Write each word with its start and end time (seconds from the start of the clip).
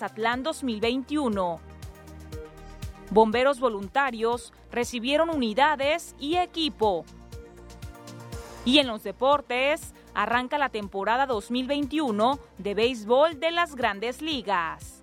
Mazatlán 0.00 0.44
2021. 0.44 1.58
Bomberos 3.10 3.58
voluntarios 3.58 4.52
recibieron 4.70 5.28
unidades 5.28 6.14
y 6.20 6.36
equipo. 6.36 7.04
Y 8.64 8.78
en 8.78 8.86
los 8.86 9.02
deportes, 9.02 9.92
arranca 10.14 10.56
la 10.56 10.68
temporada 10.68 11.26
2021 11.26 12.38
de 12.58 12.74
béisbol 12.74 13.40
de 13.40 13.50
las 13.50 13.74
grandes 13.74 14.22
ligas. 14.22 15.02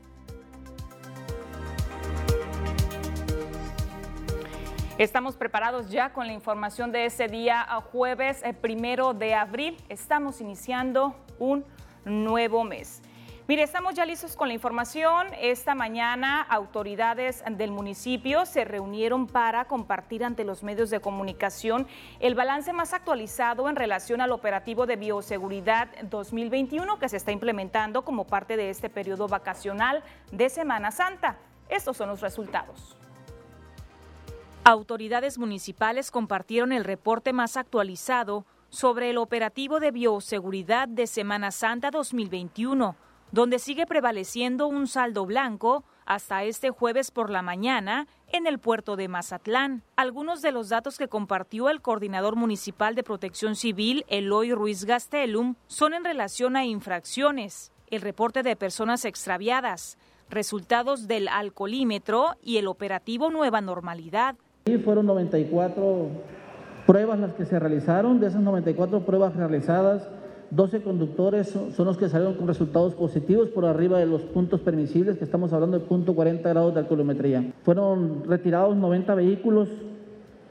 Estamos 4.98 5.36
preparados 5.36 5.90
ya 5.90 6.14
con 6.14 6.26
la 6.26 6.32
información 6.32 6.94
de 6.94 7.08
ese 7.08 7.28
día 7.28 7.68
jueves 7.92 8.42
eh, 8.46 8.54
primero 8.54 9.14
de 9.14 9.34
abril. 9.34 9.76
Estamos 9.90 10.40
iniciando 10.40 11.18
un 11.38 11.66
nuevo 12.06 12.64
mes. 12.64 13.02
Mire, 13.48 13.62
estamos 13.62 13.94
ya 13.94 14.08
listos 14.08 14.36
con 14.36 14.48
la 14.48 14.56
información. 14.56 15.28
Esta 15.40 15.76
mañana 15.76 16.42
autoridades 16.42 17.44
del 17.48 17.70
municipio 17.70 18.44
se 18.48 18.66
reunieron 18.66 19.28
para 19.28 19.66
compartir 19.66 20.24
ante 20.24 20.44
los 20.44 20.64
medios 20.64 20.90
de 20.90 21.00
comunicación 21.00 21.86
el 22.20 22.34
balance 22.34 22.74
más 22.74 22.94
actualizado 22.94 23.70
en 23.70 23.76
relación 23.76 24.20
al 24.22 24.32
operativo 24.32 24.88
de 24.88 24.96
bioseguridad 24.96 25.90
2021 26.10 26.98
que 26.98 27.08
se 27.08 27.18
está 27.18 27.32
implementando 27.32 28.04
como 28.04 28.26
parte 28.26 28.58
de 28.58 28.72
este 28.72 28.90
periodo 28.90 29.28
vacacional 29.28 30.04
de 30.32 30.50
Semana 30.50 30.90
Santa. 30.90 31.38
Estos 31.70 31.98
son 31.98 32.10
los 32.10 32.22
resultados. 32.22 32.98
Autoridades 34.64 35.38
municipales 35.38 36.10
compartieron 36.10 36.72
el 36.72 36.84
reporte 36.84 37.32
más 37.32 37.58
actualizado 37.58 38.44
sobre 38.70 39.12
el 39.12 39.20
operativo 39.20 39.80
de 39.80 39.92
bioseguridad 39.92 40.88
de 40.88 41.06
Semana 41.06 41.52
Santa 41.52 41.92
2021 41.92 43.05
donde 43.32 43.60
sigue 43.60 43.86
prevaleciendo 43.86 44.68
un 44.68 44.88
saldo 44.88 45.26
blanco 45.26 45.84
hasta 46.06 46.44
este 46.44 46.70
jueves 46.70 47.12
por 47.12 47.30
la 47.30 47.42
mañana 47.42 48.08
en 48.32 48.48
el 48.48 48.60
puerto 48.60 48.96
de 48.96 49.08
Mazatlán. 49.08 49.84
Algunos 49.96 50.42
de 50.42 50.52
los 50.52 50.70
datos 50.70 50.98
que 50.98 51.08
compartió 51.08 51.70
el 51.70 51.82
coordinador 51.82 52.36
municipal 52.36 52.96
de 52.96 53.04
protección 53.04 53.56
civil, 53.56 54.06
Eloy 54.08 54.54
Ruiz 54.54 54.86
Gastelum, 54.86 55.56
son 55.68 55.94
en 55.94 56.04
relación 56.04 56.56
a 56.56 56.66
infracciones, 56.66 57.72
el 57.88 58.02
reporte 58.02 58.44
de 58.44 58.56
personas 58.56 59.06
extraviadas, 59.06 59.98
resultados 60.30 61.08
del 61.08 61.28
alcoholímetro 61.28 62.36
y 62.42 62.58
el 62.58 62.68
operativo 62.68 63.30
Nueva 63.30 63.62
Normalidad. 63.62 64.36
fueron 64.84 65.06
94 65.06 66.10
pruebas 66.86 67.20
las 67.20 67.34
que 67.34 67.46
se 67.46 67.60
realizaron, 67.60 68.20
de 68.20 68.28
esas 68.28 68.42
94 68.42 69.06
pruebas 69.06 69.36
realizadas, 69.36 70.08
12 70.52 70.82
conductores 70.82 71.54
son 71.76 71.86
los 71.86 71.98
que 71.98 72.10
salieron 72.10 72.36
con 72.36 72.48
resultados 72.48 72.94
positivos 72.94 73.50
por 73.50 73.66
arriba 73.66 74.00
de 74.00 74.06
los 74.06 74.22
puntos 74.22 74.62
permisibles, 74.62 75.18
que 75.18 75.24
estamos 75.24 75.54
hablando 75.54 75.80
de 75.80 75.86
punto 75.86 76.16
40 76.16 76.48
grados 76.48 76.74
de 76.74 76.80
alcoholometría. 76.82 77.54
Fueron 77.64 78.24
retirados 78.26 78.76
90 78.76 79.16
vehículos 79.16 79.70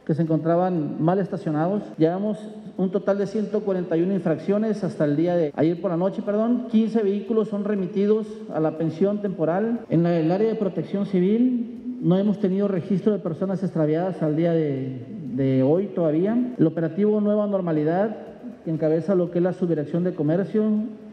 que 0.05 0.15
se 0.15 0.23
encontraban 0.23 1.03
mal 1.03 1.19
estacionados. 1.19 1.83
Llevamos 1.97 2.39
un 2.77 2.91
total 2.91 3.19
de 3.19 3.27
141 3.27 4.13
infracciones 4.13 4.85
hasta 4.85 5.05
el 5.05 5.17
día 5.17 5.37
de 5.37 5.53
ayer 5.57 5.81
por 5.81 5.91
la 5.91 5.97
noche, 5.97 6.23
perdón. 6.23 6.67
15 6.71 7.03
vehículos 7.03 7.49
son 7.49 7.65
remitidos 7.65 8.27
a 8.53 8.61
la 8.61 8.77
pensión 8.77 9.23
temporal. 9.23 9.81
En 9.89 10.05
el 10.07 10.31
área 10.31 10.49
de 10.49 10.57
protección 10.57 11.07
civil 11.07 11.99
no 12.03 12.19
hemos 12.19 12.39
tenido 12.39 12.69
registro 12.69 13.13
de 13.13 13.19
personas 13.19 13.63
extraviadas 13.63 14.23
al 14.23 14.37
día 14.37 14.53
de, 14.53 15.07
de 15.35 15.63
hoy 15.63 15.87
todavía. 15.87 16.37
El 16.59 16.67
operativo 16.67 17.21
Nueva 17.21 17.47
Normalidad 17.47 18.34
que 18.65 18.71
encabeza 18.71 19.15
lo 19.15 19.31
que 19.31 19.39
es 19.39 19.45
la 19.45 19.53
subdirección 19.53 20.05
de 20.05 20.15
comercio. 20.15 20.65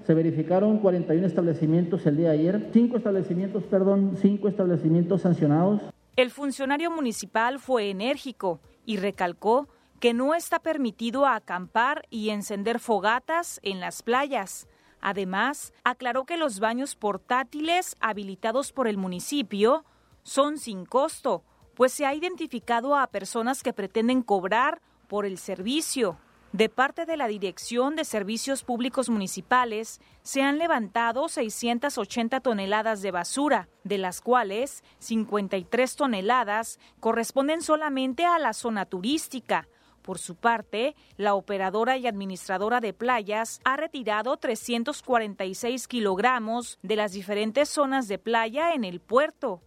Se 0.06 0.14
verificaron 0.14 0.80
41 0.80 1.28
establecimientos 1.28 2.06
el 2.06 2.18
día 2.18 2.30
de 2.30 2.40
ayer, 2.40 2.70
cinco 2.72 2.98
establecimientos, 2.98 3.64
perdón, 3.64 4.18
cinco 4.20 4.48
establecimientos 4.48 5.22
sancionados. 5.22 5.82
El 6.16 6.32
funcionario 6.32 6.90
municipal 6.92 7.60
fue 7.60 7.90
enérgico 7.90 8.60
y 8.86 8.98
recalcó 8.98 9.68
que 10.00 10.14
no 10.14 10.34
está 10.34 10.60
permitido 10.60 11.28
acampar 11.28 12.08
y 12.09 12.30
encender 12.30 12.80
fogatas 12.80 13.59
en 13.64 13.80
las 13.80 14.02
playas. 14.02 14.68
Además, 15.00 15.74
aclaró 15.84 16.25
que 16.25 16.38
los 16.38 16.59
baños 16.59 16.96
portátiles 16.96 17.96
habilitados 18.00 18.72
por 18.72 18.88
el 18.88 18.98
municipio 18.98 19.84
son 20.24 20.58
sin 20.58 20.86
costo, 20.86 21.44
pues 21.75 21.92
se 21.92 22.06
ha 22.06 22.14
identificado 22.14 22.96
a 22.96 23.08
personas 23.08 23.64
que 23.64 23.74
pretenden 23.74 24.22
cobrar 24.22 24.81
por 25.08 25.25
el 25.25 25.38
servicio. 25.38 26.18
De 26.53 26.67
parte 26.67 27.06
de 27.06 27.16
la 27.16 27.28
Dirección 27.28 27.95
de 27.95 28.03
Servicios 28.03 28.63
Públicos 28.63 29.07
Municipales, 29.09 30.01
se 30.22 30.41
han 30.41 30.57
levantado 30.57 31.29
680 31.29 32.41
toneladas 32.41 33.01
de 33.01 33.12
basura, 33.12 33.69
de 33.85 33.97
las 33.97 34.19
cuales 34.19 34.84
53 35.00 35.95
toneladas 35.95 36.78
corresponden 37.00 37.62
solamente 37.62 38.25
a 38.25 38.38
la 38.38 38.51
zona 38.51 38.85
turística. 38.85 39.69
Por 40.01 40.19
su 40.19 40.35
parte, 40.35 40.94
la 41.16 41.35
operadora 41.35 41.95
y 41.97 42.06
administradora 42.06 42.81
de 42.81 42.91
playas 42.91 43.62
ha 43.63 43.78
retirado 43.78 44.35
346 44.35 45.88
kilogramos 45.88 46.79
de 46.81 46.97
las 46.97 47.13
diferentes 47.13 47.69
zonas 47.69 48.09
de 48.09 48.18
playa 48.18 48.73
en 48.73 48.83
el 48.83 49.00
puerto. 49.00 49.62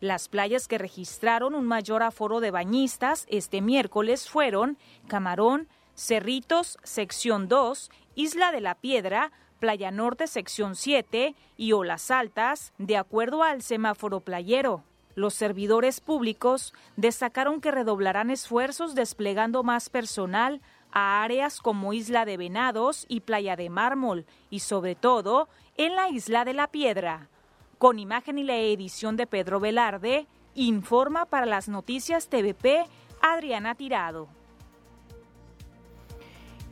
Las 0.00 0.28
playas 0.28 0.66
que 0.66 0.78
registraron 0.78 1.54
un 1.54 1.66
mayor 1.66 2.02
aforo 2.02 2.40
de 2.40 2.50
bañistas 2.50 3.26
este 3.28 3.60
miércoles 3.60 4.30
fueron 4.30 4.78
Camarón, 5.08 5.68
Cerritos, 6.00 6.78
sección 6.82 7.46
2, 7.46 7.90
Isla 8.14 8.52
de 8.52 8.62
la 8.62 8.74
Piedra, 8.74 9.32
Playa 9.58 9.90
Norte, 9.90 10.28
sección 10.28 10.74
7 10.74 11.34
y 11.58 11.72
Olas 11.72 12.10
Altas, 12.10 12.72
de 12.78 12.96
acuerdo 12.96 13.42
al 13.42 13.60
semáforo 13.60 14.20
playero. 14.20 14.82
Los 15.14 15.34
servidores 15.34 16.00
públicos 16.00 16.72
destacaron 16.96 17.60
que 17.60 17.70
redoblarán 17.70 18.30
esfuerzos 18.30 18.94
desplegando 18.94 19.62
más 19.62 19.90
personal 19.90 20.62
a 20.90 21.22
áreas 21.22 21.60
como 21.60 21.92
Isla 21.92 22.24
de 22.24 22.38
Venados 22.38 23.04
y 23.06 23.20
Playa 23.20 23.54
de 23.54 23.68
Mármol 23.68 24.24
y 24.48 24.60
sobre 24.60 24.94
todo 24.94 25.50
en 25.76 25.96
la 25.96 26.08
Isla 26.08 26.46
de 26.46 26.54
la 26.54 26.68
Piedra. 26.68 27.28
Con 27.76 27.98
imagen 27.98 28.38
y 28.38 28.44
la 28.44 28.56
edición 28.56 29.18
de 29.18 29.26
Pedro 29.26 29.60
Velarde, 29.60 30.26
informa 30.54 31.26
para 31.26 31.44
las 31.44 31.68
noticias 31.68 32.30
TVP 32.30 32.86
Adriana 33.20 33.74
Tirado. 33.74 34.39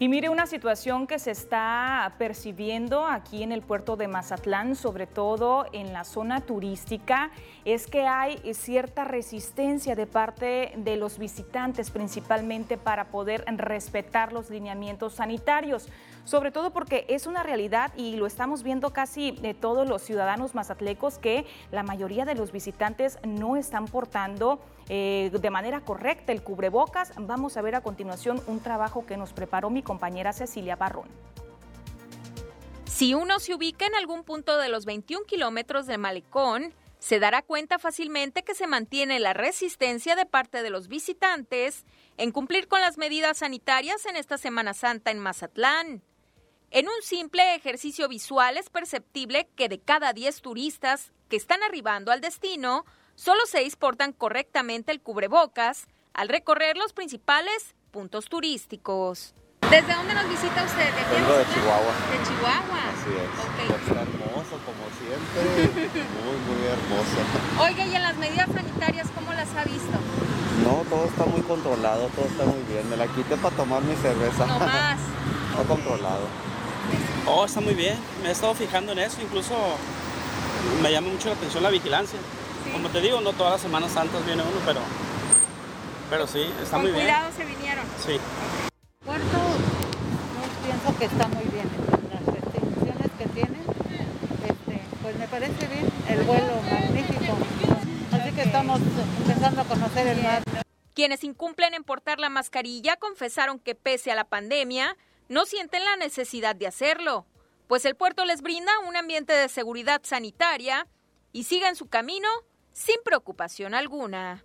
Y 0.01 0.09
mire 0.09 0.29
una 0.29 0.47
situación 0.47 1.09
que 1.09 1.19
se 1.19 1.33
está 1.33 2.15
percibiendo 2.19 3.05
aquí 3.05 3.43
en 3.43 3.51
el 3.51 3.63
puerto 3.63 3.97
de 3.97 4.07
Mazatlán, 4.07 4.77
sobre 4.77 5.09
todo 5.09 5.67
en 5.73 5.93
la 5.93 6.05
zona 6.05 6.41
turística, 6.41 7.33
es 7.65 7.89
que 7.89 8.07
hay 8.07 8.39
cierta 8.55 9.03
resistencia 9.03 9.97
de 9.97 10.07
parte 10.07 10.73
de 10.77 10.97
los 10.97 11.19
visitantes, 11.19 11.91
principalmente 11.91 12.77
para 12.77 13.07
poder 13.07 13.45
respetar 13.57 14.33
los 14.33 14.51
lineamientos 14.51 15.15
sanitarios 15.15 15.89
sobre 16.29 16.51
todo 16.51 16.75
porque 16.75 17.07
es 17.09 17.27
una 17.27 17.43
realidad 17.43 17.91
y 17.97 18.17
lo 18.17 18.27
estamos 18.27 18.63
viendo 18.63 18.93
casi 18.93 19.31
de 19.31 19.55
todos 19.55 19.89
los 19.89 20.03
ciudadanos 20.03 20.55
mazatlecos 20.55 21.17
que 21.17 21.47
la 21.73 21.83
mayoría 21.83 22.27
de 22.27 22.35
los 22.35 22.53
visitantes 22.53 23.19
no 23.27 23.57
están 23.57 23.87
portando 23.87 24.61
eh, 24.91 25.31
de 25.33 25.51
manera 25.51 25.81
correcta 25.81 26.33
el 26.33 26.43
cubrebocas. 26.43 27.15
Vamos 27.17 27.57
a 27.57 27.63
ver 27.63 27.77
a 27.77 27.81
continuación 27.81 28.43
un 28.47 28.61
trabajo 28.61 29.07
que 29.07 29.17
nos 29.17 29.33
preparó 29.33 29.71
mi 29.71 29.83
compañera 29.83 30.35
Cecilia 30.35 30.77
Barrón. 30.77 31.09
Si 32.85 33.15
uno 33.15 33.39
se 33.39 33.55
ubica 33.55 33.87
en 33.87 33.95
algún 33.95 34.23
punto 34.23 34.59
de 34.59 34.69
los 34.69 34.85
21 34.85 35.25
kilómetros 35.25 35.87
de 35.87 35.97
Malecón, 35.97 36.75
se 36.99 37.21
dará 37.21 37.41
cuenta 37.41 37.79
fácilmente 37.79 38.43
que 38.43 38.55
se 38.55 38.67
mantiene 38.67 39.19
la 39.19 39.33
resistencia 39.33 40.15
de 40.15 40.27
parte 40.27 40.63
de 40.63 40.69
los 40.69 40.89
visitantes 40.89 41.87
en 42.19 42.33
cumplir 42.33 42.69
con 42.69 42.83
las 42.83 42.99
medidas 42.99 43.39
sanitarias 43.39 44.05
en 44.05 44.17
esta 44.17 44.37
Semana 44.37 44.75
Santa 44.75 45.11
en 45.11 45.21
Mazatlán. 45.21 46.03
En 46.71 46.87
un 46.87 47.03
simple 47.03 47.55
ejercicio 47.55 48.09
visual 48.09 48.59
es 48.59 48.69
perceptible 48.69 49.49
que 49.57 49.71
de 49.71 49.81
cada 49.81 50.13
10 50.13 50.43
turistas 50.43 51.13
que 51.31 51.37
están 51.37 51.63
arribando 51.63 52.13
al 52.13 52.21
destino, 52.21 52.85
solo 53.15 53.41
6 53.47 53.77
portan 53.77 54.13
correctamente 54.13 54.93
el 54.93 55.01
cubrebocas 55.01 55.87
al 56.13 56.29
recorrer 56.29 56.77
los 56.77 56.93
principales 56.93 57.75
puntos 57.91 58.27
turísticos. 58.27 59.35
¿Desde 59.71 59.95
dónde 59.95 60.13
nos 60.13 60.29
visita 60.29 60.63
usted? 60.63 60.93
¿De 60.93 61.17
Vengo 61.17 61.39
de 61.39 61.45
Chihuahua. 61.55 61.95
De 62.13 62.29
Chihuahua. 62.29 62.83
Así 62.93 63.11
es. 63.17 63.81
Está 63.81 64.03
hermoso, 64.03 64.61
como 64.69 64.85
siempre. 65.01 66.05
muy, 66.21 66.37
muy 66.53 66.67
hermoso. 66.69 67.65
Oiga, 67.65 67.87
¿y 67.87 67.97
en 67.97 68.03
las 68.03 68.17
medidas 68.19 68.49
sanitarias 68.53 69.09
cómo 69.15 69.33
las 69.33 69.49
ha 69.55 69.65
visto? 69.65 69.99
No, 70.65 70.85
todo 70.91 71.07
está 71.07 71.25
muy 71.25 71.41
controlado, 71.41 72.09
todo 72.15 72.27
está 72.27 72.45
muy 72.45 72.63
bien. 72.65 72.91
Me 72.91 72.99
la 72.99 73.07
quité 73.07 73.39
para 73.39 73.57
tomar 73.57 73.81
mi 73.81 73.97
cerveza. 73.97 74.47
No 74.47 74.59
más. 74.59 75.01
Está 75.51 75.65
controlado. 75.75 76.48
Oh, 77.27 77.45
está 77.45 77.61
muy 77.61 77.75
bien. 77.75 77.97
Me 78.23 78.29
he 78.29 78.33
estado 78.33 78.55
fijando 78.55 78.93
en 78.93 79.01
eso. 79.01 79.21
Incluso 79.21 79.55
me 80.83 80.91
llama 80.91 81.09
mucho 81.09 81.29
la 81.29 81.35
atención 81.35 81.63
la 81.63 81.71
vigilancia. 81.71 82.19
Como 82.73 82.89
te 82.89 83.01
digo, 83.01 83.21
no 83.21 83.33
todas 83.33 83.53
las 83.55 83.63
Semanas 83.63 83.93
Santas 83.93 84.25
viene 84.27 84.43
uno, 84.43 84.61
pero, 84.65 84.81
pero 86.11 86.27
sí, 86.27 86.45
está 86.63 86.79
muy 86.79 86.91
bien. 86.91 87.05
cuidado 87.05 87.31
se 87.37 87.45
vinieron. 87.45 87.85
Sí. 88.05 88.19
Puerto, 89.05 89.25
yo 89.25 90.67
pienso 90.67 90.99
que 90.99 91.05
está 91.07 91.29
muy 91.29 91.45
bien. 91.45 91.69
Las 92.13 92.35
restricciones 92.35 93.11
que 93.19 93.27
tiene, 93.29 93.59
este, 94.47 94.83
pues 95.03 95.19
me 95.19 95.29
parece 95.29 95.67
bien. 95.67 96.27
vuelo 96.27 96.63
magnífico. 96.71 97.37
Así 98.13 98.33
que 98.33 98.43
estamos 98.43 98.81
empezando 99.19 99.61
a 99.63 99.65
conocer 99.65 100.07
el 100.09 100.23
mar. 100.23 100.43
Quienes 100.95 101.23
incumplen 101.25 101.75
en 101.75 101.85
portar 101.85 102.19
la 102.19 102.29
mascarilla 102.29 102.97
confesaron 102.97 103.59
que 103.59 103.75
pese 103.75 104.11
a 104.11 104.15
la 104.15 104.25
pandemia, 104.25 104.97
no 105.29 105.47
sienten 105.47 105.85
la 105.85 105.97
necesidad 105.97 106.57
de 106.57 106.67
hacerlo, 106.67 107.27
pues 107.67 107.85
el 107.85 107.97
puerto 107.97 108.25
les 108.25 108.43
brinda 108.43 108.73
un 108.87 108.97
ambiente 108.97 109.33
de 109.33 109.49
seguridad 109.49 110.01
sanitaria 110.05 110.87
y 111.33 111.45
siguen 111.45 111.77
su 111.77 111.87
camino 111.87 112.29
sin 112.73 112.97
preocupación 113.05 113.75
alguna. 113.75 114.45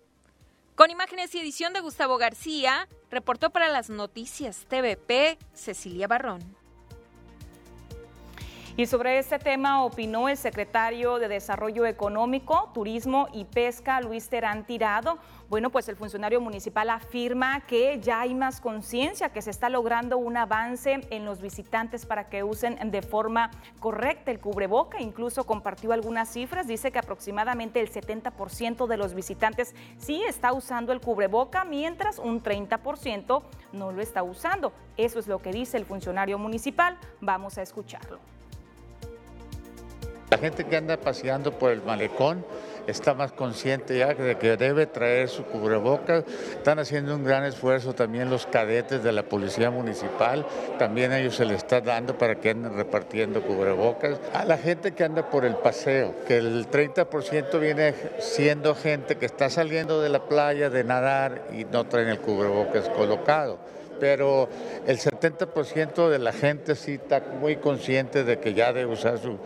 Con 0.74 0.90
imágenes 0.90 1.34
y 1.34 1.38
edición 1.38 1.72
de 1.72 1.80
Gustavo 1.80 2.18
García, 2.18 2.88
reportó 3.10 3.50
para 3.50 3.68
las 3.68 3.90
noticias 3.90 4.66
TVP 4.68 5.38
Cecilia 5.54 6.08
Barrón. 6.08 6.63
Y 8.76 8.86
sobre 8.86 9.18
este 9.20 9.38
tema 9.38 9.84
opinó 9.84 10.28
el 10.28 10.36
secretario 10.36 11.20
de 11.20 11.28
Desarrollo 11.28 11.86
Económico, 11.86 12.72
Turismo 12.74 13.28
y 13.32 13.44
Pesca, 13.44 14.00
Luis 14.00 14.28
Terán 14.28 14.66
Tirado. 14.66 15.20
Bueno, 15.48 15.70
pues 15.70 15.88
el 15.88 15.94
funcionario 15.94 16.40
municipal 16.40 16.90
afirma 16.90 17.60
que 17.66 18.00
ya 18.00 18.22
hay 18.22 18.34
más 18.34 18.60
conciencia, 18.60 19.28
que 19.28 19.42
se 19.42 19.52
está 19.52 19.68
logrando 19.68 20.18
un 20.18 20.36
avance 20.36 21.06
en 21.10 21.24
los 21.24 21.40
visitantes 21.40 22.04
para 22.04 22.28
que 22.28 22.42
usen 22.42 22.90
de 22.90 23.00
forma 23.02 23.52
correcta 23.78 24.32
el 24.32 24.40
cubreboca. 24.40 25.00
Incluso 25.00 25.46
compartió 25.46 25.92
algunas 25.92 26.28
cifras. 26.28 26.66
Dice 26.66 26.90
que 26.90 26.98
aproximadamente 26.98 27.78
el 27.78 27.92
70% 27.92 28.88
de 28.88 28.96
los 28.96 29.14
visitantes 29.14 29.72
sí 29.98 30.24
está 30.28 30.52
usando 30.52 30.92
el 30.92 31.00
cubreboca, 31.00 31.64
mientras 31.64 32.18
un 32.18 32.42
30% 32.42 33.40
no 33.72 33.92
lo 33.92 34.02
está 34.02 34.24
usando. 34.24 34.72
Eso 34.96 35.20
es 35.20 35.28
lo 35.28 35.38
que 35.38 35.52
dice 35.52 35.76
el 35.76 35.84
funcionario 35.84 36.40
municipal. 36.40 36.98
Vamos 37.20 37.56
a 37.56 37.62
escucharlo. 37.62 38.33
La 40.34 40.38
gente 40.38 40.64
que 40.64 40.76
anda 40.76 40.96
paseando 40.96 41.52
por 41.52 41.70
el 41.70 41.80
malecón 41.80 42.44
está 42.88 43.14
más 43.14 43.30
consciente 43.30 43.96
ya 43.96 44.14
de 44.14 44.36
que 44.36 44.56
debe 44.56 44.86
traer 44.86 45.28
su 45.28 45.44
cubrebocas. 45.44 46.24
Están 46.56 46.80
haciendo 46.80 47.14
un 47.14 47.22
gran 47.22 47.44
esfuerzo 47.44 47.94
también 47.94 48.30
los 48.30 48.44
cadetes 48.44 49.04
de 49.04 49.12
la 49.12 49.22
Policía 49.22 49.70
Municipal. 49.70 50.44
También 50.76 51.12
ellos 51.12 51.36
se 51.36 51.44
les 51.44 51.58
está 51.58 51.80
dando 51.80 52.18
para 52.18 52.40
que 52.40 52.50
anden 52.50 52.74
repartiendo 52.74 53.42
cubrebocas. 53.42 54.18
A 54.32 54.44
la 54.44 54.58
gente 54.58 54.90
que 54.90 55.04
anda 55.04 55.30
por 55.30 55.44
el 55.44 55.54
paseo, 55.54 56.16
que 56.26 56.38
el 56.38 56.68
30% 56.68 57.60
viene 57.60 57.94
siendo 58.18 58.74
gente 58.74 59.14
que 59.14 59.26
está 59.26 59.48
saliendo 59.50 60.02
de 60.02 60.08
la 60.08 60.24
playa 60.24 60.68
de 60.68 60.82
nadar 60.82 61.44
y 61.52 61.64
no 61.64 61.84
traen 61.84 62.08
el 62.08 62.18
cubrebocas 62.18 62.88
colocado 62.88 63.60
pero 64.00 64.48
el 64.88 64.98
70% 64.98 66.08
de 66.08 66.18
la 66.18 66.32
gente 66.32 66.74
sí 66.74 66.94
está 66.94 67.22
muy 67.40 67.56
consciente 67.56 68.24
de 68.24 68.40
que 68.40 68.52
ya 68.52 68.72
debe 68.72 68.92
usar 68.92 69.18
su, 69.18 69.38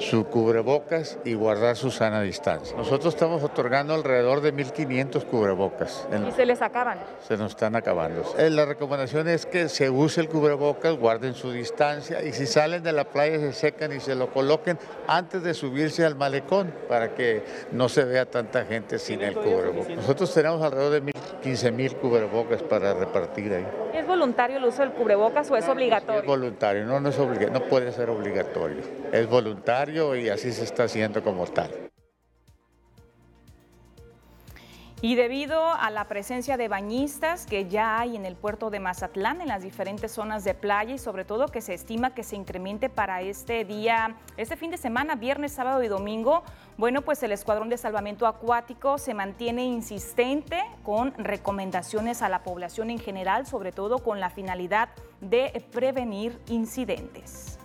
su 0.00 0.24
cubrebocas 0.24 1.18
y 1.24 1.34
guardar 1.34 1.76
su 1.76 1.90
sana 1.90 2.22
distancia. 2.22 2.76
Nosotros 2.76 3.14
estamos 3.14 3.42
otorgando 3.42 3.94
alrededor 3.94 4.40
de 4.40 4.54
1.500 4.54 5.24
cubrebocas. 5.24 6.08
¿Y 6.26 6.32
se 6.32 6.46
les 6.46 6.62
acaban? 6.62 6.98
Se 7.26 7.36
nos 7.36 7.50
están 7.52 7.76
acabando. 7.76 8.24
Eh, 8.38 8.50
la 8.50 8.64
recomendación 8.64 9.28
es 9.28 9.46
que 9.46 9.68
se 9.68 9.90
use 9.90 10.22
el 10.22 10.28
cubrebocas, 10.28 10.96
guarden 10.96 11.34
su 11.34 11.52
distancia 11.52 12.22
y 12.22 12.32
si 12.32 12.46
salen 12.46 12.82
de 12.82 12.92
la 12.92 13.04
playa 13.04 13.38
se 13.38 13.52
secan 13.52 13.92
y 13.92 14.00
se 14.00 14.14
lo 14.14 14.30
coloquen 14.30 14.78
antes 15.06 15.42
de 15.42 15.54
subirse 15.54 16.04
al 16.04 16.16
malecón 16.16 16.72
para 16.88 17.14
que 17.14 17.44
no 17.72 17.88
se 17.88 18.04
vea 18.04 18.24
tanta 18.26 18.64
gente 18.64 18.98
sin 18.98 19.20
el 19.20 19.34
cubrebocas. 19.34 19.96
Nosotros 19.96 20.32
tenemos 20.32 20.62
alrededor 20.62 20.92
de 20.92 21.12
15.000 21.12 21.96
cubrebocas 21.96 22.62
para 22.62 22.94
repartir 22.94 23.52
ahí. 23.52 23.66
¿Es 23.94 24.06
voluntario 24.06 24.56
el 24.56 24.64
uso 24.64 24.82
del 24.82 24.92
cubrebocas 24.92 25.50
o 25.50 25.56
es 25.56 25.68
obligatorio? 25.68 26.20
Es 26.20 26.26
voluntario, 26.26 26.84
no, 26.84 27.00
no, 27.00 27.10
es 27.10 27.18
no 27.18 27.60
puede 27.64 27.92
ser 27.92 28.08
obligatorio. 28.08 28.82
Es 29.12 29.28
voluntario 29.28 29.89
y 29.90 30.28
así 30.28 30.52
se 30.52 30.64
está 30.64 30.84
haciendo 30.84 31.22
como 31.22 31.46
tal. 31.46 31.90
Y 35.02 35.14
debido 35.14 35.72
a 35.72 35.88
la 35.88 36.08
presencia 36.08 36.58
de 36.58 36.68
bañistas 36.68 37.46
que 37.46 37.66
ya 37.68 38.00
hay 38.00 38.16
en 38.16 38.26
el 38.26 38.36
puerto 38.36 38.68
de 38.68 38.80
Mazatlán, 38.80 39.40
en 39.40 39.48
las 39.48 39.62
diferentes 39.62 40.12
zonas 40.12 40.44
de 40.44 40.52
playa 40.52 40.94
y 40.94 40.98
sobre 40.98 41.24
todo 41.24 41.48
que 41.48 41.62
se 41.62 41.72
estima 41.72 42.14
que 42.14 42.22
se 42.22 42.36
incremente 42.36 42.90
para 42.90 43.22
este 43.22 43.64
día, 43.64 44.16
este 44.36 44.58
fin 44.58 44.70
de 44.70 44.76
semana, 44.76 45.14
viernes, 45.14 45.52
sábado 45.52 45.82
y 45.82 45.88
domingo, 45.88 46.42
bueno, 46.76 47.00
pues 47.00 47.22
el 47.22 47.32
Escuadrón 47.32 47.70
de 47.70 47.78
Salvamento 47.78 48.26
Acuático 48.26 48.98
se 48.98 49.14
mantiene 49.14 49.64
insistente 49.64 50.62
con 50.82 51.14
recomendaciones 51.14 52.20
a 52.20 52.28
la 52.28 52.42
población 52.42 52.90
en 52.90 52.98
general, 52.98 53.46
sobre 53.46 53.72
todo 53.72 54.00
con 54.00 54.20
la 54.20 54.28
finalidad 54.28 54.90
de 55.22 55.64
prevenir 55.72 56.38
incidentes. 56.48 57.59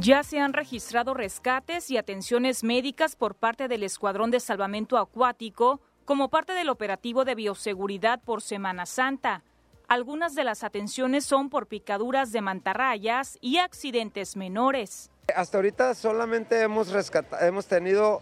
Ya 0.00 0.22
se 0.22 0.38
han 0.38 0.52
registrado 0.52 1.14
rescates 1.14 1.90
y 1.90 1.96
atenciones 1.96 2.62
médicas 2.62 3.16
por 3.16 3.34
parte 3.34 3.66
del 3.66 3.82
Escuadrón 3.82 4.30
de 4.30 4.40
Salvamento 4.40 4.98
Acuático 4.98 5.80
como 6.04 6.28
parte 6.28 6.52
del 6.52 6.68
operativo 6.68 7.24
de 7.24 7.34
bioseguridad 7.34 8.20
por 8.22 8.42
Semana 8.42 8.84
Santa. 8.84 9.42
Algunas 9.88 10.34
de 10.34 10.44
las 10.44 10.64
atenciones 10.64 11.24
son 11.24 11.48
por 11.48 11.66
picaduras 11.66 12.30
de 12.30 12.42
mantarrayas 12.42 13.38
y 13.40 13.56
accidentes 13.56 14.36
menores. 14.36 15.10
Hasta 15.34 15.56
ahorita 15.56 15.94
solamente 15.94 16.60
hemos, 16.60 16.92
hemos 17.40 17.66
tenido 17.66 18.20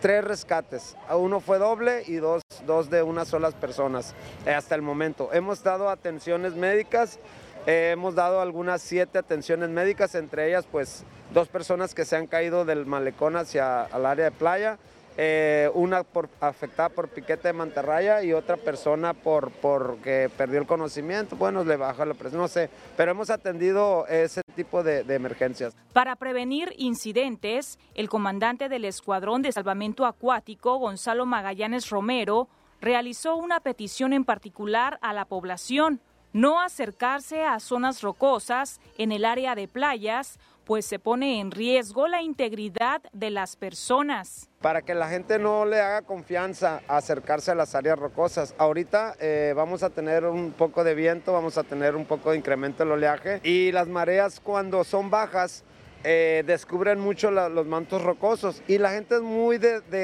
tres 0.00 0.24
rescates. 0.24 0.96
Uno 1.08 1.38
fue 1.38 1.58
doble 1.58 2.02
y 2.08 2.16
dos, 2.16 2.42
dos 2.66 2.90
de 2.90 3.04
unas 3.04 3.28
solas 3.28 3.54
personas 3.54 4.12
eh, 4.44 4.52
hasta 4.52 4.74
el 4.74 4.82
momento. 4.82 5.32
Hemos 5.32 5.62
dado 5.62 5.88
atenciones 5.88 6.54
médicas 6.54 7.20
eh, 7.66 7.90
hemos 7.92 8.14
dado 8.14 8.40
algunas 8.40 8.80
siete 8.80 9.18
atenciones 9.18 9.68
médicas, 9.70 10.14
entre 10.14 10.48
ellas 10.48 10.66
pues 10.70 11.04
dos 11.34 11.48
personas 11.48 11.94
que 11.94 12.04
se 12.04 12.16
han 12.16 12.28
caído 12.28 12.64
del 12.64 12.86
malecón 12.86 13.36
hacia 13.36 13.86
el 13.86 14.06
área 14.06 14.26
de 14.26 14.30
playa, 14.30 14.78
eh, 15.18 15.70
una 15.74 16.04
afectada 16.40 16.90
por 16.90 17.08
piquete 17.08 17.48
de 17.48 17.52
mantarraya 17.54 18.22
y 18.22 18.32
otra 18.32 18.56
persona 18.56 19.14
por 19.14 19.50
porque 19.50 20.30
perdió 20.36 20.60
el 20.60 20.66
conocimiento, 20.66 21.34
bueno, 21.34 21.64
le 21.64 21.76
baja 21.76 22.04
la 22.04 22.14
presión, 22.14 22.42
no 22.42 22.48
sé, 22.48 22.70
pero 22.96 23.10
hemos 23.10 23.30
atendido 23.30 24.06
ese 24.06 24.42
tipo 24.54 24.82
de, 24.82 25.04
de 25.04 25.14
emergencias. 25.14 25.74
Para 25.92 26.16
prevenir 26.16 26.72
incidentes, 26.76 27.78
el 27.94 28.08
comandante 28.08 28.68
del 28.68 28.84
Escuadrón 28.84 29.42
de 29.42 29.52
Salvamento 29.52 30.06
Acuático, 30.06 30.76
Gonzalo 30.78 31.26
Magallanes 31.26 31.90
Romero, 31.90 32.48
realizó 32.80 33.36
una 33.36 33.60
petición 33.60 34.12
en 34.12 34.24
particular 34.24 34.98
a 35.00 35.12
la 35.12 35.24
población 35.24 36.00
no 36.36 36.60
acercarse 36.60 37.44
a 37.44 37.58
zonas 37.60 38.02
rocosas 38.02 38.78
en 38.98 39.10
el 39.10 39.24
área 39.24 39.54
de 39.54 39.68
playas, 39.68 40.38
pues 40.66 40.84
se 40.84 40.98
pone 40.98 41.40
en 41.40 41.50
riesgo 41.50 42.08
la 42.08 42.20
integridad 42.20 43.00
de 43.14 43.30
las 43.30 43.56
personas. 43.56 44.50
Para 44.60 44.82
que 44.82 44.94
la 44.94 45.08
gente 45.08 45.38
no 45.38 45.64
le 45.64 45.80
haga 45.80 46.02
confianza 46.02 46.82
acercarse 46.88 47.52
a 47.52 47.54
las 47.54 47.74
áreas 47.74 47.98
rocosas. 47.98 48.54
Ahorita 48.58 49.14
eh, 49.18 49.54
vamos 49.56 49.82
a 49.82 49.88
tener 49.88 50.26
un 50.26 50.52
poco 50.52 50.84
de 50.84 50.94
viento, 50.94 51.32
vamos 51.32 51.56
a 51.56 51.62
tener 51.62 51.96
un 51.96 52.04
poco 52.04 52.32
de 52.32 52.36
incremento 52.36 52.84
del 52.84 52.92
oleaje 52.92 53.40
y 53.42 53.72
las 53.72 53.88
mareas 53.88 54.38
cuando 54.38 54.84
son 54.84 55.08
bajas 55.08 55.64
eh, 56.04 56.44
descubren 56.46 57.00
mucho 57.00 57.30
los 57.30 57.66
mantos 57.66 58.02
rocosos 58.02 58.62
y 58.68 58.76
la 58.76 58.90
gente 58.90 59.14
es 59.14 59.22
muy, 59.22 59.58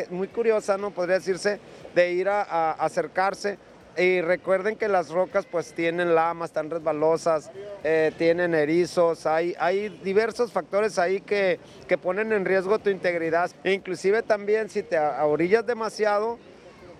muy 0.08 0.28
curiosa, 0.28 0.78
¿no? 0.78 0.92
Podría 0.92 1.16
decirse, 1.16 1.60
de 1.94 2.12
ir 2.12 2.30
a 2.30 2.72
acercarse 2.72 3.58
y 3.96 4.20
recuerden 4.20 4.76
que 4.76 4.88
las 4.88 5.10
rocas 5.10 5.46
pues 5.46 5.74
tienen 5.74 6.14
lamas, 6.14 6.50
están 6.50 6.70
resbalosas, 6.70 7.50
eh, 7.84 8.12
tienen 8.16 8.54
erizos, 8.54 9.26
hay, 9.26 9.54
hay 9.58 9.88
diversos 9.88 10.52
factores 10.52 10.98
ahí 10.98 11.20
que, 11.20 11.60
que 11.88 11.98
ponen 11.98 12.32
en 12.32 12.44
riesgo 12.44 12.78
tu 12.78 12.90
integridad. 12.90 13.50
Inclusive 13.64 14.22
también 14.22 14.68
si 14.68 14.82
te 14.82 14.98
orillas 14.98 15.66
demasiado, 15.66 16.38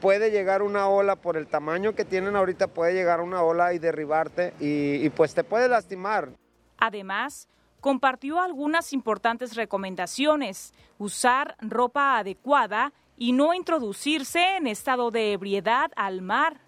puede 0.01 0.31
llegar 0.31 0.63
una 0.63 0.89
ola 0.89 1.17
por 1.17 1.37
el 1.37 1.47
tamaño 1.47 1.95
que 1.95 2.05
tienen 2.05 2.37
ahorita, 2.37 2.67
puede 2.67 2.95
llegar 2.95 3.21
una 3.21 3.43
ola 3.43 3.73
y 3.73 3.79
derribarte 3.79 4.53
y, 4.61 5.05
y 5.05 5.11
pues 5.11 5.35
te 5.35 5.45
puede 5.45 5.69
lastimar. 5.69 6.31
Además, 6.79 7.49
compartió 7.81 8.41
algunas 8.41 8.93
importantes 8.93 9.55
recomendaciones, 9.55 10.73
usar 10.99 11.57
ropa 11.61 12.19
adecuada 12.19 12.93
y 13.17 13.33
no 13.33 13.55
introducirse 13.55 14.57
en 14.57 14.67
estado 14.67 15.13
de 15.13 15.33
ebriedad 15.33 15.93
al 15.95 16.23
mar. 16.23 16.61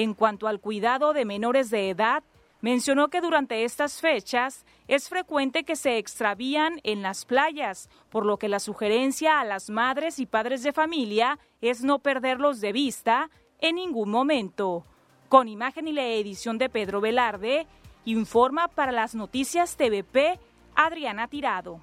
En 0.00 0.14
cuanto 0.14 0.46
al 0.46 0.60
cuidado 0.60 1.12
de 1.12 1.24
menores 1.24 1.70
de 1.70 1.90
edad, 1.90 2.22
mencionó 2.60 3.08
que 3.08 3.20
durante 3.20 3.64
estas 3.64 4.00
fechas 4.00 4.64
es 4.86 5.08
frecuente 5.08 5.64
que 5.64 5.74
se 5.74 5.98
extravían 5.98 6.78
en 6.84 7.02
las 7.02 7.24
playas, 7.24 7.90
por 8.08 8.24
lo 8.24 8.36
que 8.36 8.46
la 8.48 8.60
sugerencia 8.60 9.40
a 9.40 9.44
las 9.44 9.70
madres 9.70 10.20
y 10.20 10.26
padres 10.26 10.62
de 10.62 10.72
familia 10.72 11.40
es 11.60 11.82
no 11.82 11.98
perderlos 11.98 12.60
de 12.60 12.70
vista 12.70 13.28
en 13.58 13.74
ningún 13.74 14.10
momento. 14.10 14.86
Con 15.28 15.48
imagen 15.48 15.88
y 15.88 15.92
la 15.92 16.06
edición 16.06 16.58
de 16.58 16.68
Pedro 16.68 17.00
Velarde, 17.00 17.66
informa 18.04 18.68
para 18.68 18.92
las 18.92 19.16
noticias 19.16 19.76
TVP 19.76 20.38
Adriana 20.76 21.26
Tirado. 21.26 21.80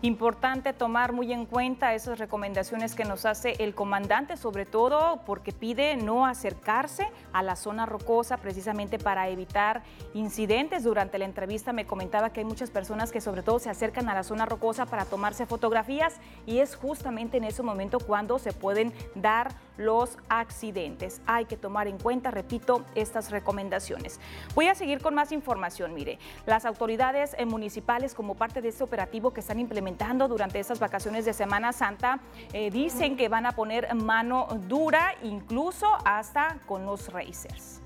Importante 0.00 0.72
tomar 0.72 1.12
muy 1.12 1.32
en 1.32 1.44
cuenta 1.44 1.92
esas 1.92 2.20
recomendaciones 2.20 2.94
que 2.94 3.04
nos 3.04 3.26
hace 3.26 3.56
el 3.58 3.74
comandante, 3.74 4.36
sobre 4.36 4.64
todo 4.64 5.22
porque 5.26 5.50
pide 5.50 5.96
no 5.96 6.24
acercarse 6.24 7.08
a 7.32 7.42
la 7.42 7.56
zona 7.56 7.84
rocosa 7.84 8.36
precisamente 8.36 9.00
para 9.00 9.28
evitar 9.28 9.82
incidentes. 10.14 10.84
Durante 10.84 11.18
la 11.18 11.24
entrevista 11.24 11.72
me 11.72 11.84
comentaba 11.84 12.30
que 12.30 12.40
hay 12.40 12.46
muchas 12.46 12.70
personas 12.70 13.10
que 13.10 13.20
sobre 13.20 13.42
todo 13.42 13.58
se 13.58 13.70
acercan 13.70 14.08
a 14.08 14.14
la 14.14 14.22
zona 14.22 14.46
rocosa 14.46 14.86
para 14.86 15.04
tomarse 15.04 15.46
fotografías 15.46 16.20
y 16.46 16.58
es 16.58 16.76
justamente 16.76 17.38
en 17.38 17.42
ese 17.42 17.64
momento 17.64 17.98
cuando 17.98 18.38
se 18.38 18.52
pueden 18.52 18.92
dar 19.16 19.48
los 19.78 20.18
accidentes. 20.28 21.22
Hay 21.24 21.46
que 21.46 21.56
tomar 21.56 21.88
en 21.88 21.98
cuenta, 21.98 22.30
repito, 22.30 22.84
estas 22.94 23.30
recomendaciones. 23.30 24.20
Voy 24.54 24.66
a 24.66 24.74
seguir 24.74 25.00
con 25.00 25.14
más 25.14 25.32
información. 25.32 25.94
Mire, 25.94 26.18
las 26.44 26.66
autoridades 26.66 27.34
eh, 27.38 27.46
municipales 27.46 28.14
como 28.14 28.34
parte 28.34 28.60
de 28.60 28.68
este 28.68 28.84
operativo 28.84 29.32
que 29.32 29.40
están 29.40 29.58
implementando 29.58 30.28
durante 30.28 30.58
estas 30.60 30.78
vacaciones 30.78 31.24
de 31.24 31.32
Semana 31.32 31.72
Santa, 31.72 32.20
eh, 32.52 32.70
dicen 32.70 33.16
que 33.16 33.28
van 33.28 33.46
a 33.46 33.52
poner 33.52 33.94
mano 33.94 34.48
dura, 34.66 35.14
incluso 35.22 35.86
hasta 36.04 36.58
con 36.66 36.84
los 36.84 37.12
racers. 37.12 37.80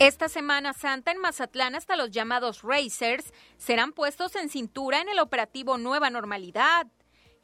Esta 0.00 0.28
Semana 0.28 0.72
Santa 0.72 1.12
en 1.12 1.18
Mazatlán 1.18 1.76
hasta 1.76 1.94
los 1.94 2.10
llamados 2.10 2.62
racers 2.62 3.32
serán 3.58 3.92
puestos 3.92 4.34
en 4.34 4.48
cintura 4.48 5.00
en 5.00 5.08
el 5.08 5.20
operativo 5.20 5.78
Nueva 5.78 6.10
Normalidad. 6.10 6.88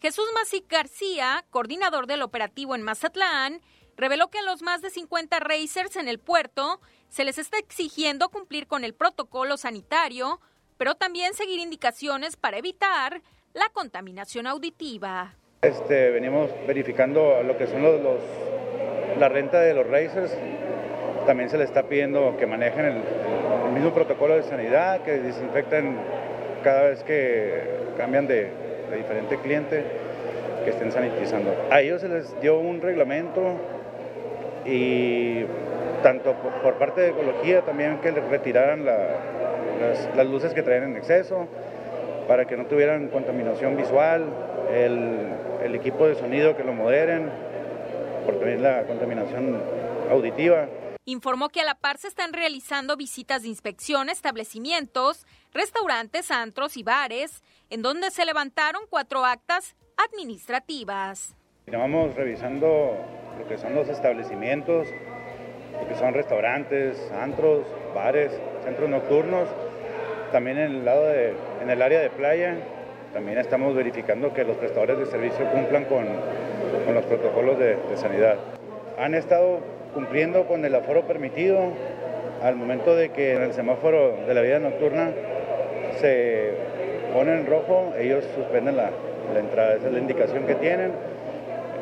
Jesús 0.01 0.25
Masic 0.35 0.67
García, 0.69 1.45
coordinador 1.51 2.07
del 2.07 2.23
operativo 2.23 2.75
en 2.75 2.83
Mazatlán, 2.83 3.61
reveló 3.97 4.29
que 4.29 4.39
a 4.39 4.43
los 4.43 4.63
más 4.63 4.83
de 4.83 4.91
50 4.91 5.41
racers 5.41 5.97
en 5.97 6.09
el 6.09 6.19
puerto 6.19 6.81
se 7.09 7.25
les 7.25 7.39
está 7.39 7.59
exigiendo 7.59 8.31
cumplir 8.31 8.67
con 8.67 8.85
el 8.85 8.95
protocolo 8.95 9.57
sanitario 9.57 10.41
pero 10.81 10.95
también 10.95 11.35
seguir 11.35 11.61
indicaciones 11.61 12.37
para 12.37 12.57
evitar 12.57 13.21
la 13.53 13.69
contaminación 13.71 14.47
auditiva. 14.47 15.35
Este, 15.61 16.09
venimos 16.11 16.51
verificando 16.67 17.43
lo 17.43 17.59
que 17.59 17.67
son 17.67 17.83
los, 17.83 18.01
la 19.19 19.29
renta 19.29 19.61
de 19.61 19.75
los 19.75 19.87
racers. 19.87 20.35
También 21.27 21.51
se 21.51 21.59
les 21.59 21.69
está 21.69 21.83
pidiendo 21.83 22.35
que 22.39 22.47
manejen 22.47 22.87
el, 22.87 23.73
mismo 23.75 23.93
protocolo 23.93 24.37
de 24.37 24.43
sanidad, 24.43 25.03
que 25.03 25.19
desinfecten 25.19 25.99
cada 26.65 26.89
vez 26.89 27.05
que 27.05 27.93
cambian 27.99 28.27
de, 28.27 28.51
de 28.91 28.97
diferente 28.97 29.39
cliente, 29.39 29.85
que 30.65 30.71
estén 30.71 30.93
sanitizando. 30.93 31.55
A 31.71 31.81
ellos 31.81 32.01
se 32.01 32.09
les 32.09 32.41
dio 32.41 32.59
un 32.59 32.81
reglamento 32.81 33.57
y 34.67 35.45
tanto 36.03 36.35
por, 36.63 36.75
parte 36.75 37.01
de 37.01 37.09
ecología 37.11 37.63
también 37.63 37.99
que 37.99 38.13
les 38.13 38.25
retiraran 38.29 38.85
las, 38.85 40.27
luces 40.27 40.53
que 40.53 40.63
traían 40.63 40.85
en 40.85 40.97
exceso 40.97 41.49
para 42.29 42.47
que 42.47 42.57
no 42.57 42.67
tuvieran 42.67 43.09
contaminación 43.09 43.77
visual, 43.77 44.25
el, 44.73 45.75
equipo 45.75 46.07
de 46.07 46.15
sonido 46.15 46.57
que 46.57 46.65
lo 46.65 46.75
moderen, 46.75 47.31
por 48.27 48.39
tener 48.39 48.61
la 48.61 48.83
contaminación 48.85 49.61
auditiva. 50.11 50.69
Informó 51.07 51.49
que 51.49 51.61
a 51.61 51.65
la 51.65 51.75
par 51.75 51.97
se 51.97 52.09
están 52.09 52.33
realizando 52.33 52.97
visitas 52.97 53.43
de 53.43 53.49
inspección 53.49 54.09
a 54.09 54.13
establecimientos, 54.13 55.27
restaurantes, 55.53 56.31
antros 56.31 56.77
y 56.77 56.83
bares, 56.83 57.43
en 57.71 57.83
donde 57.83 58.11
se 58.11 58.25
levantaron 58.25 58.83
cuatro 58.89 59.25
actas 59.25 59.77
administrativas. 59.97 61.35
Vamos 61.67 62.15
revisando 62.15 62.97
lo 63.39 63.49
que 63.49 63.59
son 63.59 63.75
los 63.75 63.89
establecimientos, 63.89 64.89
que 65.89 65.95
son 65.95 66.15
restaurantes, 66.15 67.11
antros, 67.13 67.65
bares, 67.95 68.33
centros 68.65 68.89
nocturnos. 68.89 69.49
También 70.33 70.59
en 70.59 70.73
el, 70.73 70.85
lado 70.85 71.07
de, 71.07 71.35
en 71.63 71.71
el 71.71 71.83
área 71.83 72.01
de 72.01 72.11
playa, 72.11 72.57
también 73.13 73.39
estamos 73.39 73.75
verificando 73.75 74.33
que 74.33 74.45
los 74.45 74.57
prestadores 74.57 74.99
de 74.99 75.07
servicio 75.07 75.51
cumplan 75.51 75.85
con, 75.85 76.07
con 76.85 76.95
los 76.95 77.05
protocolos 77.07 77.59
de, 77.59 77.77
de 77.77 77.97
sanidad. 77.97 78.39
Han 78.99 79.15
estado 79.15 79.61
cumpliendo 79.95 80.47
con 80.47 80.65
el 80.65 80.75
aforo 80.75 81.07
permitido 81.07 81.73
al 82.43 82.57
momento 82.57 82.95
de 82.95 83.11
que 83.11 83.35
en 83.35 83.43
el 83.43 83.55
semáforo 83.55 84.17
de 84.27 84.35
la 84.35 84.41
vida 84.41 84.59
nocturna 84.61 85.13
se 86.01 86.55
pone 87.13 87.33
en 87.33 87.47
rojo, 87.47 87.93
ellos 87.99 88.25
suspenden 88.35 88.77
la, 88.77 88.91
entrada. 89.37 89.75
Esa 89.75 89.87
es 89.87 89.93
la 89.93 89.99
indicación 90.01 90.47
que 90.47 90.57
tienen 90.57 90.93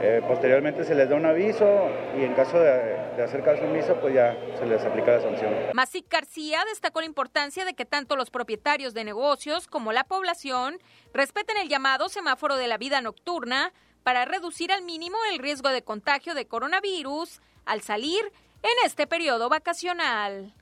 eh, 0.01 0.23
posteriormente 0.29 0.85
se 0.85 0.95
les 0.95 1.09
da 1.09 1.17
un 1.17 1.27
aviso 1.27 1.91
y 2.17 2.23
en 2.23 2.33
caso 2.35 2.61
de, 2.61 3.21
hacer 3.21 3.43
caso 3.43 3.65
omiso, 3.65 3.97
pues 4.01 4.15
ya 4.15 4.37
se 4.57 4.65
les 4.65 4.85
aplica 4.85 5.17
la 5.17 5.21
sanción. 5.21 5.53
Masic 5.75 6.09
García 6.09 6.63
destacó 6.69 7.01
la 7.01 7.07
importancia 7.07 7.65
de 7.65 7.75
que 7.75 7.85
tanto 7.85 8.15
los 8.15 8.31
propietarios 8.31 8.95
de 8.95 9.03
negocios 9.03 9.67
como 9.67 9.93
la 9.93 10.05
población 10.05 10.79
respeten 11.13 11.57
el 11.57 11.69
llamado 11.69 12.09
semáforo 12.09 12.55
de 12.57 12.69
la 12.69 12.79
vida 12.79 13.01
nocturna 13.01 13.73
para 14.05 14.25
reducir 14.25 14.71
al 14.71 14.83
mínimo 14.83 15.19
el 15.33 15.41
riesgo 15.41 15.71
de 15.71 15.83
contagio 15.83 16.35
de 16.35 16.47
coronavirus 16.47 17.41
al 17.65 17.81
salir 17.81 18.21
en 18.63 18.87
este 18.87 19.09
periodo 19.09 19.49
vacacional. 19.49 20.55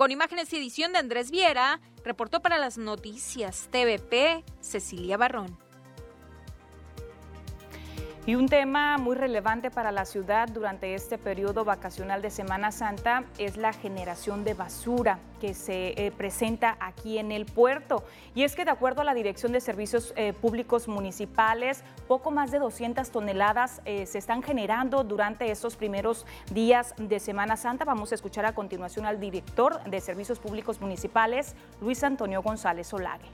Con 0.00 0.10
imágenes 0.10 0.50
y 0.54 0.56
edición 0.56 0.94
de 0.94 0.98
Andrés 0.98 1.30
Viera, 1.30 1.78
reportó 2.02 2.40
para 2.40 2.56
las 2.56 2.78
noticias 2.78 3.68
TVP 3.70 4.42
Cecilia 4.62 5.18
Barrón. 5.18 5.58
Y 8.30 8.36
un 8.36 8.48
tema 8.48 8.96
muy 8.96 9.16
relevante 9.16 9.72
para 9.72 9.90
la 9.90 10.04
ciudad 10.04 10.48
durante 10.48 10.94
este 10.94 11.18
periodo 11.18 11.64
vacacional 11.64 12.22
de 12.22 12.30
Semana 12.30 12.70
Santa 12.70 13.24
es 13.38 13.56
la 13.56 13.72
generación 13.72 14.44
de 14.44 14.54
basura 14.54 15.18
que 15.40 15.52
se 15.52 15.94
eh, 15.96 16.12
presenta 16.12 16.76
aquí 16.78 17.18
en 17.18 17.32
el 17.32 17.44
puerto. 17.44 18.04
Y 18.36 18.44
es 18.44 18.54
que 18.54 18.64
de 18.64 18.70
acuerdo 18.70 19.00
a 19.00 19.04
la 19.04 19.14
Dirección 19.14 19.50
de 19.50 19.60
Servicios 19.60 20.12
eh, 20.14 20.32
Públicos 20.32 20.86
Municipales, 20.86 21.82
poco 22.06 22.30
más 22.30 22.52
de 22.52 22.60
200 22.60 23.10
toneladas 23.10 23.82
eh, 23.84 24.06
se 24.06 24.18
están 24.18 24.44
generando 24.44 25.02
durante 25.02 25.50
estos 25.50 25.74
primeros 25.74 26.24
días 26.52 26.94
de 26.98 27.18
Semana 27.18 27.56
Santa. 27.56 27.84
Vamos 27.84 28.12
a 28.12 28.14
escuchar 28.14 28.46
a 28.46 28.54
continuación 28.54 29.06
al 29.06 29.18
director 29.18 29.82
de 29.82 30.00
Servicios 30.00 30.38
Públicos 30.38 30.80
Municipales, 30.80 31.56
Luis 31.80 32.04
Antonio 32.04 32.42
González 32.42 32.86
Solague. 32.86 33.26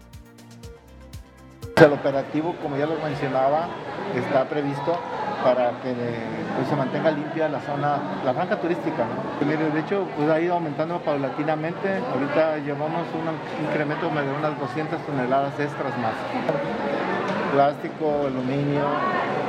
El 1.76 1.92
operativo, 1.92 2.54
como 2.62 2.78
ya 2.78 2.86
lo 2.86 2.96
mencionaba, 3.04 3.68
está 4.14 4.44
previsto 4.44 4.98
para 5.44 5.72
que 5.82 5.92
pues, 6.56 6.68
se 6.70 6.74
mantenga 6.74 7.10
limpia 7.10 7.50
la 7.50 7.60
zona, 7.60 7.98
la 8.24 8.32
franja 8.32 8.56
turística. 8.56 9.04
de 9.40 9.80
hecho, 9.80 10.06
pues, 10.16 10.30
ha 10.30 10.40
ido 10.40 10.54
aumentando 10.54 10.98
paulatinamente. 11.00 12.00
Ahorita 12.14 12.56
llevamos 12.64 13.02
un 13.12 13.28
incremento 13.62 14.08
de 14.08 14.32
unas 14.38 14.58
200 14.58 15.02
toneladas 15.04 15.60
extras 15.60 15.92
más. 15.98 16.14
Plástico, 17.52 18.24
aluminio 18.26 18.88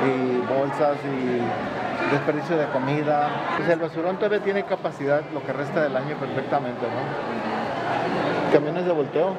y 0.04 0.36
bolsas 0.52 0.98
y 1.08 2.12
desperdicio 2.12 2.58
de 2.58 2.66
comida. 2.66 3.30
Pues, 3.56 3.70
el 3.70 3.78
basurón 3.78 4.16
todavía 4.16 4.40
tiene 4.44 4.64
capacidad 4.64 5.22
lo 5.32 5.42
que 5.42 5.54
resta 5.54 5.80
del 5.80 5.96
año 5.96 6.14
perfectamente. 6.16 6.82
¿no? 6.82 8.52
Camiones 8.52 8.84
de 8.84 8.92
volteo 8.92 9.34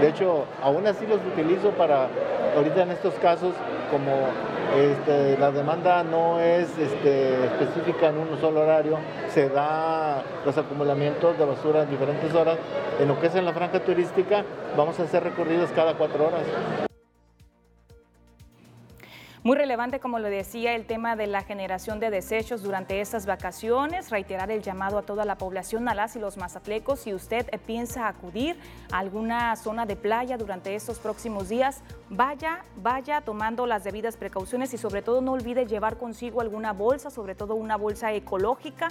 de 0.00 0.08
hecho, 0.08 0.44
aún 0.62 0.86
así 0.86 1.06
los 1.06 1.20
utilizo 1.32 1.70
para, 1.70 2.08
ahorita 2.56 2.82
en 2.82 2.90
estos 2.90 3.14
casos, 3.14 3.54
como 3.90 4.28
este, 4.76 5.38
la 5.38 5.52
demanda 5.52 6.02
no 6.02 6.40
es 6.40 6.76
este, 6.78 7.44
específica 7.44 8.08
en 8.08 8.18
un 8.18 8.40
solo 8.40 8.62
horario, 8.62 8.98
se 9.28 9.48
da 9.48 10.22
los 10.44 10.58
acumulamientos 10.58 11.38
de 11.38 11.44
basura 11.44 11.82
en 11.82 11.90
diferentes 11.90 12.34
horas. 12.34 12.58
En 13.00 13.08
lo 13.08 13.20
que 13.20 13.28
es 13.28 13.34
en 13.34 13.44
la 13.44 13.52
franja 13.52 13.80
turística, 13.80 14.44
vamos 14.76 14.98
a 15.00 15.04
hacer 15.04 15.22
recorridos 15.22 15.70
cada 15.74 15.94
cuatro 15.94 16.26
horas. 16.26 16.93
Muy 19.44 19.58
relevante, 19.58 20.00
como 20.00 20.20
lo 20.20 20.30
decía, 20.30 20.74
el 20.74 20.86
tema 20.86 21.16
de 21.16 21.26
la 21.26 21.42
generación 21.42 22.00
de 22.00 22.08
desechos 22.08 22.62
durante 22.62 23.02
estas 23.02 23.26
vacaciones. 23.26 24.08
Reiterar 24.08 24.50
el 24.50 24.62
llamado 24.62 24.96
a 24.96 25.02
toda 25.02 25.26
la 25.26 25.36
población, 25.36 25.86
a 25.86 25.94
las 25.94 26.16
y 26.16 26.18
los 26.18 26.38
mazatlecos. 26.38 27.00
Si 27.00 27.12
usted 27.12 27.46
piensa 27.66 28.08
acudir 28.08 28.56
a 28.90 29.00
alguna 29.00 29.54
zona 29.56 29.84
de 29.84 29.96
playa 29.96 30.38
durante 30.38 30.74
estos 30.74 30.98
próximos 30.98 31.50
días, 31.50 31.82
vaya, 32.08 32.64
vaya 32.76 33.20
tomando 33.20 33.66
las 33.66 33.84
debidas 33.84 34.16
precauciones 34.16 34.72
y 34.72 34.78
sobre 34.78 35.02
todo 35.02 35.20
no 35.20 35.32
olvide 35.32 35.66
llevar 35.66 35.98
consigo 35.98 36.40
alguna 36.40 36.72
bolsa, 36.72 37.10
sobre 37.10 37.34
todo 37.34 37.54
una 37.54 37.76
bolsa 37.76 38.14
ecológica 38.14 38.88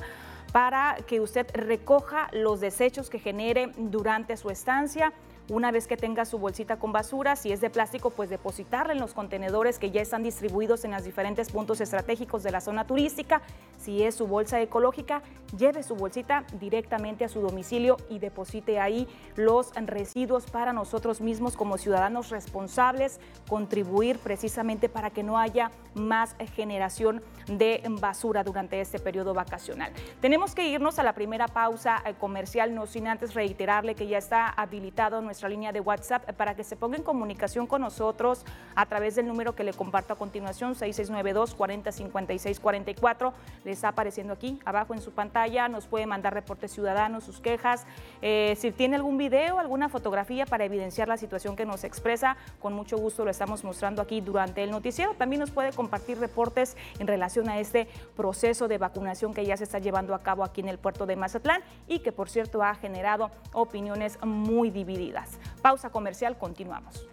para 0.52 0.98
que 1.08 1.20
usted 1.20 1.48
recoja 1.56 2.30
los 2.32 2.62
desechos 2.62 3.10
que 3.10 3.18
genere 3.18 3.72
durante 3.76 4.38
su 4.38 4.52
estancia. 4.52 5.14
Una 5.50 5.72
vez 5.72 5.88
que 5.88 5.98
tenga 5.98 6.24
su 6.24 6.40
bolsita 6.40 6.78
con 6.78 6.94
basura, 6.94 7.36
si 7.36 7.52
es 7.52 7.60
de 7.60 7.70
plástico, 7.70 8.12
pues 8.12 8.30
depositarla 8.30 8.94
en 8.94 9.00
los 9.02 9.14
contenedores 9.14 9.78
que 9.78 9.92
ya 9.92 10.02
están 10.02 10.24
distribuidos 10.24 10.86
en 10.86 10.92
los 10.92 11.04
diferentes 11.04 11.52
puntos 11.52 11.82
estratégicos 11.82 12.44
de 12.44 12.52
la 12.52 12.62
zona 12.62 12.88
turística. 12.88 13.42
Si 13.78 14.04
es 14.04 14.16
su 14.16 14.26
bolsa 14.26 14.62
ecológica, 14.62 15.22
lleve 15.58 15.84
su 15.84 15.96
bolsita 15.96 16.46
directamente 16.62 17.26
a 17.26 17.28
su 17.28 17.42
domicilio 17.42 17.98
y 18.10 18.20
deposite 18.20 18.80
ahí 18.80 19.06
los 19.36 19.74
residuos 19.76 20.50
para 20.50 20.72
nosotros 20.72 21.20
mismos 21.20 21.58
como 21.58 21.78
ciudadanos 21.78 22.30
responsables, 22.30 23.20
contribuir 23.50 24.20
precisamente 24.20 24.88
para 24.88 25.10
que 25.10 25.24
no 25.24 25.38
haya 25.38 25.72
más 25.94 26.38
generación 26.56 27.22
de 27.48 27.84
basura 28.00 28.46
durante 28.46 28.80
este 28.80 28.98
periodo 28.98 29.34
vacacional. 29.34 29.92
Tenemos 30.22 30.56
que 30.56 30.70
irnos 30.70 31.00
a 31.00 31.04
la 31.04 31.14
primera 31.14 31.50
pausa 31.50 32.02
eh, 32.06 32.14
comercial, 32.18 32.74
no 32.74 32.86
sin 32.88 33.08
antes 33.08 33.34
reiterarle 33.34 33.94
que 33.94 34.08
ya 34.08 34.18
está 34.18 34.48
habilitado 34.48 35.22
nuestro 35.22 35.33
nuestra 35.34 35.50
línea 35.50 35.72
de 35.72 35.80
WhatsApp 35.80 36.32
para 36.34 36.54
que 36.56 36.64
se 36.64 36.76
ponga 36.76 36.96
en 36.96 37.02
comunicación 37.02 37.66
con 37.66 37.82
nosotros 37.82 38.46
a 38.76 38.86
través 38.86 39.16
del 39.16 39.26
número 39.26 39.56
que 39.56 39.64
le 39.64 39.74
comparto 39.74 40.14
a 40.14 40.16
continuación, 40.16 40.76
6692 40.76 41.56
405644. 41.56 43.34
Le 43.66 43.72
está 43.72 43.88
apareciendo 43.88 44.34
aquí 44.34 44.60
abajo 44.64 44.94
en 44.94 45.02
su 45.02 45.12
pantalla. 45.12 45.68
Nos 45.70 45.88
puede 45.88 46.06
mandar 46.06 46.36
reportes 46.36 46.72
ciudadanos, 46.72 47.24
sus 47.24 47.40
quejas. 47.40 47.88
Eh, 48.22 48.56
si 48.60 48.72
tiene 48.72 48.96
algún 48.96 49.18
video, 49.18 49.58
alguna 49.58 49.90
fotografía 49.90 50.46
para 50.46 50.66
evidenciar 50.66 51.08
la 51.08 51.18
situación 51.18 51.56
que 51.56 51.66
nos 51.66 51.84
expresa, 51.84 52.38
con 52.62 52.74
mucho 52.74 53.00
gusto 53.00 53.26
lo 53.26 53.32
estamos 53.32 53.64
mostrando 53.64 54.04
aquí 54.04 54.22
durante 54.22 54.64
el 54.64 54.70
noticiero. 54.70 55.16
También 55.16 55.40
nos 55.40 55.50
puede 55.50 55.72
compartir 55.72 56.20
reportes 56.20 56.78
en 57.00 57.08
relación 57.08 57.50
a 57.50 57.58
este 57.58 57.88
proceso 58.16 58.68
de 58.68 58.78
vacunación 58.78 59.34
que 59.34 59.48
ya 59.48 59.58
se 59.58 59.64
está 59.64 59.80
llevando 59.80 60.14
a 60.14 60.22
cabo 60.22 60.44
aquí 60.44 60.62
en 60.62 60.70
el 60.70 60.78
puerto 60.78 61.08
de 61.08 61.16
Mazatlán 61.16 61.64
y 61.88 62.00
que 62.00 62.12
por 62.12 62.30
cierto 62.30 62.62
ha 62.62 62.76
generado 62.76 63.32
opiniones 63.52 64.20
muy 64.24 64.70
divididas. 64.70 65.23
Pausa 65.62 65.90
comercial, 65.90 66.38
continuamos. 66.38 67.08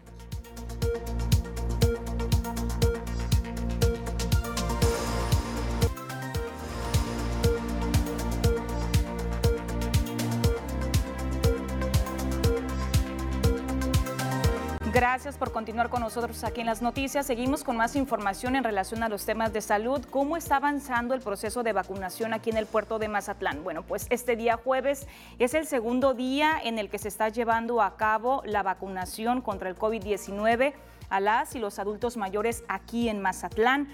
Gracias 14.93 15.39
por 15.39 15.53
continuar 15.53 15.89
con 15.89 16.01
nosotros 16.01 16.43
aquí 16.43 16.63
en 16.63 16.67
las 16.67 16.83
noticias. 16.83 17.25
Seguimos 17.25 17.63
con 17.63 17.77
más 17.77 17.95
información 17.95 18.57
en 18.57 18.65
relación 18.65 19.05
a 19.05 19.09
los 19.09 19.25
temas 19.25 19.53
de 19.53 19.61
salud. 19.61 20.05
¿Cómo 20.11 20.37
está 20.37 20.57
avanzando 20.57 21.15
el 21.15 21.21
proceso 21.21 21.63
de 21.63 21.73
vacunación 21.73 22.33
aquí 22.33 22.51
en 22.51 22.57
el 22.57 22.67
puerto 22.67 22.99
de 22.99 23.07
Mazatlán? 23.07 23.63
Bueno, 23.63 23.85
pues 23.85 24.09
este 24.11 24.35
día 24.35 24.57
jueves 24.57 25.07
es 25.39 25.55
el 25.55 25.69
segundo 25.69 26.13
día 26.13 26.61
en 26.65 26.81
el 26.81 26.91
que 26.91 26.99
se 26.99 27.07
está 27.07 27.29
llevando 27.29 27.81
a 27.83 27.97
cabo 27.97 28.43
la 28.45 28.65
vacunación 28.65 29.43
contra 29.43 29.69
el 29.69 29.79
COVID-19 29.79 30.73
a 31.09 31.21
las 31.21 31.55
y 31.55 31.61
los 31.61 31.79
adultos 31.79 32.17
mayores 32.17 32.65
aquí 32.67 33.09
en 33.09 33.23
Mazatlán. 33.23 33.87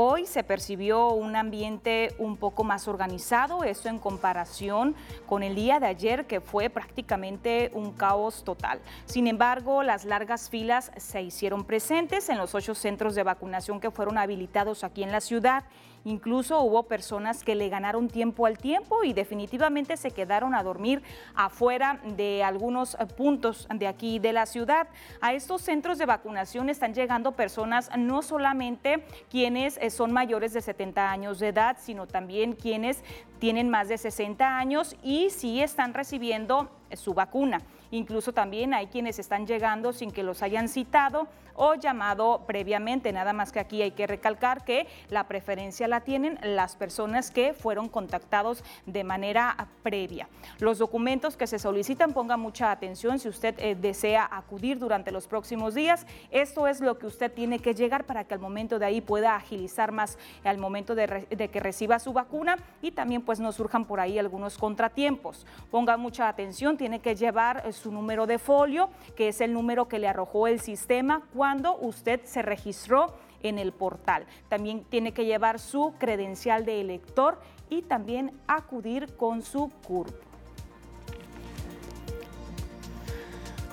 Hoy 0.00 0.26
se 0.26 0.44
percibió 0.44 1.08
un 1.08 1.34
ambiente 1.34 2.14
un 2.18 2.36
poco 2.36 2.62
más 2.62 2.86
organizado, 2.86 3.64
eso 3.64 3.88
en 3.88 3.98
comparación 3.98 4.94
con 5.26 5.42
el 5.42 5.56
día 5.56 5.80
de 5.80 5.88
ayer 5.88 6.28
que 6.28 6.40
fue 6.40 6.70
prácticamente 6.70 7.72
un 7.74 7.90
caos 7.90 8.44
total. 8.44 8.80
Sin 9.06 9.26
embargo, 9.26 9.82
las 9.82 10.04
largas 10.04 10.50
filas 10.50 10.92
se 10.98 11.22
hicieron 11.22 11.64
presentes 11.64 12.28
en 12.28 12.38
los 12.38 12.54
ocho 12.54 12.76
centros 12.76 13.16
de 13.16 13.24
vacunación 13.24 13.80
que 13.80 13.90
fueron 13.90 14.18
habilitados 14.18 14.84
aquí 14.84 15.02
en 15.02 15.10
la 15.10 15.20
ciudad 15.20 15.64
Incluso 16.08 16.58
hubo 16.62 16.84
personas 16.84 17.44
que 17.44 17.54
le 17.54 17.68
ganaron 17.68 18.08
tiempo 18.08 18.46
al 18.46 18.56
tiempo 18.56 19.04
y 19.04 19.12
definitivamente 19.12 19.98
se 19.98 20.10
quedaron 20.10 20.54
a 20.54 20.62
dormir 20.62 21.02
afuera 21.34 22.00
de 22.16 22.42
algunos 22.42 22.94
eh, 22.94 23.04
puntos 23.04 23.68
de 23.74 23.86
aquí 23.86 24.18
de 24.18 24.32
la 24.32 24.46
ciudad. 24.46 24.88
A 25.20 25.34
estos 25.34 25.60
centros 25.60 25.98
de 25.98 26.06
vacunación 26.06 26.70
están 26.70 26.94
llegando 26.94 27.32
personas 27.32 27.90
no 27.98 28.22
solamente 28.22 29.04
quienes 29.28 29.76
eh, 29.76 29.90
son 29.90 30.10
mayores 30.10 30.54
de 30.54 30.62
70 30.62 31.10
años 31.10 31.40
de 31.40 31.48
edad, 31.48 31.76
sino 31.78 32.06
también 32.06 32.54
quienes 32.54 33.04
tienen 33.38 33.68
más 33.68 33.88
de 33.88 33.98
60 33.98 34.58
años 34.58 34.96
y 35.02 35.28
sí 35.28 35.60
están 35.60 35.92
recibiendo 35.92 36.70
eh, 36.88 36.96
su 36.96 37.12
vacuna. 37.12 37.60
Incluso 37.90 38.32
también 38.32 38.72
hay 38.72 38.86
quienes 38.86 39.18
están 39.18 39.46
llegando 39.46 39.92
sin 39.92 40.10
que 40.10 40.22
los 40.22 40.42
hayan 40.42 40.68
citado 40.68 41.28
o 41.58 41.74
llamado 41.74 42.44
previamente. 42.46 43.12
Nada 43.12 43.32
más 43.32 43.52
que 43.52 43.60
aquí 43.60 43.82
hay 43.82 43.90
que 43.90 44.06
recalcar 44.06 44.64
que 44.64 44.86
la 45.10 45.26
preferencia 45.26 45.88
la 45.88 46.00
tienen 46.02 46.38
las 46.42 46.76
personas 46.76 47.30
que 47.30 47.52
fueron 47.52 47.88
contactados 47.88 48.64
de 48.86 49.04
manera 49.04 49.68
previa. 49.82 50.28
Los 50.60 50.78
documentos 50.78 51.36
que 51.36 51.48
se 51.48 51.58
solicitan, 51.58 52.12
ponga 52.12 52.36
mucha 52.36 52.70
atención 52.70 53.18
si 53.18 53.28
usted 53.28 53.56
eh, 53.58 53.74
desea 53.74 54.28
acudir 54.30 54.78
durante 54.78 55.10
los 55.10 55.26
próximos 55.26 55.74
días. 55.74 56.06
Esto 56.30 56.68
es 56.68 56.80
lo 56.80 56.98
que 56.98 57.06
usted 57.06 57.32
tiene 57.32 57.58
que 57.58 57.74
llegar 57.74 58.04
para 58.04 58.24
que 58.24 58.34
al 58.34 58.40
momento 58.40 58.78
de 58.78 58.86
ahí 58.86 59.00
pueda 59.00 59.34
agilizar 59.34 59.90
más 59.90 60.16
al 60.44 60.58
momento 60.58 60.94
de, 60.94 61.26
de 61.28 61.48
que 61.48 61.60
reciba 61.60 61.98
su 61.98 62.12
vacuna 62.12 62.56
y 62.80 62.92
también 62.92 63.22
pues 63.22 63.40
no 63.40 63.50
surjan 63.50 63.84
por 63.84 63.98
ahí 63.98 64.18
algunos 64.18 64.56
contratiempos. 64.56 65.44
Ponga 65.72 65.96
mucha 65.96 66.28
atención, 66.28 66.76
tiene 66.76 67.00
que 67.00 67.16
llevar 67.16 67.64
eh, 67.66 67.72
su 67.72 67.90
número 67.90 68.26
de 68.26 68.38
folio, 68.38 68.90
que 69.16 69.28
es 69.28 69.40
el 69.40 69.52
número 69.52 69.88
que 69.88 69.98
le 69.98 70.06
arrojó 70.06 70.46
el 70.46 70.60
sistema 70.60 71.22
cuando 71.34 71.47
usted 71.80 72.20
se 72.24 72.42
registró 72.42 73.14
en 73.42 73.58
el 73.58 73.72
portal. 73.72 74.26
También 74.48 74.84
tiene 74.84 75.12
que 75.12 75.24
llevar 75.24 75.58
su 75.58 75.94
credencial 75.98 76.64
de 76.64 76.80
elector 76.80 77.40
y 77.70 77.82
también 77.82 78.32
acudir 78.46 79.16
con 79.16 79.42
su 79.42 79.70
CURP. 79.86 80.27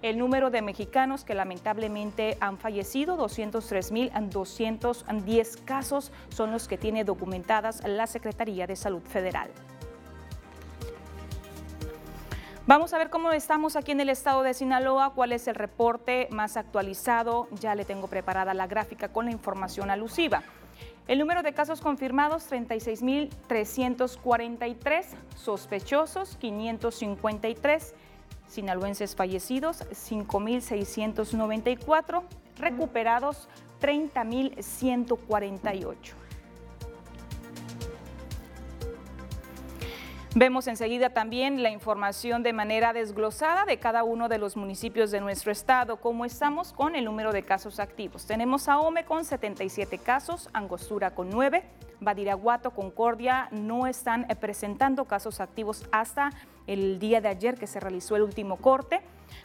el 0.03 0.19
número 0.19 0.51
de 0.51 0.61
mexicanos 0.63 1.25
que 1.25 1.35
lamentablemente 1.35 2.37
han 2.41 2.59
fallecido, 2.59 3.17
203.210 3.17 5.65
casos, 5.65 6.13
son 6.29 6.51
los 6.51 6.69
que 6.69 6.77
tiene 6.77 7.05
documentadas 7.05 7.83
la 7.87 8.09
Secretaría 8.09 8.67
de 8.67 8.77
Salud 8.77 9.03
Federal. 9.03 9.49
Vamos 12.67 12.93
a 12.95 12.99
ver 12.99 13.11
cómo 13.11 13.33
estamos 13.33 13.75
aquí 13.75 13.91
en 13.93 14.01
el 14.01 14.09
estado 14.09 14.43
de 14.43 14.55
Sinaloa, 14.55 15.15
cuál 15.15 15.33
es 15.33 15.49
el 15.49 15.57
reporte 15.57 16.29
más 16.31 16.57
actualizado. 16.57 17.49
Ya 17.61 17.75
le 17.75 17.85
tengo 17.85 18.07
preparada 18.07 18.55
la 18.55 18.69
gráfica 18.69 19.09
con 19.09 19.25
la 19.25 19.33
información 19.33 19.91
alusiva. 19.91 20.45
El 21.09 21.19
número 21.19 21.43
de 21.43 21.53
casos 21.53 21.81
confirmados, 21.81 22.49
36.343, 22.51 25.05
sospechosos, 25.35 26.37
553 26.37 27.95
sinaloenses 28.53 29.17
fallecidos, 29.17 29.83
5.694, 29.91 32.23
recuperados 32.57 33.49
30.148. 33.81 36.22
Vemos 40.35 40.67
enseguida 40.67 41.11
también 41.11 41.63
la 41.63 41.69
información 41.69 42.43
de 42.43 42.55
manera 42.55 42.95
desglosada 42.95 43.67
de 43.67 43.79
cada 43.79 44.03
uno 44.03 44.31
de 44.31 44.39
los 44.39 44.57
municipios 44.57 45.11
de 45.11 45.21
nuestro 45.21 45.53
estado, 45.53 45.99
cómo 45.99 46.25
estamos 46.25 46.73
con 46.73 46.97
el 46.97 47.05
número 47.05 47.33
de 47.33 47.43
casos 47.43 47.79
activos. 47.79 48.25
Tenemos 48.25 48.67
a 48.67 48.79
Ome 48.79 49.05
con 49.05 49.27
77 49.27 49.99
casos, 49.99 50.49
Angostura 50.55 51.15
con 51.15 51.29
9, 51.29 51.63
Badiraguato, 52.01 52.71
Concordia 52.71 53.49
no 53.51 53.87
están 53.87 54.25
eh, 54.31 54.35
presentando 54.35 55.05
casos 55.05 55.39
activos 55.39 55.85
hasta 55.93 56.31
el 56.67 56.99
día 56.99 57.21
de 57.21 57.29
ayer 57.29 57.59
que 57.59 57.67
se 57.67 57.79
realizó 57.79 58.17
el 58.17 58.23
último 58.23 58.57
corte. 58.57 59.03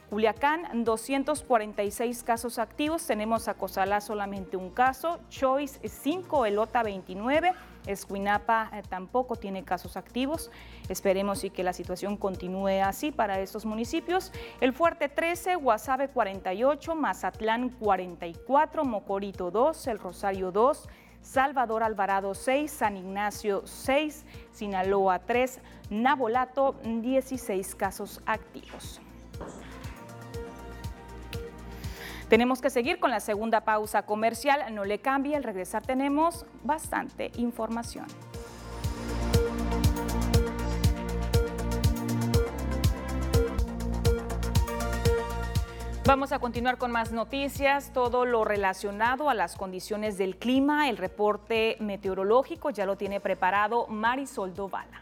Culiacán, 0.09 0.85
246 0.85 2.23
casos 2.23 2.59
activos. 2.59 3.05
Tenemos 3.05 3.47
a 3.47 3.55
Cozalá 3.55 3.99
solamente 3.99 4.55
un 4.55 4.69
caso. 4.69 5.19
Choice, 5.29 5.79
5. 5.87 6.45
Elota, 6.45 6.81
29. 6.83 7.51
Escuinapa 7.87 8.69
eh, 8.73 8.83
tampoco 8.87 9.35
tiene 9.35 9.63
casos 9.63 9.97
activos. 9.97 10.51
Esperemos 10.89 11.43
y 11.43 11.49
que 11.49 11.63
la 11.63 11.73
situación 11.73 12.17
continúe 12.17 12.83
así 12.83 13.11
para 13.11 13.39
estos 13.39 13.65
municipios. 13.65 14.31
El 14.61 14.73
Fuerte 14.73 15.09
13, 15.09 15.55
Guasave 15.55 16.09
48, 16.09 16.95
Mazatlán 16.95 17.69
44, 17.69 18.85
Mocorito 18.85 19.51
2, 19.51 19.87
El 19.87 19.99
Rosario 19.99 20.51
2, 20.51 20.87
Salvador 21.21 21.83
Alvarado 21.83 22.33
6, 22.33 22.71
San 22.71 22.97
Ignacio 22.97 23.63
6, 23.65 24.25
Sinaloa 24.51 25.19
3, 25.19 25.59
Nabolato 25.89 26.75
16 26.83 27.75
casos 27.75 28.21
activos. 28.25 29.01
Tenemos 32.29 32.59
que 32.59 32.69
seguir 32.69 32.99
con 32.99 33.09
la 33.09 33.21
segunda 33.21 33.61
pausa 33.61 34.01
comercial, 34.01 34.75
no 34.75 34.83
le 34.83 34.99
cambie, 34.99 35.37
al 35.37 35.43
regresar 35.43 35.85
tenemos 35.85 36.45
bastante 36.63 37.31
información. 37.37 38.05
Vamos 46.05 46.31
a 46.33 46.39
continuar 46.39 46.77
con 46.77 46.91
más 46.91 47.13
noticias, 47.13 47.91
todo 47.93 48.25
lo 48.25 48.43
relacionado 48.43 49.29
a 49.29 49.33
las 49.33 49.55
condiciones 49.55 50.17
del 50.17 50.37
clima, 50.37 50.89
el 50.89 50.97
reporte 50.97 51.77
meteorológico 51.79 52.69
ya 52.69 52.85
lo 52.85 52.97
tiene 52.97 53.19
preparado 53.21 53.87
Marisol 53.87 54.53
Dovala. 54.53 55.01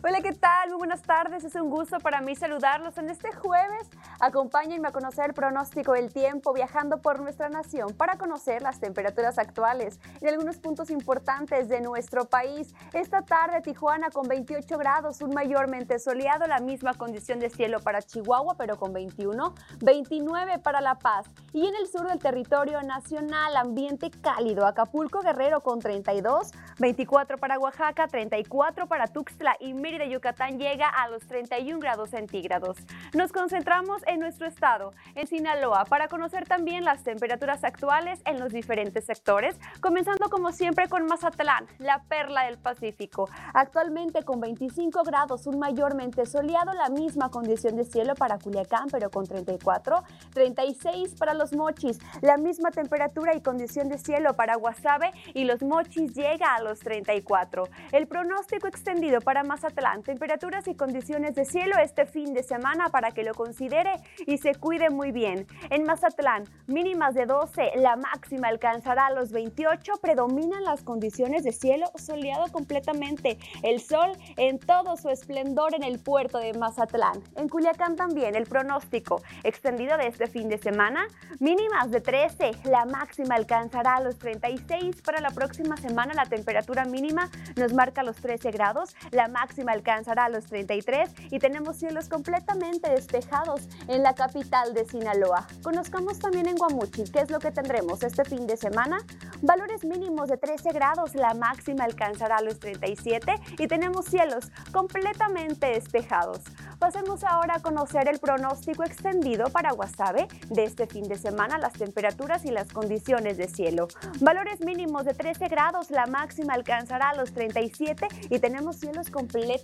Hola, 0.00 0.20
¿qué 0.22 0.32
tal? 0.32 0.68
Muy 0.68 0.78
buenas 0.78 1.02
tardes. 1.02 1.42
Es 1.42 1.56
un 1.56 1.70
gusto 1.70 1.98
para 1.98 2.20
mí 2.20 2.36
saludarlos 2.36 2.96
en 2.98 3.10
este 3.10 3.32
jueves. 3.32 3.90
Acompáñenme 4.20 4.86
a 4.86 4.92
conocer 4.92 5.26
el 5.26 5.34
pronóstico 5.34 5.94
del 5.94 6.12
tiempo 6.12 6.52
viajando 6.52 7.02
por 7.02 7.18
nuestra 7.18 7.48
nación 7.48 7.92
para 7.94 8.16
conocer 8.16 8.62
las 8.62 8.78
temperaturas 8.78 9.38
actuales 9.38 9.98
en 10.20 10.28
algunos 10.28 10.58
puntos 10.58 10.90
importantes 10.90 11.68
de 11.68 11.80
nuestro 11.80 12.26
país. 12.26 12.76
Esta 12.92 13.22
tarde 13.22 13.60
Tijuana 13.60 14.10
con 14.10 14.28
28 14.28 14.78
grados, 14.78 15.20
un 15.20 15.34
mayormente 15.34 15.98
soleado, 15.98 16.46
la 16.46 16.60
misma 16.60 16.94
condición 16.94 17.40
de 17.40 17.50
cielo 17.50 17.80
para 17.80 18.00
Chihuahua, 18.00 18.54
pero 18.56 18.78
con 18.78 18.92
21, 18.92 19.52
29 19.80 20.60
para 20.60 20.80
La 20.80 20.94
Paz. 20.94 21.26
Y 21.52 21.66
en 21.66 21.74
el 21.74 21.88
sur 21.88 22.06
del 22.06 22.20
territorio 22.20 22.80
nacional, 22.82 23.56
ambiente 23.56 24.12
cálido, 24.12 24.64
Acapulco 24.64 25.22
Guerrero 25.22 25.60
con 25.60 25.80
32, 25.80 26.52
24 26.78 27.36
para 27.38 27.58
Oaxaca, 27.58 28.06
34 28.06 28.86
para 28.86 29.08
Tuxtla 29.08 29.56
y 29.58 29.74
Mérida 29.88 30.04
de 30.04 30.10
Yucatán 30.10 30.58
llega 30.58 30.86
a 30.86 31.08
los 31.08 31.26
31 31.26 31.80
grados 31.80 32.10
centígrados. 32.10 32.76
Nos 33.14 33.32
concentramos 33.32 34.02
en 34.06 34.20
nuestro 34.20 34.46
estado, 34.46 34.92
en 35.14 35.26
Sinaloa, 35.26 35.86
para 35.86 36.08
conocer 36.08 36.46
también 36.46 36.84
las 36.84 37.04
temperaturas 37.04 37.64
actuales 37.64 38.20
en 38.26 38.38
los 38.38 38.52
diferentes 38.52 39.06
sectores, 39.06 39.56
comenzando 39.80 40.28
como 40.28 40.52
siempre 40.52 40.90
con 40.90 41.06
Mazatlán, 41.06 41.66
la 41.78 42.02
perla 42.02 42.44
del 42.44 42.58
Pacífico. 42.58 43.30
Actualmente 43.54 44.24
con 44.24 44.40
25 44.40 45.04
grados, 45.04 45.46
un 45.46 45.58
mayormente 45.58 46.26
soleado, 46.26 46.74
la 46.74 46.90
misma 46.90 47.30
condición 47.30 47.74
de 47.76 47.86
cielo 47.86 48.14
para 48.14 48.38
Culiacán, 48.38 48.88
pero 48.92 49.08
con 49.08 49.26
34, 49.26 50.04
36 50.34 51.14
para 51.14 51.32
los 51.32 51.54
mochis, 51.54 51.98
la 52.20 52.36
misma 52.36 52.72
temperatura 52.72 53.34
y 53.34 53.40
condición 53.40 53.88
de 53.88 53.96
cielo 53.96 54.34
para 54.34 54.56
Guasave 54.56 55.12
y 55.32 55.44
los 55.44 55.62
mochis 55.62 56.12
llega 56.14 56.54
a 56.56 56.62
los 56.62 56.78
34. 56.80 57.64
El 57.92 58.06
pronóstico 58.06 58.66
extendido 58.66 59.22
para 59.22 59.44
Mazatlán 59.44 59.77
temperaturas 60.02 60.66
y 60.66 60.74
condiciones 60.74 61.36
de 61.36 61.44
cielo 61.44 61.76
este 61.80 62.04
fin 62.04 62.34
de 62.34 62.42
semana 62.42 62.88
para 62.88 63.12
que 63.12 63.22
lo 63.22 63.32
considere 63.32 63.92
y 64.26 64.38
se 64.38 64.54
cuide 64.56 64.90
muy 64.90 65.12
bien. 65.12 65.46
En 65.70 65.84
Mazatlán, 65.84 66.44
mínimas 66.66 67.14
de 67.14 67.26
12, 67.26 67.72
la 67.76 67.94
máxima 67.94 68.48
alcanzará 68.48 69.10
los 69.10 69.30
28, 69.30 69.92
predominan 70.02 70.64
las 70.64 70.82
condiciones 70.82 71.44
de 71.44 71.52
cielo 71.52 71.86
soleado 71.94 72.50
completamente, 72.50 73.38
el 73.62 73.80
sol 73.80 74.10
en 74.36 74.58
todo 74.58 74.96
su 74.96 75.10
esplendor 75.10 75.74
en 75.74 75.84
el 75.84 76.00
puerto 76.00 76.38
de 76.38 76.54
Mazatlán. 76.54 77.22
En 77.36 77.48
Culiacán 77.48 77.94
también 77.94 78.34
el 78.34 78.46
pronóstico 78.46 79.22
extendido 79.44 79.96
de 79.96 80.08
este 80.08 80.26
fin 80.26 80.48
de 80.48 80.58
semana, 80.58 81.06
mínimas 81.38 81.92
de 81.92 82.00
13, 82.00 82.50
la 82.64 82.84
máxima 82.84 83.36
alcanzará 83.36 84.00
los 84.00 84.18
36, 84.18 85.02
para 85.02 85.20
la 85.20 85.30
próxima 85.30 85.76
semana 85.76 86.14
la 86.14 86.26
temperatura 86.26 86.84
mínima 86.84 87.30
nos 87.54 87.72
marca 87.72 88.02
los 88.02 88.16
13 88.16 88.50
grados, 88.50 88.96
la 89.12 89.28
máxima 89.28 89.67
alcanzará 89.72 90.28
los 90.28 90.46
33 90.46 91.10
y 91.30 91.38
tenemos 91.38 91.76
cielos 91.76 92.08
completamente 92.08 92.90
despejados 92.90 93.68
en 93.86 94.02
la 94.02 94.14
capital 94.14 94.74
de 94.74 94.84
Sinaloa. 94.84 95.46
Conozcamos 95.62 96.18
también 96.18 96.48
en 96.48 96.56
Guamuchi 96.56 97.04
qué 97.04 97.20
es 97.20 97.30
lo 97.30 97.38
que 97.38 97.50
tendremos 97.50 98.02
este 98.02 98.24
fin 98.24 98.46
de 98.46 98.56
semana. 98.56 98.98
Valores 99.42 99.84
mínimos 99.84 100.28
de 100.28 100.36
13 100.36 100.72
grados, 100.72 101.14
la 101.14 101.34
máxima 101.34 101.84
alcanzará 101.84 102.40
los 102.40 102.58
37 102.58 103.34
y 103.58 103.66
tenemos 103.66 104.06
cielos 104.06 104.50
completamente 104.72 105.66
despejados. 105.68 106.40
Pasemos 106.78 107.24
ahora 107.24 107.56
a 107.56 107.60
conocer 107.60 108.08
el 108.08 108.20
pronóstico 108.20 108.84
extendido 108.84 109.50
para 109.50 109.72
Guasave 109.72 110.28
de 110.48 110.64
este 110.64 110.86
fin 110.86 111.08
de 111.08 111.18
semana, 111.18 111.58
las 111.58 111.72
temperaturas 111.72 112.44
y 112.44 112.50
las 112.50 112.72
condiciones 112.72 113.36
de 113.36 113.48
cielo. 113.48 113.88
Valores 114.20 114.60
mínimos 114.60 115.04
de 115.04 115.14
13 115.14 115.48
grados, 115.48 115.90
la 115.90 116.06
máxima 116.06 116.54
alcanzará 116.54 117.14
los 117.14 117.32
37 117.32 118.06
y 118.30 118.38
tenemos 118.38 118.76
cielos 118.76 119.10
completamente 119.10 119.57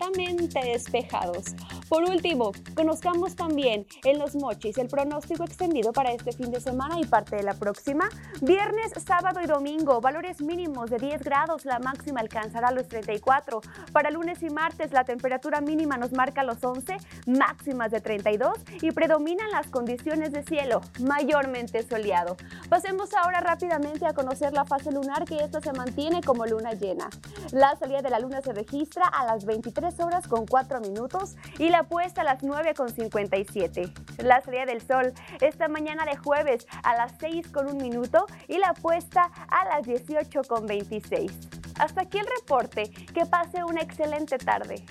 despejados. 0.63 1.55
Por 1.89 2.05
último, 2.05 2.53
conozcamos 2.75 3.37
también 3.37 3.87
en 4.05 4.19
los 4.19 4.35
mochis 4.35 4.79
el 4.79 4.89
pronóstico 4.89 5.45
extendido 5.45 5.93
para 5.93 6.13
este 6.13 6.33
fin 6.33 6.51
de 6.51 6.61
semana 6.61 6.99
y 7.01 7.05
parte 7.05 7.37
de 7.37 7.43
la 7.43 7.55
próxima. 7.55 8.09
Viernes, 8.41 8.93
sábado 9.07 9.41
y 9.43 9.47
domingo, 9.47 10.01
valores 10.01 10.41
mínimos 10.41 10.91
de 10.91 10.99
10 10.99 11.23
grados, 11.23 11.65
la 11.65 11.79
máxima 11.79 12.21
alcanzará 12.21 12.71
los 12.71 12.89
34. 12.89 13.61
Para 13.93 14.11
lunes 14.11 14.43
y 14.43 14.51
martes, 14.51 14.93
la 14.93 15.05
temperatura 15.05 15.61
mínima 15.61 15.97
nos 15.97 16.13
marca 16.13 16.43
los 16.43 16.63
11, 16.63 16.97
máximas 17.27 17.91
de 17.91 18.01
32 18.01 18.59
y 18.83 18.91
predominan 18.93 19.51
las 19.51 19.69
condiciones 19.69 20.33
de 20.33 20.43
cielo, 20.43 20.81
mayormente 21.01 21.83
soleado. 21.83 22.37
Pasemos 22.69 23.11
ahora 23.15 23.41
rápidamente 23.41 24.07
a 24.07 24.15
conocer 24.15 24.53
la 24.53 24.65
fase 24.65 24.91
lunar 24.93 25.25
que 25.25 25.37
esta 25.37 25.61
se 25.61 25.73
mantiene 25.73 26.23
como 26.23 26.47
luna 26.47 26.73
llena. 26.73 27.09
La 27.53 27.77
salida 27.77 28.03
de 28.03 28.11
la 28.11 28.19
luna 28.19 28.41
se 28.41 28.53
registra 28.53 29.07
a 29.07 29.27
las 29.27 29.45
23 29.45 29.84
horas 30.01 30.27
con 30.27 30.47
4 30.47 30.81
minutos 30.81 31.37
y 31.59 31.69
la 31.69 31.83
puesta 31.83 32.23
a 32.23 32.25
las 32.25 32.43
9 32.43 32.75
con 32.75 32.89
57. 32.89 33.93
La 34.19 34.41
salida 34.41 34.65
del 34.65 34.81
sol 34.81 35.13
esta 35.41 35.69
mañana 35.69 36.05
de 36.07 36.17
jueves 36.17 36.67
a 36.83 36.97
las 36.97 37.13
6 37.21 37.49
con 37.49 37.67
1 37.67 37.77
minuto 37.77 38.27
y 38.49 38.59
la 38.59 38.73
puesta 38.73 39.31
a 39.49 39.65
las 39.67 39.87
18 39.87 40.43
con 40.49 40.67
26. 40.67 41.33
Hasta 41.79 42.03
aquí 42.03 42.19
el 42.19 42.27
reporte. 42.41 42.91
Que 43.13 43.27
pase 43.27 43.63
una 43.65 43.83
excelente 43.83 44.39
tarde. 44.39 44.85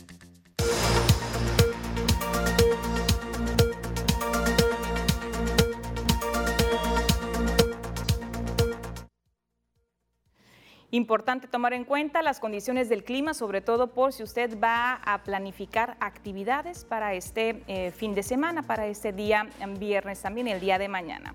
Importante 10.94 11.48
tomar 11.48 11.74
en 11.74 11.86
cuenta 11.86 12.22
las 12.22 12.40
condiciones 12.40 12.88
del 12.88 13.04
clima, 13.04 13.34
sobre 13.34 13.62
todo 13.62 13.88
por 13.88 14.14
si 14.14 14.22
usted 14.22 14.60
va 14.62 14.94
a 15.04 15.24
planificar 15.24 15.98
actividades 16.00 16.86
para 16.86 17.16
este 17.16 17.64
eh, 17.66 17.90
fin 17.90 18.14
de 18.14 18.22
semana, 18.22 18.62
para 18.62 18.86
este 18.86 19.12
día 19.12 19.48
viernes 19.80 20.22
también, 20.22 20.48
el 20.48 20.60
día 20.60 20.78
de 20.78 20.90
mañana. 20.90 21.34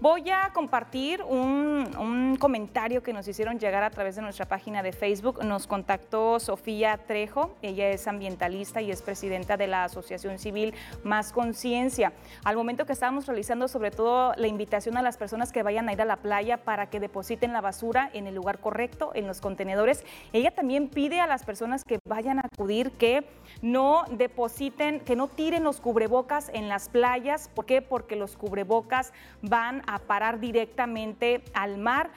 Voy 0.00 0.30
a 0.30 0.50
compartir 0.54 1.22
un, 1.22 2.36
comentario 2.38 3.02
que 3.02 3.12
nos 3.12 3.28
hicieron 3.28 3.58
llegar 3.58 3.82
a 3.82 3.90
través 3.90 4.16
de 4.16 4.22
nuestra 4.22 4.46
página 4.46 4.82
de 4.82 4.92
Facebook. 4.92 5.44
Nos 5.44 5.66
contactó 5.66 6.40
Sofía 6.40 6.96
Trejo, 6.96 7.54
ella 7.60 7.90
es 7.90 8.06
ambientalista 8.08 8.80
y 8.80 8.90
es 8.90 9.02
presidenta 9.02 9.56
de 9.56 9.66
la 9.66 9.84
Asociación 9.84 10.38
Civil 10.38 10.72
Más 11.04 11.32
Conciencia. 11.32 12.12
Al 12.44 12.56
momento 12.56 12.86
que 12.86 12.92
estábamos 12.92 13.26
realizando 13.26 13.68
sobre 13.68 13.90
todo 13.90 14.32
la 14.36 14.46
invitación 14.46 14.96
a 14.96 15.02
las 15.02 15.18
personas 15.18 15.52
que 15.52 15.62
vayan 15.62 15.88
a 15.88 15.92
ir 15.92 16.00
a 16.00 16.06
la 16.06 16.16
playa 16.16 16.58
para 16.58 16.88
que 16.88 17.00
depositen 17.00 17.52
la 17.52 17.60
basura 17.60 18.10
en 18.14 18.26
el 18.26 18.34
lugar 18.34 18.60
correcto, 18.60 18.99
en 19.14 19.26
los 19.26 19.40
contenedores, 19.40 20.04
ella 20.32 20.50
también 20.50 20.88
pide 20.88 21.20
a 21.20 21.26
las 21.26 21.44
personas 21.44 21.84
que 21.84 21.98
vayan 22.06 22.38
a 22.38 22.42
acudir 22.52 22.92
que 22.92 23.24
no 23.62 24.04
depositen, 24.10 25.00
que 25.00 25.16
no 25.16 25.28
tiren 25.28 25.64
los 25.64 25.80
cubrebocas 25.80 26.50
en 26.52 26.68
las 26.68 26.88
playas. 26.88 27.48
¿Por 27.54 27.66
qué? 27.66 27.82
Porque 27.82 28.16
los 28.16 28.36
cubrebocas 28.36 29.12
van 29.42 29.82
a 29.86 29.98
parar 29.98 30.40
directamente 30.40 31.42
al 31.54 31.78
mar 31.78 32.10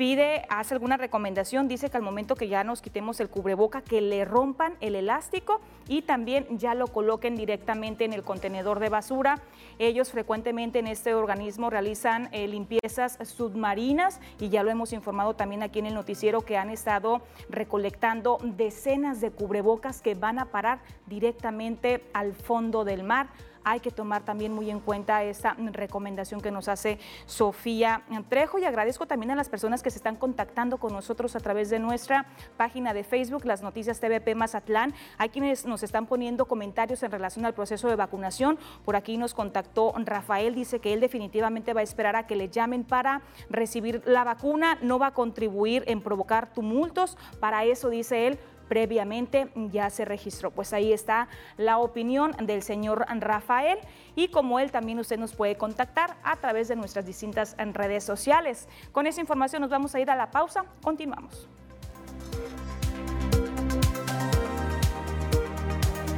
pide, 0.00 0.46
hace 0.48 0.72
alguna 0.72 0.96
recomendación, 0.96 1.68
dice 1.68 1.90
que 1.90 1.96
al 1.98 2.02
momento 2.02 2.34
que 2.34 2.48
ya 2.48 2.64
nos 2.64 2.80
quitemos 2.80 3.20
el 3.20 3.28
cubreboca, 3.28 3.82
que 3.82 4.00
le 4.00 4.24
rompan 4.24 4.72
el 4.80 4.94
elástico 4.94 5.60
y 5.88 6.00
también 6.00 6.46
ya 6.56 6.74
lo 6.74 6.86
coloquen 6.86 7.36
directamente 7.36 8.06
en 8.06 8.14
el 8.14 8.22
contenedor 8.22 8.80
de 8.80 8.88
basura. 8.88 9.42
Ellos 9.78 10.10
frecuentemente 10.10 10.78
en 10.78 10.86
este 10.86 11.12
organismo 11.12 11.68
realizan 11.68 12.30
eh, 12.32 12.48
limpiezas 12.48 13.18
submarinas 13.28 14.20
y 14.38 14.48
ya 14.48 14.62
lo 14.62 14.70
hemos 14.70 14.94
informado 14.94 15.34
también 15.34 15.62
aquí 15.62 15.80
en 15.80 15.86
el 15.86 15.94
noticiero 15.94 16.40
que 16.40 16.56
han 16.56 16.70
estado 16.70 17.20
recolectando 17.50 18.38
decenas 18.42 19.20
de 19.20 19.32
cubrebocas 19.32 20.00
que 20.00 20.14
van 20.14 20.38
a 20.38 20.46
parar 20.46 20.78
directamente 21.08 22.02
al 22.14 22.32
fondo 22.32 22.84
del 22.84 23.02
mar 23.02 23.28
hay 23.64 23.80
que 23.80 23.90
tomar 23.90 24.24
también 24.24 24.52
muy 24.52 24.70
en 24.70 24.80
cuenta 24.80 25.22
esta 25.24 25.54
recomendación 25.72 26.40
que 26.40 26.50
nos 26.50 26.68
hace 26.68 26.98
Sofía 27.26 28.02
Trejo 28.28 28.58
y 28.58 28.64
agradezco 28.64 29.06
también 29.06 29.30
a 29.30 29.34
las 29.34 29.48
personas 29.48 29.82
que 29.82 29.90
se 29.90 29.98
están 29.98 30.16
contactando 30.16 30.78
con 30.78 30.92
nosotros 30.92 31.36
a 31.36 31.40
través 31.40 31.70
de 31.70 31.78
nuestra 31.78 32.26
página 32.56 32.94
de 32.94 33.04
Facebook, 33.04 33.44
las 33.44 33.62
noticias 33.62 34.00
TVP 34.00 34.34
Mazatlán. 34.34 34.94
Hay 35.18 35.30
quienes 35.30 35.66
nos 35.66 35.82
están 35.82 36.06
poniendo 36.06 36.46
comentarios 36.46 37.02
en 37.02 37.10
relación 37.10 37.44
al 37.44 37.54
proceso 37.54 37.88
de 37.88 37.96
vacunación. 37.96 38.58
Por 38.84 38.96
aquí 38.96 39.16
nos 39.16 39.34
contactó 39.34 39.92
Rafael, 39.96 40.54
dice 40.54 40.80
que 40.80 40.92
él 40.92 41.00
definitivamente 41.00 41.72
va 41.72 41.80
a 41.80 41.84
esperar 41.84 42.16
a 42.16 42.26
que 42.26 42.36
le 42.36 42.48
llamen 42.48 42.84
para 42.84 43.22
recibir 43.48 44.02
la 44.06 44.24
vacuna, 44.24 44.78
no 44.82 44.98
va 44.98 45.08
a 45.08 45.14
contribuir 45.14 45.84
en 45.86 46.00
provocar 46.00 46.52
tumultos. 46.52 47.16
Para 47.38 47.64
eso, 47.64 47.90
dice 47.90 48.26
él, 48.26 48.38
previamente 48.70 49.50
ya 49.72 49.90
se 49.90 50.04
registró. 50.04 50.52
Pues 50.52 50.72
ahí 50.72 50.92
está 50.92 51.26
la 51.56 51.78
opinión 51.78 52.30
del 52.40 52.62
señor 52.62 53.04
Rafael 53.18 53.80
y 54.14 54.28
como 54.28 54.60
él 54.60 54.70
también 54.70 55.00
usted 55.00 55.18
nos 55.18 55.34
puede 55.34 55.56
contactar 55.56 56.16
a 56.22 56.36
través 56.36 56.68
de 56.68 56.76
nuestras 56.76 57.04
distintas 57.04 57.56
redes 57.58 58.04
sociales. 58.04 58.68
Con 58.92 59.08
esa 59.08 59.20
información 59.20 59.62
nos 59.62 59.70
vamos 59.70 59.92
a 59.96 60.00
ir 60.00 60.08
a 60.08 60.14
la 60.14 60.30
pausa. 60.30 60.64
Continuamos. 60.84 61.48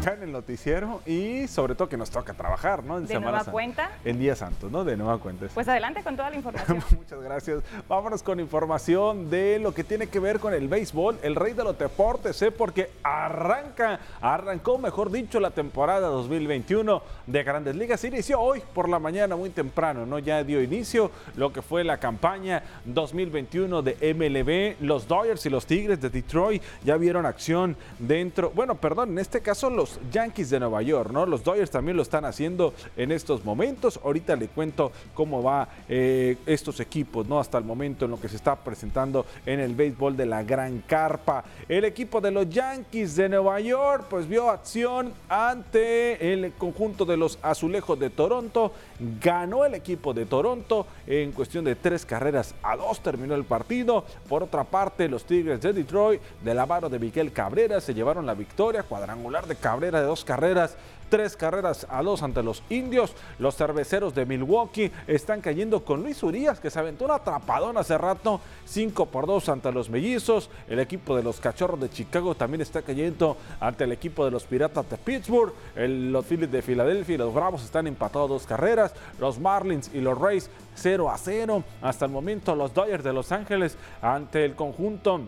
Acá 0.03 0.15
en 0.15 0.25
el 0.25 0.33
noticiero 0.33 1.01
y 1.07 1.47
sobre 1.47 1.75
todo 1.75 1.89
que 1.89 1.97
nos 1.97 2.11
toca 2.11 2.35
trabajar, 2.35 2.83
¿no? 2.83 2.99
En 2.99 3.07
de 3.07 3.21
nueva 3.21 3.45
cuenta. 3.45 3.91
En 4.05 4.19
Día 4.19 4.35
Santos, 4.35 4.71
¿no? 4.71 4.85
De 4.85 4.97
nueva 4.97 5.19
cuenta. 5.19 5.47
Pues 5.55 5.69
adelante 5.69 6.03
con 6.03 6.17
toda 6.17 6.31
la 6.31 6.37
información. 6.37 6.83
Muchas 6.97 7.23
gracias. 7.23 7.63
Vámonos 7.89 8.23
con 8.23 8.41
información 8.41 9.31
de 9.31 9.59
lo 9.61 9.73
que 9.73 9.85
tiene 9.85 10.09
que 10.09 10.19
ver 10.19 10.41
con 10.41 10.55
el 10.55 10.69
béisbol, 10.69 11.21
el 11.23 11.37
rey 11.37 11.53
de 11.53 11.65
los 11.65 11.79
deportes, 11.79 12.41
¿eh? 12.43 12.51
Porque 12.51 12.91
arranca, 13.03 14.01
arrancó, 14.21 14.79
mejor 14.79 15.11
dicho, 15.11 15.39
la 15.39 15.51
temporada 15.51 16.09
2021 16.09 17.03
de 17.27 17.43
Grandes 17.45 17.77
Ligas. 17.77 18.03
Inició 18.05 18.41
hoy 18.41 18.63
por 18.75 18.89
la 18.89 18.99
mañana 18.99 19.37
muy 19.37 19.51
temprano, 19.51 20.05
¿no? 20.05 20.19
Ya 20.19 20.43
dio 20.43 20.61
inicio 20.61 21.11
lo 21.37 21.53
que 21.53 21.63
fue 21.63 21.85
la 21.85 21.99
campaña 21.99 22.63
2021 22.87 23.83
de 23.83 24.15
MLB. 24.15 24.85
Los 24.85 25.07
Dodgers 25.07 25.47
y 25.47 25.51
los 25.51 25.67
Tigres 25.67 26.01
de 26.01 26.11
Detroit 26.11 26.63
ya 26.85 26.97
vieron 26.97 27.25
acción 27.25 27.77
dentro, 27.99 28.51
bueno, 28.51 28.75
perdón, 28.75 29.11
en 29.11 29.19
este 29.21 29.41
caso 29.41 29.71
los 29.71 29.92
Yankees 30.11 30.51
de 30.51 30.61
Nueva 30.61 30.83
York, 30.83 31.11
¿no? 31.13 31.27
Los 31.27 31.45
Dodgers 31.45 31.71
también 31.71 31.97
lo 31.97 32.03
están 32.03 32.25
haciendo 32.25 32.75
en 32.97 33.13
estos 33.13 33.45
momentos. 33.45 34.01
Ahorita 34.05 34.37
le 34.37 34.49
cuento 34.49 34.93
cómo 35.15 35.43
va 35.43 35.69
eh, 35.89 36.37
estos 36.47 36.81
equipos, 36.81 37.27
¿no? 37.27 37.39
Hasta 37.41 37.59
el 37.59 37.65
momento 37.65 38.05
en 38.05 38.11
lo 38.11 38.21
que 38.21 38.29
se 38.29 38.37
está 38.37 38.57
presentando 38.57 39.27
en 39.47 39.61
el 39.61 39.75
béisbol 39.75 40.17
de 40.17 40.27
la 40.27 40.43
Gran 40.43 40.83
Carpa. 40.87 41.45
El 41.69 41.85
equipo 41.85 42.21
de 42.21 42.31
los 42.31 42.49
Yankees 42.49 43.17
de 43.17 43.29
Nueva 43.29 43.61
York, 43.61 44.07
pues 44.09 44.29
vio 44.29 44.51
acción 44.51 45.13
ante 45.29 46.33
el 46.33 46.53
conjunto 46.53 47.05
de 47.05 47.17
los 47.17 47.39
Azulejos 47.43 47.99
de 47.99 48.11
Toronto. 48.11 48.73
Ganó 49.21 49.65
el 49.65 49.75
equipo 49.75 50.15
de 50.15 50.27
Toronto 50.27 50.87
en 51.07 51.33
cuestión 51.33 51.65
de 51.65 51.77
tres 51.77 52.07
carreras 52.07 52.55
a 52.63 52.77
dos, 52.77 53.01
terminó 53.01 53.35
el 53.35 53.45
partido. 53.45 54.05
Por 54.29 54.43
otra 54.43 54.65
parte, 54.65 55.09
los 55.09 55.25
Tigres 55.25 55.61
de 55.61 55.73
Detroit, 55.73 56.21
de 56.43 56.55
la 56.55 56.67
mano 56.67 56.89
de 56.89 56.99
Miguel 56.99 57.33
Cabrera, 57.33 57.81
se 57.81 57.95
llevaron 57.95 58.27
la 58.27 58.35
victoria, 58.35 58.83
cuadrangular 58.83 59.47
de 59.47 59.57
Cabrera 59.57 59.82
de 59.91 60.03
dos 60.03 60.25
carreras 60.25 60.77
tres 61.13 61.37
carreras 61.37 61.87
a 61.91 62.03
dos 62.03 62.23
ante 62.23 62.43
los 62.43 62.63
indios. 62.71 63.13
Los 63.39 63.55
cerveceros 63.55 64.15
de 64.15 64.25
Milwaukee 64.25 64.91
están 65.07 65.43
cayendo 65.43 65.85
con 65.85 66.03
Luis 66.03 66.23
Urias, 66.23 66.59
que 66.59 66.71
se 66.71 66.79
aventó 66.79 67.05
un 67.05 67.11
atrapadón 67.11 67.77
hace 67.77 67.99
rato, 67.99 68.41
cinco 68.65 69.05
por 69.05 69.27
dos 69.27 69.51
ante 69.51 69.71
los 69.73 69.91
mellizos. 69.91 70.49
El 70.69 70.79
equipo 70.79 71.15
de 71.15 71.23
los 71.23 71.39
cachorros 71.39 71.79
de 71.81 71.91
Chicago 71.91 72.35
también 72.35 72.63
está 72.63 72.81
cayendo 72.81 73.37
ante 73.61 73.85
el 73.85 73.93
equipo 73.93 74.25
de 74.25 74.31
los 74.31 74.45
piratas 74.45 74.89
de 74.89 74.97
Pittsburgh. 74.97 75.53
los 75.77 76.25
Phillies 76.25 76.51
de 76.51 76.63
Filadelfia 76.63 77.17
y 77.17 77.19
los 77.19 77.35
Bravos 77.35 77.63
están 77.63 77.87
empatados 77.87 78.31
dos 78.31 78.47
carreras. 78.47 78.95
Los 79.21 79.39
Marlins 79.39 79.91
y 79.93 80.01
los 80.01 80.19
Rays 80.19 80.49
0 80.77 81.11
a 81.11 81.19
0. 81.19 81.63
Hasta 81.83 82.07
el 82.07 82.11
momento 82.11 82.57
los 82.57 82.73
Dodgers 82.73 83.05
de 83.05 83.13
Los 83.13 83.33
Ángeles 83.33 83.77
ante 84.01 84.47
el 84.47 84.55
conjunto 84.55 85.21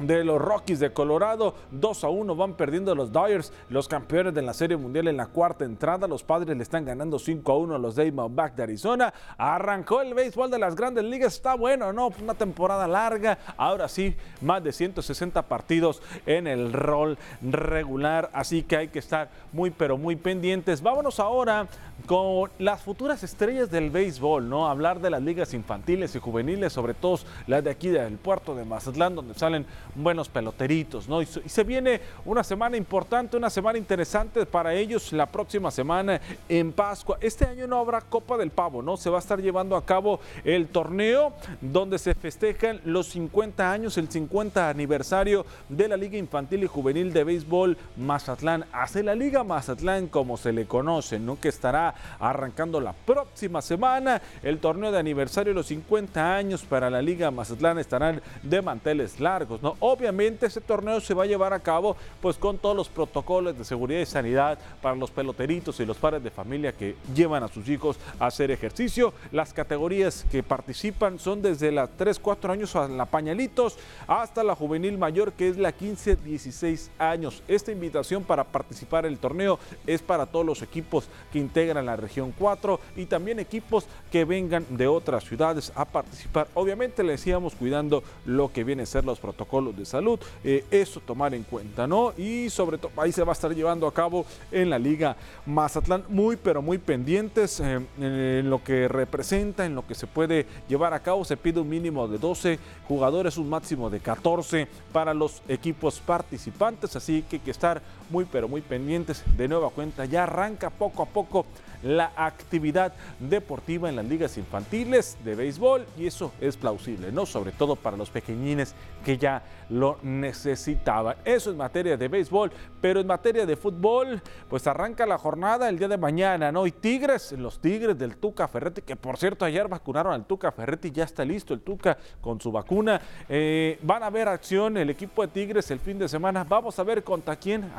de 0.00 0.24
los 0.24 0.40
Rockies 0.40 0.80
de 0.80 0.92
Colorado. 0.92 1.54
2 1.70 2.04
a 2.04 2.08
1 2.08 2.36
van 2.36 2.54
perdiendo 2.54 2.94
los 2.94 3.12
Dodgers, 3.12 3.52
los 3.68 3.88
campeones 3.88 4.34
de 4.34 4.42
la 4.42 4.54
Serie 4.54 4.76
Mundial 4.76 5.08
en 5.08 5.16
la 5.16 5.26
cuarta 5.26 5.64
entrada. 5.64 6.06
Los 6.06 6.22
padres 6.22 6.56
le 6.56 6.62
están 6.62 6.84
ganando 6.84 7.18
5 7.18 7.52
a 7.52 7.56
1 7.56 7.74
a 7.74 7.78
los 7.78 7.96
Diamondbacks 7.96 8.56
de 8.56 8.62
Arizona. 8.62 9.14
Arrancó 9.36 10.00
el 10.00 10.14
béisbol 10.14 10.50
de 10.50 10.58
las 10.58 10.74
grandes 10.74 11.04
ligas. 11.04 11.34
Está 11.34 11.54
bueno, 11.54 11.92
¿no? 11.92 12.10
Una 12.20 12.34
temporada 12.34 12.86
larga. 12.88 13.38
Ahora 13.56 13.88
sí, 13.88 14.16
más 14.40 14.62
de 14.62 14.72
160 14.72 15.42
partidos 15.42 16.02
en 16.26 16.46
el 16.46 16.72
rol 16.72 17.18
regular. 17.42 18.30
Así 18.32 18.62
que 18.62 18.76
hay 18.76 18.88
que 18.88 18.98
estar 18.98 19.28
muy, 19.52 19.70
pero 19.70 19.96
muy 19.96 20.16
pendientes. 20.16 20.82
Vámonos 20.82 21.20
ahora 21.20 21.68
con 22.06 22.50
las 22.58 22.80
futuras 22.80 23.22
estrellas 23.22 23.70
del 23.70 23.90
béisbol, 23.90 24.48
¿no? 24.48 24.68
Hablar 24.68 25.00
de 25.00 25.10
las 25.10 25.22
ligas 25.22 25.54
infantiles 25.54 26.14
y 26.14 26.18
juveniles, 26.18 26.72
sobre 26.72 26.94
todo 26.94 27.18
las 27.46 27.62
de 27.64 27.70
aquí 27.70 27.88
del 27.88 28.16
puerto 28.16 28.54
de 28.54 28.64
Mazatlán, 28.64 29.14
donde 29.14 29.34
salen 29.34 29.66
buenos 29.94 30.28
peloteritos, 30.28 31.08
¿no? 31.08 31.22
Y, 31.22 31.26
se 31.26 31.64
viene 31.64 32.00
una 32.24 32.44
semana 32.44 32.76
importante, 32.76 33.36
una 33.36 33.50
semana 33.50 33.78
interesante 33.78 34.46
para 34.46 34.74
ellos 34.74 35.12
la 35.12 35.26
próxima 35.26 35.70
semana 35.70 36.20
en 36.48 36.72
Pascua. 36.72 37.18
Este 37.20 37.44
año 37.46 37.66
no 37.66 37.78
habrá 37.78 38.00
Copa 38.00 38.36
del 38.36 38.50
Pavo, 38.50 38.82
¿no? 38.82 38.96
Se 38.96 39.10
va 39.10 39.18
a 39.18 39.20
estar 39.20 39.40
llevando 39.40 39.76
a 39.76 39.84
cabo 39.84 40.20
el 40.44 40.68
torneo 40.68 41.32
donde 41.60 41.98
se 41.98 42.14
festejan 42.14 42.80
los 42.84 43.08
50 43.08 43.70
años, 43.70 43.98
el 43.98 44.08
50 44.08 44.68
aniversario 44.68 45.44
de 45.68 45.88
la 45.88 45.96
Liga 45.96 46.18
Infantil 46.18 46.62
y 46.62 46.66
Juvenil 46.66 47.12
de 47.12 47.24
Béisbol 47.24 47.76
Mazatlán. 47.96 48.64
Hace 48.72 49.02
la 49.02 49.14
Liga 49.14 49.44
Mazatlán 49.44 50.08
como 50.08 50.36
se 50.36 50.52
le 50.52 50.66
conoce, 50.66 51.18
¿no? 51.18 51.38
Que 51.38 51.48
estará 51.48 51.94
arrancando 52.18 52.80
la 52.80 52.92
próxima 52.92 53.62
semana. 53.62 54.20
El 54.42 54.58
torneo 54.58 54.92
de 54.92 54.98
aniversario 54.98 55.52
de 55.52 55.56
los 55.56 55.66
50 55.66 56.36
años 56.36 56.62
para 56.62 56.90
la 56.90 57.02
Liga 57.02 57.30
Mazatlán 57.30 57.78
estarán 57.78 58.20
de 58.42 58.62
manteles 58.62 59.20
largos, 59.20 59.62
¿no? 59.62 59.76
Obviamente 59.80 60.46
ese 60.46 60.60
torneo 60.60 61.00
se 61.00 61.14
va 61.14 61.24
a 61.24 61.26
llevar 61.26 61.52
a 61.52 61.60
cabo 61.60 61.96
pues 62.20 62.36
con 62.36 62.58
todos 62.58 62.76
los 62.76 62.88
protocolos 62.88 63.56
de 63.56 63.64
seguridad 63.64 64.00
y 64.00 64.06
sanidad 64.06 64.58
para 64.80 64.94
los 64.94 65.10
peloteritos 65.10 65.80
y 65.80 65.86
los 65.86 65.96
padres 65.96 66.22
de 66.22 66.30
familia 66.30 66.72
que 66.72 66.96
llevan 67.14 67.42
a 67.42 67.48
sus 67.48 67.68
hijos 67.68 67.98
a 68.18 68.26
hacer 68.26 68.50
ejercicio. 68.50 69.12
Las 69.32 69.52
categorías 69.52 70.26
que 70.30 70.42
participan 70.42 71.18
son 71.18 71.42
desde 71.42 71.72
las 71.72 71.90
3, 71.96 72.18
4 72.18 72.52
años 72.52 72.76
a 72.76 72.88
la 72.88 73.06
pañalitos 73.06 73.78
hasta 74.06 74.44
la 74.44 74.54
juvenil 74.54 74.98
mayor 74.98 75.32
que 75.32 75.48
es 75.48 75.56
la 75.56 75.72
15, 75.72 76.16
16 76.16 76.90
años. 76.98 77.42
Esta 77.48 77.72
invitación 77.72 78.22
para 78.24 78.44
participar 78.44 79.06
en 79.06 79.12
el 79.12 79.18
torneo 79.18 79.58
es 79.86 80.02
para 80.02 80.26
todos 80.26 80.44
los 80.44 80.62
equipos 80.62 81.08
que 81.32 81.38
integran 81.38 81.86
la 81.86 81.96
región 81.96 82.32
4 82.38 82.80
y 82.96 83.06
también 83.06 83.38
equipos 83.38 83.86
que 84.12 84.24
vengan 84.24 84.66
de 84.68 84.86
otras 84.86 85.24
ciudades 85.24 85.72
a 85.74 85.84
participar. 85.84 86.48
Obviamente 86.54 87.02
le 87.02 87.12
decíamos 87.12 87.54
cuidando 87.54 88.02
lo 88.26 88.52
que 88.52 88.64
viene 88.64 88.82
a 88.82 88.86
ser 88.86 89.04
los 89.04 89.18
protocolos 89.18 89.69
de 89.72 89.84
salud. 89.84 90.18
Eh, 90.44 90.64
eso 90.70 91.00
tomar 91.00 91.34
en 91.34 91.42
cuenta, 91.42 91.86
¿no? 91.86 92.12
Y 92.16 92.50
sobre 92.50 92.78
todo 92.78 92.92
ahí 92.96 93.12
se 93.12 93.22
va 93.22 93.32
a 93.32 93.34
estar 93.34 93.54
llevando 93.54 93.86
a 93.86 93.94
cabo 93.94 94.24
en 94.50 94.70
la 94.70 94.78
Liga 94.78 95.16
Mazatlán, 95.46 96.04
muy 96.08 96.36
pero 96.36 96.62
muy 96.62 96.78
pendientes 96.78 97.60
eh, 97.60 97.80
en 97.98 98.50
lo 98.50 98.62
que 98.62 98.88
representa, 98.88 99.66
en 99.66 99.74
lo 99.74 99.86
que 99.86 99.94
se 99.94 100.06
puede 100.06 100.46
llevar 100.68 100.94
a 100.94 101.00
cabo. 101.00 101.24
Se 101.24 101.36
pide 101.36 101.60
un 101.60 101.68
mínimo 101.68 102.08
de 102.08 102.18
12 102.18 102.58
jugadores, 102.86 103.36
un 103.36 103.48
máximo 103.48 103.90
de 103.90 104.00
14 104.00 104.68
para 104.92 105.14
los 105.14 105.42
equipos 105.48 106.00
participantes, 106.00 106.96
así 106.96 107.22
que 107.28 107.36
hay 107.36 107.40
que 107.40 107.50
estar 107.50 107.82
muy 108.10 108.24
pero 108.24 108.48
muy 108.48 108.60
pendientes. 108.60 109.24
De 109.36 109.48
nueva 109.48 109.70
cuenta, 109.70 110.04
ya 110.04 110.24
arranca 110.24 110.70
poco 110.70 111.02
a 111.02 111.06
poco 111.06 111.46
la 111.82 112.12
actividad 112.16 112.92
deportiva 113.18 113.88
en 113.88 113.96
las 113.96 114.04
ligas 114.04 114.36
infantiles 114.36 115.16
de 115.24 115.34
béisbol 115.34 115.86
y 115.96 116.06
eso 116.06 116.32
es 116.40 116.56
plausible, 116.56 117.10
¿no? 117.12 117.26
Sobre 117.26 117.52
todo 117.52 117.76
para 117.76 117.96
los 117.96 118.10
pequeñines 118.10 118.74
que 119.04 119.16
ya 119.16 119.42
lo 119.70 119.98
necesitaban. 120.02 121.16
Eso 121.24 121.50
es 121.50 121.56
materia 121.56 121.96
de 121.96 122.08
béisbol, 122.08 122.50
pero 122.80 123.00
en 123.00 123.06
materia 123.06 123.46
de 123.46 123.56
fútbol, 123.56 124.20
pues 124.48 124.66
arranca 124.66 125.06
la 125.06 125.16
jornada 125.16 125.68
el 125.68 125.78
día 125.78 125.88
de 125.88 125.96
mañana, 125.96 126.52
¿no? 126.52 126.66
Y 126.66 126.72
Tigres, 126.72 127.32
los 127.32 127.60
Tigres 127.60 127.98
del 127.98 128.16
Tuca 128.16 128.48
Ferretti, 128.48 128.82
que 128.82 128.96
por 128.96 129.16
cierto 129.16 129.44
ayer 129.44 129.68
vacunaron 129.68 130.12
al 130.12 130.26
Tuca 130.26 130.52
Ferretti, 130.52 130.90
ya 130.90 131.04
está 131.04 131.24
listo 131.24 131.54
el 131.54 131.60
Tuca 131.60 131.96
con 132.20 132.40
su 132.40 132.52
vacuna. 132.52 133.00
Eh, 133.28 133.78
van 133.82 134.02
a 134.02 134.10
ver 134.10 134.28
acción 134.28 134.76
el 134.76 134.90
equipo 134.90 135.22
de 135.22 135.28
Tigres 135.28 135.70
el 135.70 135.80
fin 135.80 135.98
de 135.98 136.08
semana. 136.08 136.44
Vamos 136.44 136.78
a 136.78 136.82
ver 136.82 137.02
contra 137.02 137.36
quién, 137.36 137.70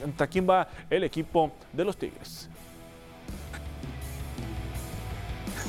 contra 0.00 0.26
quién 0.26 0.48
va 0.48 0.68
el 0.90 1.04
equipo 1.04 1.52
de 1.72 1.84
los 1.84 1.96
Tigres. 1.96 2.48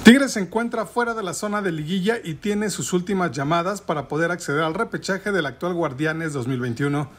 Tigres 0.04 0.32
se 0.32 0.40
encuentra 0.40 0.86
fuera 0.86 1.14
de 1.14 1.22
la 1.22 1.34
zona 1.34 1.62
de 1.62 1.72
liguilla 1.72 2.18
y 2.24 2.36
tiene 2.36 2.70
sus 2.70 2.94
últimas 2.94 3.32
llamadas 3.32 3.82
para 3.82 4.08
poder 4.08 4.32
acceder 4.32 4.64
al 4.64 4.74
repechaje 4.74 5.32
del 5.32 5.46
actual 5.46 5.74
Guardianes 5.74 6.34
2021. 6.34 7.10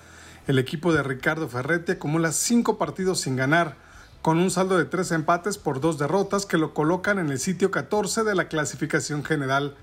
El 0.47 0.59
equipo 0.59 0.93
de 0.93 1.03
Ricardo 1.03 1.49
Ferretti 1.49 1.93
acumula 1.93 2.33
cinco 2.33 2.79
partidos 2.79 3.21
sin 3.21 3.37
ganar, 3.37 3.77
con 4.23 4.39
un 4.39 4.51
saldo 4.51 4.77
de 4.77 4.87
tres 4.87 5.13
empates 5.13 5.57
por 5.57 5.81
dos 5.81 5.99
derrotas 5.99 6.47
que 6.47 6.59
lo 6.59 6.75
colocan 6.75 7.19
en 7.19 7.31
el 7.31 7.39
sitio 7.39 7.71
14 7.71 8.25
de 8.25 8.35
la 8.35 8.49
clasificación 8.49 9.25
general. 9.25 9.77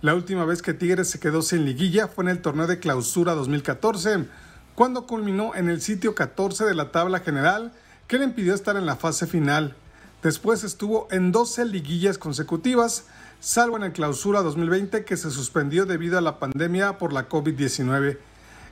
La 0.00 0.14
última 0.14 0.44
vez 0.44 0.62
que 0.62 0.74
Tigres 0.74 1.10
se 1.10 1.18
quedó 1.18 1.42
sin 1.42 1.64
liguilla 1.64 2.08
fue 2.08 2.24
en 2.24 2.30
el 2.30 2.42
torneo 2.42 2.66
de 2.66 2.78
clausura 2.78 3.34
2014, 3.34 4.26
cuando 4.74 5.06
culminó 5.06 5.54
en 5.54 5.68
el 5.68 5.80
sitio 5.80 6.14
14 6.14 6.64
de 6.64 6.74
la 6.74 6.90
tabla 6.90 7.20
general 7.20 7.72
que 8.08 8.18
le 8.18 8.24
impidió 8.24 8.54
estar 8.54 8.76
en 8.76 8.86
la 8.86 8.96
fase 8.96 9.26
final. 9.26 9.76
Después 10.22 10.64
estuvo 10.64 11.06
en 11.10 11.32
12 11.32 11.66
liguillas 11.66 12.18
consecutivas, 12.18 13.04
salvo 13.40 13.76
en 13.76 13.84
el 13.84 13.92
clausura 13.92 14.42
2020 14.42 15.04
que 15.04 15.16
se 15.16 15.30
suspendió 15.30 15.86
debido 15.86 16.18
a 16.18 16.22
la 16.22 16.38
pandemia 16.38 16.98
por 16.98 17.12
la 17.12 17.28
COVID-19. 17.28 18.18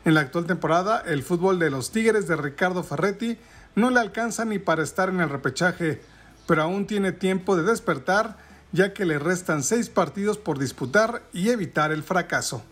En 0.04 0.14
la 0.14 0.22
actual 0.22 0.46
temporada, 0.46 1.02
el 1.06 1.22
fútbol 1.22 1.58
de 1.58 1.70
los 1.70 1.92
Tigres 1.92 2.26
de 2.26 2.36
Ricardo 2.36 2.82
Ferretti 2.82 3.38
no 3.76 3.90
le 3.90 4.00
alcanza 4.00 4.44
ni 4.44 4.58
para 4.58 4.82
estar 4.82 5.08
en 5.08 5.20
el 5.20 5.28
repechaje, 5.28 6.00
pero 6.46 6.62
aún 6.62 6.86
tiene 6.86 7.12
tiempo 7.12 7.56
de 7.56 7.62
despertar 7.62 8.36
ya 8.72 8.94
que 8.94 9.04
le 9.04 9.18
restan 9.18 9.62
seis 9.62 9.88
partidos 9.88 10.38
por 10.38 10.58
disputar 10.58 11.22
y 11.32 11.50
evitar 11.50 11.92
el 11.92 12.02
fracaso. 12.02 12.62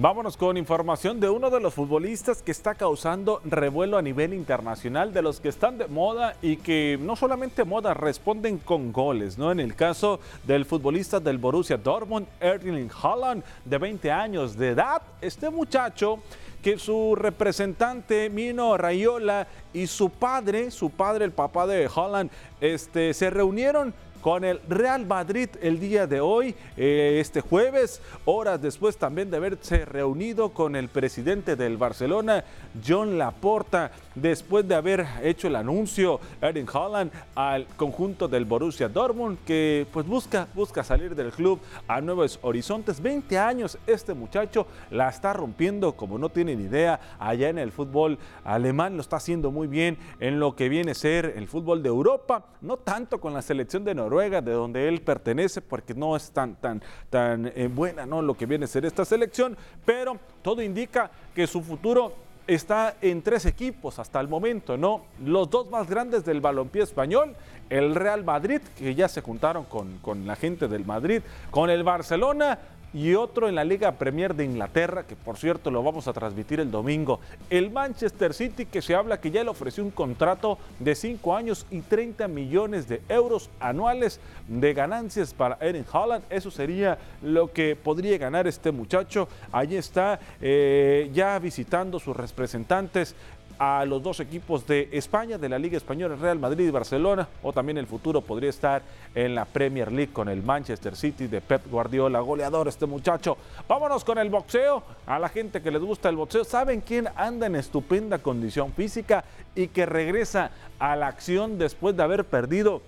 Vámonos 0.00 0.36
con 0.36 0.56
información 0.56 1.18
de 1.18 1.28
uno 1.28 1.50
de 1.50 1.58
los 1.58 1.74
futbolistas 1.74 2.40
que 2.40 2.52
está 2.52 2.76
causando 2.76 3.40
revuelo 3.44 3.98
a 3.98 4.02
nivel 4.02 4.32
internacional, 4.32 5.12
de 5.12 5.22
los 5.22 5.40
que 5.40 5.48
están 5.48 5.76
de 5.76 5.88
moda 5.88 6.36
y 6.40 6.58
que 6.58 6.96
no 7.00 7.16
solamente 7.16 7.64
moda, 7.64 7.94
responden 7.94 8.58
con 8.58 8.92
goles, 8.92 9.38
¿no? 9.38 9.50
En 9.50 9.58
el 9.58 9.74
caso 9.74 10.20
del 10.46 10.66
futbolista 10.66 11.18
del 11.18 11.38
Borussia 11.38 11.76
Dortmund, 11.76 12.28
Erling 12.38 12.88
Haaland, 13.02 13.42
de 13.64 13.76
20 13.76 14.12
años 14.12 14.56
de 14.56 14.68
edad, 14.68 15.02
este 15.20 15.50
muchacho 15.50 16.20
que 16.62 16.78
su 16.78 17.16
representante 17.16 18.30
Mino 18.30 18.76
Rayola 18.76 19.48
y 19.72 19.88
su 19.88 20.10
padre, 20.10 20.70
su 20.70 20.90
padre, 20.90 21.24
el 21.24 21.32
papá 21.32 21.66
de 21.66 21.90
Haaland, 21.92 22.30
este, 22.60 23.14
se 23.14 23.30
reunieron 23.30 23.92
con 24.20 24.44
el 24.44 24.60
Real 24.68 25.06
Madrid 25.06 25.48
el 25.60 25.78
día 25.80 26.06
de 26.06 26.20
hoy, 26.20 26.54
eh, 26.76 27.18
este 27.20 27.40
jueves, 27.40 28.00
horas 28.24 28.60
después 28.60 28.96
también 28.96 29.30
de 29.30 29.36
haberse 29.36 29.84
reunido 29.84 30.50
con 30.50 30.76
el 30.76 30.88
presidente 30.88 31.56
del 31.56 31.76
Barcelona, 31.76 32.44
John 32.86 33.18
Laporta, 33.18 33.92
después 34.14 34.66
de 34.66 34.74
haber 34.74 35.06
hecho 35.22 35.46
el 35.46 35.56
anuncio, 35.56 36.20
Erling 36.40 36.68
Haaland, 36.72 37.12
al 37.34 37.66
conjunto 37.76 38.28
del 38.28 38.44
Borussia 38.44 38.88
Dortmund, 38.88 39.38
que 39.46 39.86
pues 39.92 40.06
busca, 40.06 40.48
busca 40.54 40.82
salir 40.82 41.14
del 41.14 41.30
club 41.30 41.60
a 41.86 42.00
nuevos 42.00 42.38
horizontes. 42.42 43.00
20 43.00 43.38
años, 43.38 43.78
este 43.86 44.14
muchacho 44.14 44.66
la 44.90 45.08
está 45.08 45.32
rompiendo 45.32 45.92
como 45.92 46.18
no 46.18 46.28
tienen 46.28 46.60
idea 46.60 47.00
allá 47.18 47.48
en 47.48 47.58
el 47.58 47.72
fútbol 47.72 48.18
alemán, 48.44 48.96
lo 48.96 49.02
está 49.02 49.16
haciendo 49.16 49.50
muy 49.50 49.66
bien 49.66 49.98
en 50.20 50.40
lo 50.40 50.56
que 50.56 50.68
viene 50.68 50.92
a 50.92 50.94
ser 50.94 51.34
el 51.36 51.46
fútbol 51.46 51.82
de 51.82 51.88
Europa, 51.88 52.44
no 52.60 52.76
tanto 52.76 53.20
con 53.20 53.32
la 53.32 53.42
selección 53.42 53.84
de 53.84 53.94
Noruega, 53.94 54.07
de 54.08 54.52
donde 54.52 54.88
él 54.88 55.00
pertenece, 55.02 55.60
porque 55.60 55.94
no 55.94 56.16
es 56.16 56.30
tan, 56.30 56.56
tan, 56.56 56.82
tan 57.10 57.52
eh, 57.54 57.68
buena 57.72 58.06
¿no? 58.06 58.22
lo 58.22 58.34
que 58.34 58.46
viene 58.46 58.64
a 58.64 58.68
ser 58.68 58.84
esta 58.86 59.04
selección, 59.04 59.56
pero 59.84 60.18
todo 60.42 60.62
indica 60.62 61.10
que 61.34 61.46
su 61.46 61.62
futuro 61.62 62.12
está 62.46 62.96
en 63.02 63.20
tres 63.20 63.44
equipos 63.44 63.98
hasta 63.98 64.18
el 64.20 64.26
momento, 64.26 64.78
¿no? 64.78 65.02
Los 65.22 65.50
dos 65.50 65.70
más 65.70 65.88
grandes 65.88 66.24
del 66.24 66.40
balompié 66.40 66.82
español, 66.82 67.36
el 67.68 67.94
Real 67.94 68.24
Madrid, 68.24 68.62
que 68.78 68.94
ya 68.94 69.06
se 69.08 69.20
juntaron 69.20 69.64
con, 69.64 69.98
con 69.98 70.26
la 70.26 70.34
gente 70.34 70.66
del 70.66 70.86
Madrid, 70.86 71.20
con 71.50 71.68
el 71.68 71.84
Barcelona, 71.84 72.58
y 72.92 73.14
otro 73.14 73.48
en 73.48 73.54
la 73.54 73.64
Liga 73.64 73.92
Premier 73.92 74.34
de 74.34 74.44
Inglaterra, 74.44 75.04
que 75.04 75.16
por 75.16 75.36
cierto 75.36 75.70
lo 75.70 75.82
vamos 75.82 76.08
a 76.08 76.12
transmitir 76.12 76.60
el 76.60 76.70
domingo. 76.70 77.20
El 77.50 77.70
Manchester 77.70 78.34
City, 78.34 78.66
que 78.66 78.82
se 78.82 78.94
habla 78.94 79.20
que 79.20 79.30
ya 79.30 79.44
le 79.44 79.50
ofreció 79.50 79.84
un 79.84 79.90
contrato 79.90 80.58
de 80.78 80.94
5 80.94 81.36
años 81.36 81.66
y 81.70 81.80
30 81.80 82.28
millones 82.28 82.88
de 82.88 83.02
euros 83.08 83.50
anuales 83.60 84.20
de 84.46 84.74
ganancias 84.74 85.34
para 85.34 85.58
Erin 85.60 85.84
Holland. 85.90 86.24
Eso 86.30 86.50
sería 86.50 86.98
lo 87.22 87.52
que 87.52 87.76
podría 87.76 88.18
ganar 88.18 88.46
este 88.46 88.72
muchacho. 88.72 89.28
Allí 89.52 89.76
está 89.76 90.18
eh, 90.40 91.10
ya 91.12 91.38
visitando 91.38 91.98
sus 91.98 92.16
representantes 92.16 93.14
a 93.58 93.84
los 93.84 94.02
dos 94.02 94.20
equipos 94.20 94.66
de 94.66 94.88
España, 94.92 95.36
de 95.36 95.48
la 95.48 95.58
Liga 95.58 95.76
Española, 95.76 96.16
Real 96.16 96.38
Madrid 96.38 96.68
y 96.68 96.70
Barcelona, 96.70 97.28
o 97.42 97.52
también 97.52 97.78
el 97.78 97.86
futuro 97.86 98.20
podría 98.20 98.50
estar 98.50 98.82
en 99.14 99.34
la 99.34 99.44
Premier 99.44 99.90
League 99.90 100.12
con 100.12 100.28
el 100.28 100.42
Manchester 100.42 100.94
City 100.94 101.26
de 101.26 101.40
Pep 101.40 101.68
Guardiola, 101.70 102.20
goleador 102.20 102.68
este 102.68 102.86
muchacho. 102.86 103.36
Vámonos 103.68 104.04
con 104.04 104.18
el 104.18 104.30
boxeo, 104.30 104.82
a 105.06 105.18
la 105.18 105.28
gente 105.28 105.60
que 105.60 105.70
les 105.70 105.82
gusta 105.82 106.08
el 106.08 106.16
boxeo, 106.16 106.44
¿saben 106.44 106.80
quién 106.80 107.08
anda 107.16 107.46
en 107.46 107.56
estupenda 107.56 108.18
condición 108.18 108.72
física 108.72 109.24
y 109.54 109.68
que 109.68 109.86
regresa 109.86 110.50
a 110.78 110.94
la 110.94 111.08
acción 111.08 111.58
después 111.58 111.96
de 111.96 112.02
haber 112.02 112.24
perdido? 112.24 112.80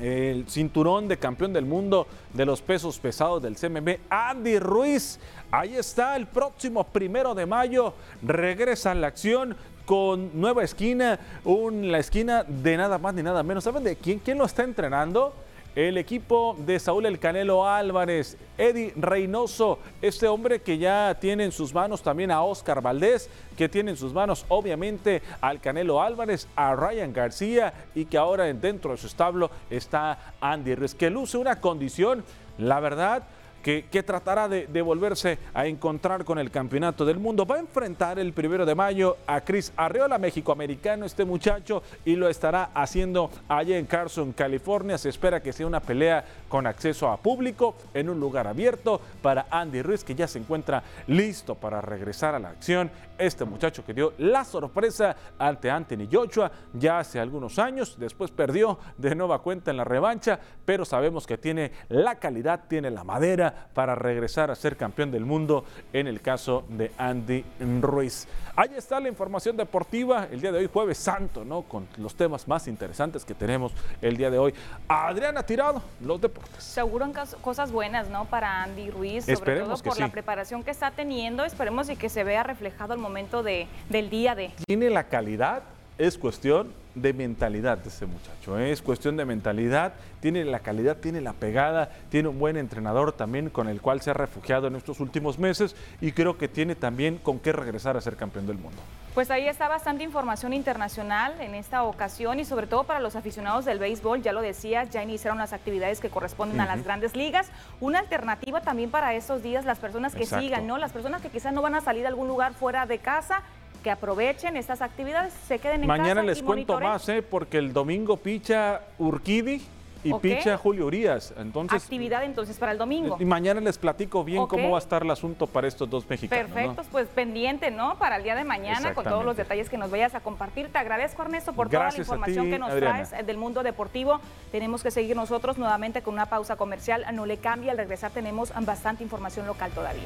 el 0.00 0.46
cinturón 0.48 1.08
de 1.08 1.16
campeón 1.16 1.52
del 1.52 1.64
mundo 1.64 2.06
de 2.34 2.44
los 2.44 2.60
pesos 2.60 2.98
pesados 2.98 3.42
del 3.42 3.56
CMB, 3.56 3.98
Andy 4.10 4.58
Ruiz. 4.58 5.18
Ahí 5.50 5.76
está, 5.76 6.16
el 6.16 6.26
próximo 6.26 6.84
primero 6.84 7.34
de 7.34 7.46
mayo 7.46 7.94
regresa 8.22 8.90
a 8.90 8.94
la 8.94 9.06
acción 9.06 9.56
con 9.86 10.38
nueva 10.38 10.64
esquina, 10.64 11.18
un, 11.44 11.90
la 11.90 11.98
esquina 11.98 12.42
de 12.42 12.76
nada 12.76 12.98
más 12.98 13.14
ni 13.14 13.22
nada 13.22 13.42
menos. 13.42 13.64
¿Saben 13.64 13.84
de 13.84 13.96
quién? 13.96 14.18
¿Quién 14.18 14.36
lo 14.36 14.44
está 14.44 14.64
entrenando? 14.64 15.32
El 15.76 15.98
equipo 15.98 16.56
de 16.58 16.78
Saúl 16.78 17.04
El 17.04 17.18
Canelo 17.18 17.68
Álvarez, 17.68 18.38
Eddie 18.56 18.94
Reynoso, 18.96 19.78
este 20.00 20.26
hombre 20.26 20.62
que 20.62 20.78
ya 20.78 21.18
tiene 21.20 21.44
en 21.44 21.52
sus 21.52 21.74
manos 21.74 22.02
también 22.02 22.30
a 22.30 22.42
Oscar 22.42 22.80
Valdés, 22.80 23.28
que 23.58 23.68
tiene 23.68 23.90
en 23.90 23.98
sus 23.98 24.14
manos 24.14 24.46
obviamente 24.48 25.22
al 25.42 25.60
Canelo 25.60 26.00
Álvarez, 26.00 26.48
a 26.56 26.74
Ryan 26.74 27.12
García 27.12 27.74
y 27.94 28.06
que 28.06 28.16
ahora 28.16 28.44
dentro 28.44 28.92
de 28.92 28.96
su 28.96 29.06
establo 29.06 29.50
está 29.68 30.34
Andy 30.40 30.74
Ruiz, 30.74 30.94
que 30.94 31.10
luce 31.10 31.36
una 31.36 31.60
condición, 31.60 32.24
la 32.56 32.80
verdad, 32.80 33.24
que, 33.66 34.02
tratará 34.04 34.48
de, 34.48 34.82
volverse 34.82 35.40
a 35.52 35.66
encontrar 35.66 36.24
con 36.24 36.38
el 36.38 36.52
campeonato 36.52 37.04
del 37.04 37.18
mundo. 37.18 37.44
Va 37.44 37.56
a 37.56 37.58
enfrentar 37.58 38.16
el 38.16 38.32
primero 38.32 38.64
de 38.64 38.76
mayo 38.76 39.16
a 39.26 39.40
Chris 39.40 39.72
Arreola, 39.76 40.18
México-americano, 40.18 41.04
este 41.04 41.24
muchacho, 41.24 41.82
y 42.04 42.14
lo 42.14 42.28
estará 42.28 42.70
haciendo 42.74 43.28
allá 43.48 43.76
en 43.76 43.86
Carson, 43.86 44.32
California. 44.32 44.96
Se 44.98 45.08
espera 45.08 45.42
que 45.42 45.52
sea 45.52 45.66
una 45.66 45.80
pelea 45.80 46.24
con 46.48 46.64
acceso 46.64 47.08
a 47.08 47.16
público 47.16 47.74
en 47.92 48.08
un 48.08 48.20
lugar 48.20 48.46
abierto 48.46 49.00
para 49.20 49.48
Andy 49.50 49.82
Ruiz, 49.82 50.04
que 50.04 50.14
ya 50.14 50.28
se 50.28 50.38
encuentra 50.38 50.84
listo 51.08 51.56
para 51.56 51.80
regresar 51.80 52.36
a 52.36 52.38
la 52.38 52.50
acción. 52.50 52.88
Este 53.18 53.44
muchacho 53.44 53.84
que 53.84 53.94
dio 53.94 54.12
la 54.18 54.44
sorpresa 54.44 55.16
ante 55.38 55.70
Anthony 55.70 56.06
Joshua 56.10 56.52
ya 56.74 56.98
hace 56.98 57.18
algunos 57.18 57.58
años, 57.58 57.96
después 57.98 58.30
perdió 58.30 58.78
de 58.98 59.14
nueva 59.14 59.40
cuenta 59.40 59.70
en 59.70 59.78
la 59.78 59.84
revancha, 59.84 60.38
pero 60.66 60.84
sabemos 60.84 61.26
que 61.26 61.38
tiene 61.38 61.72
la 61.88 62.16
calidad, 62.16 62.64
tiene 62.68 62.90
la 62.90 63.04
madera 63.04 63.55
para 63.74 63.94
regresar 63.94 64.50
a 64.50 64.54
ser 64.54 64.76
campeón 64.76 65.10
del 65.10 65.24
mundo 65.24 65.64
en 65.92 66.06
el 66.06 66.20
caso 66.20 66.64
de 66.68 66.92
Andy 66.98 67.44
Ruiz. 67.80 68.26
Ahí 68.54 68.70
está 68.76 69.00
la 69.00 69.08
información 69.08 69.56
deportiva 69.56 70.28
el 70.30 70.40
día 70.40 70.52
de 70.52 70.58
hoy, 70.58 70.70
jueves 70.72 70.98
santo, 70.98 71.44
¿no? 71.44 71.62
Con 71.62 71.86
los 71.98 72.14
temas 72.14 72.48
más 72.48 72.68
interesantes 72.68 73.24
que 73.24 73.34
tenemos 73.34 73.72
el 74.00 74.16
día 74.16 74.30
de 74.30 74.38
hoy. 74.38 74.54
Adriana 74.88 75.42
Tirado, 75.42 75.82
los 76.00 76.20
deportes. 76.20 76.62
Seguro 76.62 77.06
cosas 77.42 77.70
buenas, 77.70 78.08
¿no? 78.08 78.24
Para 78.24 78.62
Andy 78.62 78.90
Ruiz, 78.90 79.24
sobre 79.26 79.60
todo 79.60 79.76
por 79.76 79.98
la 79.98 80.10
preparación 80.10 80.62
que 80.62 80.70
está 80.70 80.90
teniendo. 80.90 81.44
Esperemos 81.44 81.88
y 81.88 81.96
que 81.96 82.08
se 82.08 82.24
vea 82.24 82.42
reflejado 82.42 82.94
el 82.94 83.00
momento 83.00 83.42
de, 83.42 83.66
del 83.88 84.10
día 84.10 84.34
de. 84.34 84.52
Tiene 84.66 84.90
la 84.90 85.04
calidad, 85.04 85.62
es 85.98 86.18
cuestión 86.18 86.72
de 86.96 87.12
mentalidad 87.12 87.78
de 87.78 87.90
ese 87.90 88.06
muchacho. 88.06 88.58
¿eh? 88.58 88.72
Es 88.72 88.82
cuestión 88.82 89.16
de 89.16 89.24
mentalidad, 89.24 89.92
tiene 90.20 90.44
la 90.44 90.60
calidad, 90.60 90.96
tiene 90.96 91.20
la 91.20 91.34
pegada, 91.34 91.90
tiene 92.08 92.28
un 92.28 92.38
buen 92.38 92.56
entrenador 92.56 93.12
también 93.12 93.50
con 93.50 93.68
el 93.68 93.80
cual 93.82 94.00
se 94.00 94.10
ha 94.10 94.14
refugiado 94.14 94.66
en 94.66 94.76
estos 94.76 94.98
últimos 94.98 95.38
meses 95.38 95.76
y 96.00 96.12
creo 96.12 96.38
que 96.38 96.48
tiene 96.48 96.74
también 96.74 97.18
con 97.18 97.38
qué 97.38 97.52
regresar 97.52 97.96
a 97.96 98.00
ser 98.00 98.16
campeón 98.16 98.46
del 98.46 98.56
mundo. 98.56 98.78
Pues 99.14 99.30
ahí 99.30 99.46
está 99.46 99.68
bastante 99.68 100.04
información 100.04 100.52
internacional 100.52 101.40
en 101.40 101.54
esta 101.54 101.84
ocasión 101.84 102.40
y 102.40 102.44
sobre 102.44 102.66
todo 102.66 102.84
para 102.84 103.00
los 103.00 103.16
aficionados 103.16 103.64
del 103.64 103.78
béisbol, 103.78 104.22
ya 104.22 104.32
lo 104.32 104.42
decías, 104.42 104.90
ya 104.90 105.02
iniciaron 105.02 105.38
las 105.38 105.52
actividades 105.52 106.00
que 106.00 106.10
corresponden 106.10 106.60
a 106.60 106.66
las 106.66 106.82
grandes 106.84 107.14
ligas. 107.14 107.50
Una 107.80 107.98
alternativa 107.98 108.60
también 108.60 108.90
para 108.90 109.14
estos 109.14 109.42
días, 109.42 109.64
las 109.64 109.78
personas 109.78 110.14
que 110.14 110.26
sigan, 110.26 110.66
¿no? 110.66 110.76
Las 110.76 110.92
personas 110.92 111.22
que 111.22 111.30
quizás 111.30 111.52
no 111.52 111.62
van 111.62 111.74
a 111.74 111.80
salir 111.80 112.04
a 112.04 112.08
algún 112.08 112.28
lugar 112.28 112.52
fuera 112.52 112.84
de 112.84 112.98
casa, 112.98 113.42
que 113.86 113.92
aprovechen 113.92 114.56
estas 114.56 114.82
actividades, 114.82 115.32
se 115.46 115.60
queden 115.60 115.82
en 115.82 115.86
Mañana 115.86 116.08
casa. 116.08 116.14
Mañana 116.16 116.32
les 116.34 116.42
cuento 116.42 116.80
más, 116.80 117.08
¿eh? 117.08 117.22
porque 117.22 117.58
el 117.58 117.72
domingo 117.72 118.16
picha 118.16 118.80
Urquidi 118.98 119.62
y 120.02 120.12
picha 120.14 120.58
Julio 120.58 120.86
Urias. 120.86 121.32
Entonces, 121.38 121.84
Actividad 121.84 122.24
entonces 122.24 122.58
para 122.58 122.72
el 122.72 122.78
domingo. 122.78 123.16
Y 123.20 123.24
mañana 123.24 123.60
les 123.60 123.78
platico 123.78 124.24
bien 124.24 124.44
cómo 124.48 124.72
va 124.72 124.78
a 124.78 124.80
estar 124.80 125.04
el 125.04 125.10
asunto 125.12 125.46
para 125.46 125.68
estos 125.68 125.88
dos 125.88 126.04
mexicanos. 126.10 126.50
Perfecto, 126.50 126.82
pues 126.90 127.06
pendiente, 127.06 127.70
¿no? 127.70 127.96
Para 127.96 128.16
el 128.16 128.24
día 128.24 128.34
de 128.34 128.42
mañana, 128.42 128.92
con 128.92 129.04
todos 129.04 129.24
los 129.24 129.36
detalles 129.36 129.70
que 129.70 129.78
nos 129.78 129.88
vayas 129.88 130.16
a 130.16 130.20
compartir. 130.20 130.66
Te 130.72 130.78
agradezco, 130.78 131.22
Ernesto, 131.22 131.52
por 131.52 131.68
toda 131.68 131.92
la 131.92 131.96
información 131.96 132.50
que 132.50 132.58
nos 132.58 132.74
traes 132.74 133.12
eh, 133.12 133.22
del 133.22 133.36
mundo 133.36 133.62
deportivo. 133.62 134.18
Tenemos 134.50 134.82
que 134.82 134.90
seguir 134.90 135.14
nosotros 135.14 135.58
nuevamente 135.58 136.02
con 136.02 136.14
una 136.14 136.26
pausa 136.26 136.56
comercial. 136.56 137.06
No 137.12 137.24
le 137.24 137.36
cambia, 137.36 137.70
al 137.70 137.78
regresar 137.78 138.10
tenemos 138.10 138.52
bastante 138.64 139.04
información 139.04 139.46
local 139.46 139.70
todavía. 139.70 140.02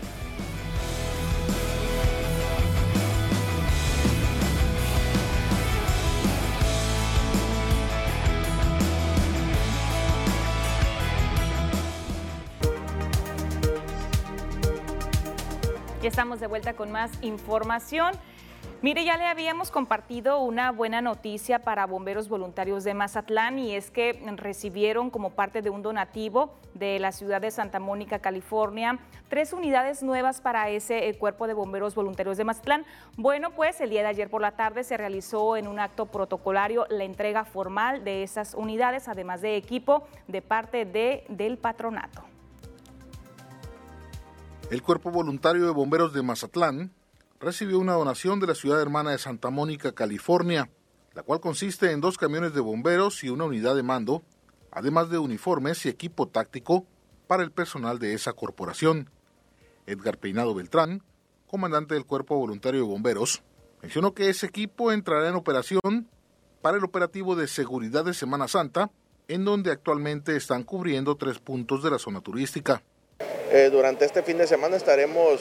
Estamos 16.10 16.40
de 16.40 16.48
vuelta 16.48 16.72
con 16.72 16.90
más 16.90 17.12
información. 17.22 18.14
Mire, 18.82 19.04
ya 19.04 19.16
le 19.16 19.26
habíamos 19.26 19.70
compartido 19.70 20.40
una 20.40 20.72
buena 20.72 21.00
noticia 21.00 21.60
para 21.60 21.86
bomberos 21.86 22.28
voluntarios 22.28 22.82
de 22.82 22.94
Mazatlán 22.94 23.60
y 23.60 23.76
es 23.76 23.92
que 23.92 24.20
recibieron 24.34 25.10
como 25.10 25.30
parte 25.30 25.62
de 25.62 25.70
un 25.70 25.82
donativo 25.82 26.56
de 26.74 26.98
la 26.98 27.12
ciudad 27.12 27.40
de 27.40 27.52
Santa 27.52 27.78
Mónica, 27.78 28.18
California, 28.18 28.98
tres 29.28 29.52
unidades 29.52 30.02
nuevas 30.02 30.40
para 30.40 30.68
ese 30.68 31.08
eh, 31.08 31.16
cuerpo 31.16 31.46
de 31.46 31.54
bomberos 31.54 31.94
voluntarios 31.94 32.36
de 32.36 32.44
Mazatlán. 32.44 32.84
Bueno, 33.16 33.52
pues 33.52 33.80
el 33.80 33.90
día 33.90 34.02
de 34.02 34.08
ayer 34.08 34.28
por 34.28 34.42
la 34.42 34.56
tarde 34.56 34.82
se 34.82 34.96
realizó 34.96 35.56
en 35.56 35.68
un 35.68 35.78
acto 35.78 36.06
protocolario 36.06 36.86
la 36.90 37.04
entrega 37.04 37.44
formal 37.44 38.02
de 38.02 38.24
esas 38.24 38.54
unidades, 38.54 39.06
además 39.06 39.42
de 39.42 39.54
equipo 39.54 40.02
de 40.26 40.42
parte 40.42 40.84
de, 40.84 41.24
del 41.28 41.56
patronato. 41.56 42.29
El 44.70 44.82
Cuerpo 44.82 45.10
Voluntario 45.10 45.64
de 45.64 45.72
Bomberos 45.72 46.12
de 46.12 46.22
Mazatlán 46.22 46.92
recibió 47.40 47.80
una 47.80 47.94
donación 47.94 48.38
de 48.38 48.46
la 48.46 48.54
ciudad 48.54 48.80
hermana 48.80 49.10
de 49.10 49.18
Santa 49.18 49.50
Mónica, 49.50 49.90
California, 49.90 50.70
la 51.12 51.24
cual 51.24 51.40
consiste 51.40 51.90
en 51.90 52.00
dos 52.00 52.16
camiones 52.16 52.54
de 52.54 52.60
bomberos 52.60 53.24
y 53.24 53.30
una 53.30 53.46
unidad 53.46 53.74
de 53.74 53.82
mando, 53.82 54.22
además 54.70 55.10
de 55.10 55.18
uniformes 55.18 55.84
y 55.84 55.88
equipo 55.88 56.28
táctico 56.28 56.86
para 57.26 57.42
el 57.42 57.50
personal 57.50 57.98
de 57.98 58.14
esa 58.14 58.32
corporación. 58.32 59.10
Edgar 59.86 60.18
Peinado 60.18 60.54
Beltrán, 60.54 61.02
comandante 61.48 61.94
del 61.94 62.06
Cuerpo 62.06 62.36
Voluntario 62.36 62.82
de 62.82 62.86
Bomberos, 62.86 63.42
mencionó 63.82 64.14
que 64.14 64.28
ese 64.28 64.46
equipo 64.46 64.92
entrará 64.92 65.28
en 65.28 65.34
operación 65.34 66.08
para 66.62 66.76
el 66.76 66.84
operativo 66.84 67.34
de 67.34 67.48
seguridad 67.48 68.04
de 68.04 68.14
Semana 68.14 68.46
Santa, 68.46 68.92
en 69.26 69.44
donde 69.44 69.72
actualmente 69.72 70.36
están 70.36 70.62
cubriendo 70.62 71.16
tres 71.16 71.40
puntos 71.40 71.82
de 71.82 71.90
la 71.90 71.98
zona 71.98 72.20
turística. 72.20 72.84
Eh, 73.52 73.68
durante 73.70 74.04
este 74.04 74.22
fin 74.22 74.38
de 74.38 74.46
semana 74.46 74.76
estaremos 74.76 75.40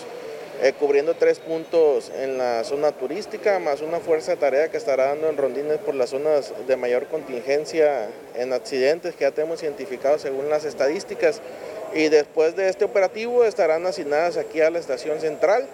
eh, 0.61 0.73
cubriendo 0.79 1.13
tres 1.13 1.39
puntos 1.39 2.11
en 2.15 2.39
la 2.39 2.63
zona 2.63 2.91
turística, 2.91 3.59
más 3.59 3.81
una 3.81 3.99
fuerza 3.99 4.31
de 4.31 4.37
tarea 4.37 4.71
que 4.71 4.77
estará 4.77 5.09
dando 5.09 5.29
en 5.29 5.37
rondines 5.37 5.77
por 5.77 5.93
las 5.93 6.09
zonas 6.09 6.51
de 6.67 6.75
mayor 6.75 7.05
contingencia 7.07 8.09
en 8.33 8.51
accidentes 8.51 9.15
que 9.15 9.25
ya 9.25 9.31
tenemos 9.31 9.61
identificados 9.61 10.23
según 10.23 10.49
las 10.49 10.65
estadísticas. 10.65 11.41
Y 11.93 12.09
después 12.09 12.55
de 12.55 12.69
este 12.69 12.83
operativo 12.83 13.45
estarán 13.45 13.85
asignadas 13.85 14.37
aquí 14.37 14.59
a 14.61 14.71
la 14.71 14.79
estación 14.79 15.19
central, 15.19 15.67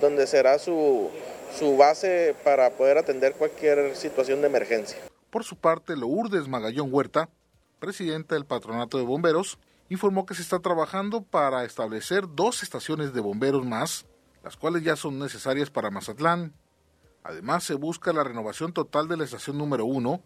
donde 0.00 0.26
será 0.26 0.58
su, 0.58 1.10
su 1.58 1.76
base 1.76 2.34
para 2.42 2.70
poder 2.70 2.96
atender 2.96 3.34
cualquier 3.34 3.94
situación 3.96 4.40
de 4.40 4.46
emergencia. 4.46 4.98
Por 5.28 5.44
su 5.44 5.56
parte, 5.56 5.94
Lourdes 5.94 6.48
Magallón 6.48 6.88
Huerta, 6.90 7.28
presidenta 7.78 8.34
del 8.34 8.46
Patronato 8.46 8.96
de 8.96 9.04
Bomberos, 9.04 9.58
informó 9.92 10.24
que 10.24 10.34
se 10.34 10.42
está 10.42 10.58
trabajando 10.58 11.22
para 11.22 11.64
establecer 11.64 12.24
dos 12.34 12.62
estaciones 12.62 13.12
de 13.12 13.20
bomberos 13.20 13.66
más, 13.66 14.06
las 14.42 14.56
cuales 14.56 14.82
ya 14.82 14.96
son 14.96 15.18
necesarias 15.18 15.70
para 15.70 15.90
Mazatlán. 15.90 16.54
Además, 17.22 17.64
se 17.64 17.74
busca 17.74 18.12
la 18.12 18.24
renovación 18.24 18.72
total 18.72 19.06
de 19.06 19.18
la 19.18 19.24
estación 19.24 19.58
número 19.58 19.84
uno, 19.84 20.22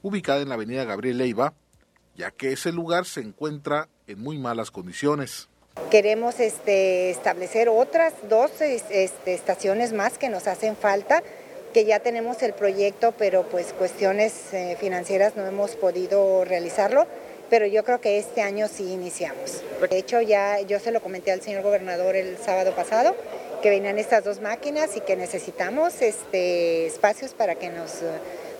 ubicada 0.00 0.40
en 0.40 0.48
la 0.48 0.54
avenida 0.54 0.84
Gabriel 0.84 1.18
Leiva, 1.18 1.52
ya 2.16 2.30
que 2.30 2.52
ese 2.52 2.72
lugar 2.72 3.04
se 3.04 3.20
encuentra 3.20 3.88
en 4.06 4.18
muy 4.20 4.38
malas 4.38 4.70
condiciones. 4.70 5.48
Queremos 5.90 6.40
este, 6.40 7.10
establecer 7.10 7.68
otras 7.68 8.14
dos 8.28 8.50
este, 8.60 9.34
estaciones 9.34 9.92
más 9.92 10.16
que 10.16 10.30
nos 10.30 10.46
hacen 10.46 10.74
falta, 10.74 11.22
que 11.74 11.84
ya 11.84 12.00
tenemos 12.00 12.42
el 12.42 12.54
proyecto, 12.54 13.12
pero 13.12 13.44
pues 13.44 13.72
cuestiones 13.74 14.52
eh, 14.52 14.76
financieras 14.80 15.36
no 15.36 15.46
hemos 15.46 15.76
podido 15.76 16.44
realizarlo, 16.44 17.06
pero 17.52 17.66
yo 17.66 17.84
creo 17.84 18.00
que 18.00 18.16
este 18.16 18.40
año 18.40 18.66
sí 18.66 18.94
iniciamos. 18.94 19.62
De 19.90 19.98
hecho, 19.98 20.22
ya 20.22 20.62
yo 20.62 20.78
se 20.78 20.90
lo 20.90 21.02
comenté 21.02 21.32
al 21.32 21.42
señor 21.42 21.62
gobernador 21.62 22.16
el 22.16 22.38
sábado 22.38 22.74
pasado, 22.74 23.14
que 23.60 23.68
venían 23.68 23.98
estas 23.98 24.24
dos 24.24 24.40
máquinas 24.40 24.96
y 24.96 25.02
que 25.02 25.16
necesitamos 25.16 26.00
este, 26.00 26.86
espacios 26.86 27.34
para 27.34 27.56
que 27.56 27.68
nos 27.68 27.98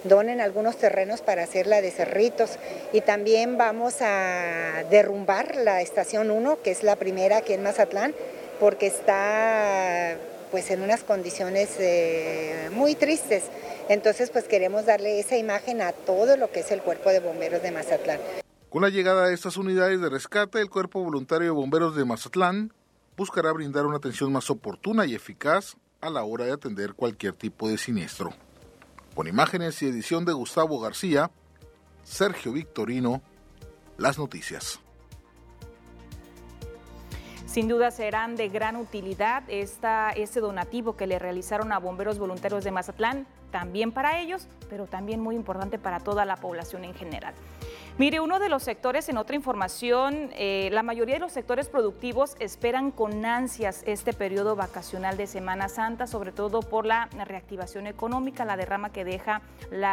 donen 0.05 0.43
algunos 0.43 0.77
terrenos 0.77 1.23
para 1.23 1.43
hacer 1.43 1.69
la 1.69 1.81
de 1.81 1.91
Cerritos 1.91 2.59
y 2.93 3.01
también 3.01 3.57
vamos 3.57 4.03
a 4.03 4.85
derrumbar 4.91 5.57
la 5.57 5.81
estación 5.81 6.31
1, 6.31 6.61
que 6.63 6.71
es 6.71 6.83
la 6.83 6.97
primera 6.97 7.39
aquí 7.39 7.55
en 7.55 7.63
Mazatlán, 7.63 8.15
porque 8.61 8.89
está 8.89 10.19
pues 10.51 10.71
en 10.71 10.83
unas 10.83 11.03
condiciones 11.03 11.71
eh, 11.79 12.69
muy 12.73 12.95
tristes. 12.95 13.45
Entonces 13.89 14.29
pues 14.29 14.45
queremos 14.45 14.85
darle 14.85 15.19
esa 15.19 15.39
imagen 15.39 15.81
a 15.81 15.93
todo 15.93 16.37
lo 16.37 16.53
que 16.53 16.61
es 16.61 16.71
el 16.71 16.83
cuerpo 16.83 17.09
de 17.09 17.21
bomberos 17.21 17.63
de 17.63 17.71
Mazatlán. 17.71 18.21
Con 18.73 18.81
la 18.81 18.89
llegada 18.89 19.27
de 19.27 19.35
estas 19.35 19.59
unidades 19.59 20.01
de 20.01 20.09
rescate, 20.09 20.59
el 20.59 20.71
Cuerpo 20.71 21.05
Voluntario 21.05 21.49
de 21.49 21.51
Bomberos 21.51 21.95
de 21.95 22.07
Mazatlán 22.07 22.73
buscará 23.19 23.53
brindar 23.53 23.85
una 23.85 23.99
atención 23.99 24.33
más 24.33 24.49
oportuna 24.49 25.05
y 25.05 25.15
eficaz 25.15 25.77
a 26.01 26.09
la 26.09 26.23
hora 26.23 26.47
de 26.47 26.53
atender 26.53 26.95
cualquier 26.95 27.35
tipo 27.35 27.69
de 27.69 27.77
siniestro. 27.77 28.31
Con 29.15 29.27
imágenes 29.27 29.83
y 29.83 29.89
edición 29.89 30.25
de 30.25 30.33
Gustavo 30.33 30.81
García, 30.81 31.31
Sergio 32.03 32.53
Victorino, 32.53 33.21
las 33.99 34.19
noticias. 34.19 34.81
Sin 37.45 37.69
duda 37.69 37.91
serán 37.91 38.37
de 38.37 38.49
gran 38.49 38.77
utilidad 38.77 39.43
esta, 39.49 40.13
este 40.13 40.41
donativo 40.41 40.97
que 40.97 41.07
le 41.07 41.19
realizaron 41.19 41.73
a 41.73 41.79
bomberos 41.79 42.19
voluntarios 42.19 42.65
de 42.65 42.71
Mazatlán, 42.71 43.27
también 43.51 43.93
para 43.93 44.19
ellos, 44.19 44.49
pero 44.71 44.87
también 44.87 45.21
muy 45.21 45.37
importante 45.37 45.79
para 45.79 46.01
toda 46.01 46.25
la 46.25 46.37
población 46.37 46.85
en 46.85 46.95
general. 46.95 47.35
Mire, 47.99 48.21
uno 48.21 48.39
de 48.39 48.49
los 48.49 48.63
sectores, 48.63 49.11
en 49.11 49.19
otra 49.19 49.37
información, 49.37 50.31
eh, 50.33 50.71
la 50.73 50.83
mayoría 50.83 51.17
de 51.17 51.21
los 51.21 51.33
sectores 51.33 51.69
productivos 51.69 52.37
esperan 52.39 52.91
con 52.91 53.23
ansias 53.27 53.83
este 53.87 54.15
periodo 54.15 54.57
vacacional 54.57 55.19
de 55.19 55.27
Semana 55.27 55.69
Santa, 55.69 56.07
sobre 56.07 56.33
todo 56.33 56.63
por 56.63 56.87
la 56.87 57.11
reactivación 57.27 57.87
económica, 57.87 58.47
la 58.47 58.57
derrama 58.57 58.93
que 58.93 59.05
deja 59.05 59.43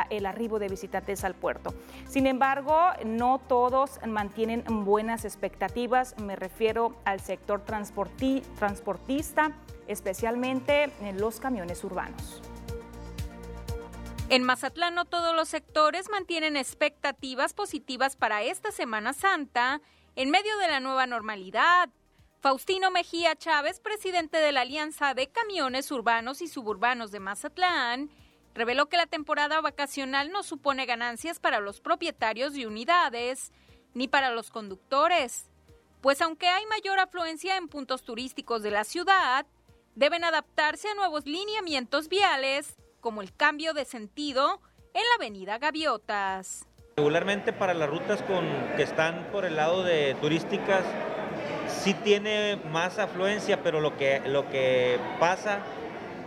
el 0.10 0.26
arribo 0.26 0.60
de 0.60 0.70
visitantes 0.70 1.26
al 1.26 1.36
puerto. 1.36 1.74
Sin 2.08 2.26
embargo, 2.26 2.80
no 3.06 3.38
todos 3.38 4.00
mantienen 4.08 4.64
buenas 4.86 5.26
expectativas, 5.26 6.18
me 6.22 6.38
refiero 6.38 6.96
al 7.04 7.20
sector 7.20 7.66
transportista, 7.66 9.52
especialmente 9.88 10.90
en 11.02 11.20
los 11.20 11.42
camiones 11.42 11.84
urbanos. 11.84 12.42
En 14.30 14.44
Mazatlán 14.44 14.94
no 14.94 15.06
todos 15.06 15.36
los 15.36 15.50
sectores 15.50 16.08
mantienen 16.08 16.56
expectativas 16.56 17.56
positivas 17.56 18.16
para 18.16 18.44
esta 18.44 18.72
Semana 18.72 19.14
Santa 19.14 19.82
en 20.16 20.30
medio 20.30 20.56
de 20.60 20.68
la 20.68 20.80
nueva 20.80 21.08
normalidad. 21.08 21.90
Faustino 22.40 22.92
Mejía 22.92 23.36
Chávez, 23.36 23.80
presidente 23.80 24.38
de 24.38 24.52
la 24.52 24.62
Alianza 24.62 25.16
de 25.16 25.32
Camiones 25.32 25.90
Urbanos 25.90 26.44
y 26.44 26.48
Suburbanos 26.48 27.10
de 27.10 27.20
Mazatlán, 27.20 28.12
reveló 28.54 28.88
que 28.88 28.98
la 28.98 29.08
temporada 29.08 29.62
vacacional 29.62 30.32
no 30.32 30.44
supone 30.44 30.86
ganancias 30.86 31.40
para 31.40 31.60
los 31.60 31.82
propietarios 31.82 32.54
de 32.54 32.68
unidades 32.68 33.52
ni 33.96 34.08
para 34.08 34.30
los 34.30 34.52
conductores, 34.52 35.50
pues 36.02 36.22
aunque 36.22 36.48
hay 36.48 36.68
mayor 36.68 37.00
afluencia 37.00 37.58
en 37.58 37.68
puntos 37.68 38.04
turísticos 38.04 38.62
de 38.62 38.70
la 38.70 38.84
ciudad, 38.84 39.48
deben 39.96 40.24
adaptarse 40.24 40.88
a 40.88 40.94
nuevos 40.94 41.26
lineamientos 41.26 42.10
viales 42.10 42.78
como 43.00 43.22
el 43.22 43.34
cambio 43.34 43.74
de 43.74 43.86
sentido 43.86 44.62
en 44.94 45.02
la 45.02 45.16
avenida 45.16 45.58
Gaviotas. 45.58 46.66
Regularmente 46.98 47.54
para 47.54 47.74
las 47.74 47.90
rutas 47.90 48.22
con, 48.24 48.46
que 48.76 48.84
están 48.84 49.28
por 49.32 49.46
el 49.46 49.56
lado 49.56 49.84
de 49.84 50.16
turísticas 50.22 50.84
sí 51.70 51.94
tiene 51.94 52.58
más 52.72 53.00
afluencia, 53.00 53.64
pero 53.64 53.80
lo 53.80 53.96
que, 53.96 54.22
lo 54.26 54.50
que 54.50 55.00
pasa 55.20 55.60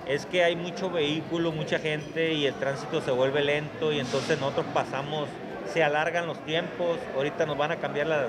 es 0.07 0.27
que 0.27 0.43
hay 0.43 0.57
mucho 0.57 0.91
vehículo, 0.91 1.53
mucha 1.53 1.79
gente 1.79 2.33
y 2.33 2.47
el 2.47 2.55
tránsito 2.55 3.01
se 3.03 3.11
vuelve 3.11 3.43
lento 3.45 3.93
y 3.93 4.01
entonces 4.01 4.41
nosotros 4.41 4.66
pasamos, 4.73 5.29
se 5.73 5.85
alargan 5.85 6.27
los 6.27 6.43
tiempos, 6.45 6.99
ahorita 7.14 7.47
nos 7.47 7.57
van 7.57 7.73
a 7.73 7.77
cambiar 7.77 8.07
la, 8.07 8.29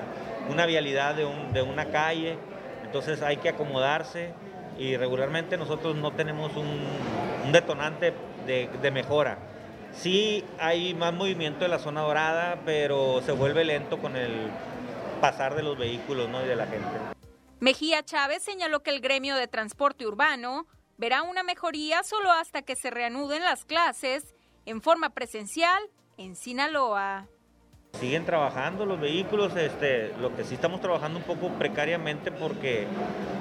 una 0.50 0.66
vialidad 0.66 1.14
de, 1.14 1.24
un, 1.24 1.52
de 1.52 1.62
una 1.62 1.86
calle, 1.86 2.36
entonces 2.84 3.22
hay 3.22 3.38
que 3.38 3.48
acomodarse 3.48 4.32
y 4.78 4.96
regularmente 4.96 5.56
nosotros 5.56 5.96
no 5.96 6.12
tenemos 6.12 6.54
un, 6.56 6.66
un 7.44 7.52
detonante 7.52 8.12
de, 8.46 8.90
mejora. 8.90 9.38
Sí 9.92 10.44
hay 10.58 10.94
más 10.94 11.12
movimiento 11.12 11.64
en 11.64 11.70
la 11.70 11.78
zona 11.78 12.02
dorada, 12.02 12.60
pero 12.64 13.22
se 13.22 13.32
vuelve 13.32 13.64
lento 13.64 13.98
con 13.98 14.16
el 14.16 14.50
pasar 15.20 15.54
de 15.54 15.62
los 15.62 15.78
vehículos 15.78 16.28
¿no? 16.28 16.44
y 16.44 16.48
de 16.48 16.56
la 16.56 16.66
gente. 16.66 16.88
Mejía 17.60 18.04
Chávez 18.04 18.42
señaló 18.42 18.82
que 18.82 18.90
el 18.90 19.00
gremio 19.00 19.36
de 19.36 19.46
transporte 19.46 20.06
urbano 20.06 20.66
verá 20.96 21.22
una 21.22 21.42
mejoría 21.42 22.02
solo 22.02 22.30
hasta 22.30 22.62
que 22.62 22.76
se 22.76 22.90
reanuden 22.90 23.42
las 23.42 23.64
clases 23.64 24.34
en 24.66 24.82
forma 24.82 25.10
presencial 25.10 25.82
en 26.16 26.36
Sinaloa. 26.36 27.28
Siguen 28.00 28.24
trabajando 28.24 28.86
los 28.86 29.00
vehículos, 29.00 29.54
este, 29.56 30.12
lo 30.20 30.34
que 30.34 30.42
sí 30.42 30.54
estamos 30.54 30.80
trabajando 30.80 31.18
un 31.18 31.24
poco 31.24 31.48
precariamente 31.50 32.32
porque 32.32 32.86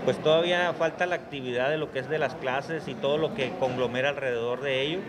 pues 0.05 0.17
todavía 0.19 0.73
falta 0.73 1.07
la 1.07 1.15
actividad 1.15 1.69
de 1.69 1.77
lo 1.77 1.91
que 1.91 1.99
es 1.99 2.09
de 2.09 2.19
las 2.19 2.35
clases 2.35 2.87
y 2.87 2.93
todo 2.93 3.17
lo 3.17 3.33
que 3.33 3.51
conglomera 3.59 4.09
alrededor 4.09 4.61
de 4.61 4.81
ello. 4.81 4.99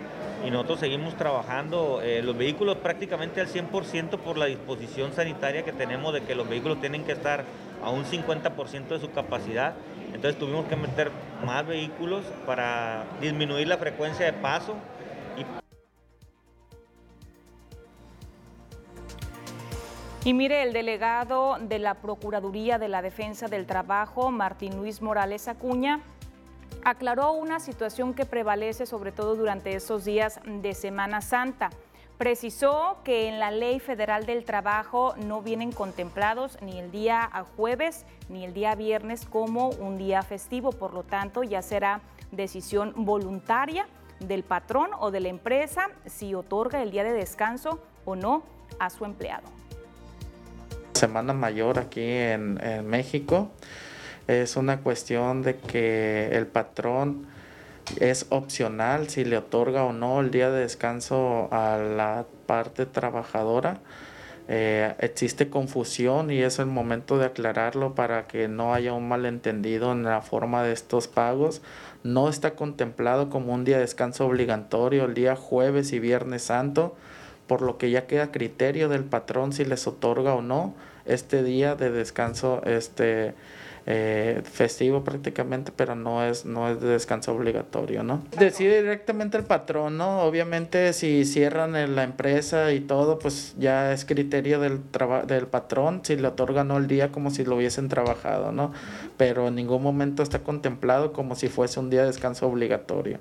Y 0.46 0.50
nosotros 0.50 0.80
seguimos 0.80 1.14
trabajando 1.16 2.00
eh, 2.02 2.22
los 2.22 2.36
vehículos 2.36 2.78
prácticamente 2.78 3.40
al 3.40 3.48
100% 3.48 4.18
por 4.18 4.38
la 4.38 4.46
disposición 4.46 5.12
sanitaria 5.12 5.62
que 5.62 5.72
tenemos 5.72 6.14
de 6.14 6.22
que 6.22 6.34
los 6.34 6.48
vehículos 6.48 6.80
tienen 6.80 7.04
que 7.04 7.12
estar 7.12 7.44
a 7.82 7.90
un 7.90 8.04
50% 8.04 8.88
de 8.88 8.98
su 8.98 9.10
capacidad. 9.10 9.74
Entonces 10.14 10.38
tuvimos 10.38 10.66
que 10.66 10.76
meter 10.76 11.10
más 11.44 11.66
vehículos 11.66 12.24
para 12.46 13.04
disminuir 13.20 13.68
la 13.68 13.76
frecuencia 13.76 14.24
de 14.24 14.32
paso 14.32 14.74
Y 20.24 20.32
mire, 20.32 20.62
el 20.62 20.72
delegado 20.72 21.58
de 21.60 21.78
la 21.78 21.96
Procuraduría 21.96 22.78
de 22.78 22.88
la 22.88 23.02
Defensa 23.02 23.46
del 23.46 23.66
Trabajo, 23.66 24.30
Martín 24.30 24.74
Luis 24.74 25.02
Morales 25.02 25.48
Acuña, 25.48 26.00
aclaró 26.82 27.32
una 27.32 27.60
situación 27.60 28.14
que 28.14 28.24
prevalece 28.24 28.86
sobre 28.86 29.12
todo 29.12 29.36
durante 29.36 29.74
estos 29.74 30.06
días 30.06 30.40
de 30.46 30.72
Semana 30.72 31.20
Santa. 31.20 31.68
precisó 32.16 32.98
que 33.04 33.28
en 33.28 33.38
la 33.38 33.50
Ley 33.50 33.80
Federal 33.80 34.24
del 34.24 34.44
Trabajo 34.44 35.14
no 35.18 35.42
vienen 35.42 35.72
contemplados 35.72 36.56
ni 36.62 36.78
el 36.78 36.90
día 36.90 37.28
jueves 37.56 38.06
ni 38.30 38.44
el 38.44 38.54
día 38.54 38.74
viernes 38.76 39.26
como 39.26 39.70
un 39.70 39.98
día 39.98 40.22
festivo, 40.22 40.70
por 40.72 40.94
lo 40.94 41.02
tanto 41.02 41.42
ya 41.42 41.60
será 41.60 42.00
decisión 42.30 42.94
voluntaria 42.96 43.88
del 44.20 44.42
patrón 44.42 44.90
o 44.98 45.10
de 45.10 45.20
la 45.20 45.28
empresa 45.28 45.90
si 46.06 46.34
otorga 46.34 46.82
el 46.82 46.92
día 46.92 47.04
de 47.04 47.12
descanso 47.12 47.80
o 48.06 48.16
no 48.16 48.42
a 48.78 48.88
su 48.88 49.04
empleado. 49.04 49.63
Semana 50.94 51.32
mayor 51.32 51.80
aquí 51.80 52.02
en, 52.02 52.58
México 52.86 53.50
es 54.28 54.56
una 54.56 54.78
cuestión 54.78 55.42
de 55.42 55.56
que 55.56 56.28
el 56.32 56.46
patrón 56.46 57.26
es 57.98 58.26
opcional 58.30 59.08
si 59.08 59.24
le 59.24 59.36
otorga 59.36 59.82
o 59.84 59.92
no 59.92 60.20
el 60.20 60.30
día 60.30 60.50
de 60.50 60.60
descanso 60.60 61.48
a 61.50 61.78
la 61.78 62.26
parte 62.46 62.86
trabajadora. 62.86 63.80
Eh, 64.46 64.94
existe 65.00 65.48
confusión 65.48 66.30
y 66.30 66.42
es 66.42 66.58
el 66.60 66.66
momento 66.66 67.18
de 67.18 67.26
aclararlo 67.26 67.94
para 67.94 68.26
que 68.28 68.46
no 68.46 68.72
haya 68.72 68.92
un 68.92 69.08
malentendido 69.08 69.90
en 69.92 70.04
la 70.04 70.22
forma 70.22 70.62
de 70.62 70.72
estos 70.72 71.08
pagos. 71.08 71.60
No 72.04 72.28
está 72.28 72.54
contemplado 72.54 73.30
como 73.30 73.52
un 73.52 73.64
día 73.64 73.76
de 73.76 73.82
descanso 73.82 74.26
obligatorio 74.26 75.06
el 75.06 75.14
día 75.14 75.34
jueves 75.34 75.92
y 75.92 75.98
viernes 75.98 76.42
santo, 76.42 76.94
por 77.46 77.62
lo 77.62 77.78
que 77.78 77.90
ya 77.90 78.06
queda 78.06 78.30
criterio 78.30 78.88
del 78.88 79.04
patrón 79.04 79.52
si 79.52 79.64
les 79.64 79.86
otorga 79.86 80.34
o 80.34 80.42
no 80.42 80.74
este 81.06 81.42
día 81.42 81.74
de 81.74 81.90
descanso 81.90 82.62
este 82.64 83.34
eh, 83.86 84.40
festivo 84.50 85.04
prácticamente, 85.04 85.70
pero 85.76 85.94
no 85.94 86.24
es, 86.24 86.46
no 86.46 86.70
es 86.70 86.80
de 86.80 86.88
descanso 86.88 87.34
obligatorio, 87.34 88.02
¿no? 88.02 88.22
Decide 88.38 88.80
directamente 88.80 89.36
el 89.36 89.44
patrón, 89.44 89.98
¿no? 89.98 90.22
Obviamente 90.22 90.94
si 90.94 91.26
cierran 91.26 91.72
la 91.94 92.02
empresa 92.02 92.72
y 92.72 92.80
todo, 92.80 93.18
pues 93.18 93.54
ya 93.58 93.92
es 93.92 94.06
criterio 94.06 94.58
del, 94.58 94.80
del 95.26 95.46
patrón 95.48 96.00
si 96.02 96.16
le 96.16 96.28
otorgan 96.28 96.70
el 96.70 96.86
día 96.86 97.12
como 97.12 97.30
si 97.30 97.44
lo 97.44 97.56
hubiesen 97.56 97.90
trabajado, 97.90 98.52
¿no? 98.52 98.72
Pero 99.18 99.48
en 99.48 99.56
ningún 99.56 99.82
momento 99.82 100.22
está 100.22 100.38
contemplado 100.38 101.12
como 101.12 101.34
si 101.34 101.48
fuese 101.48 101.78
un 101.78 101.90
día 101.90 102.00
de 102.00 102.06
descanso 102.06 102.46
obligatorio. 102.46 103.18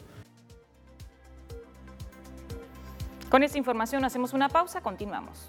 Con 3.34 3.42
esta 3.42 3.58
información 3.58 4.06
hacemos 4.06 4.34
una 4.34 4.48
pausa, 4.48 4.82
continuamos. 4.82 5.48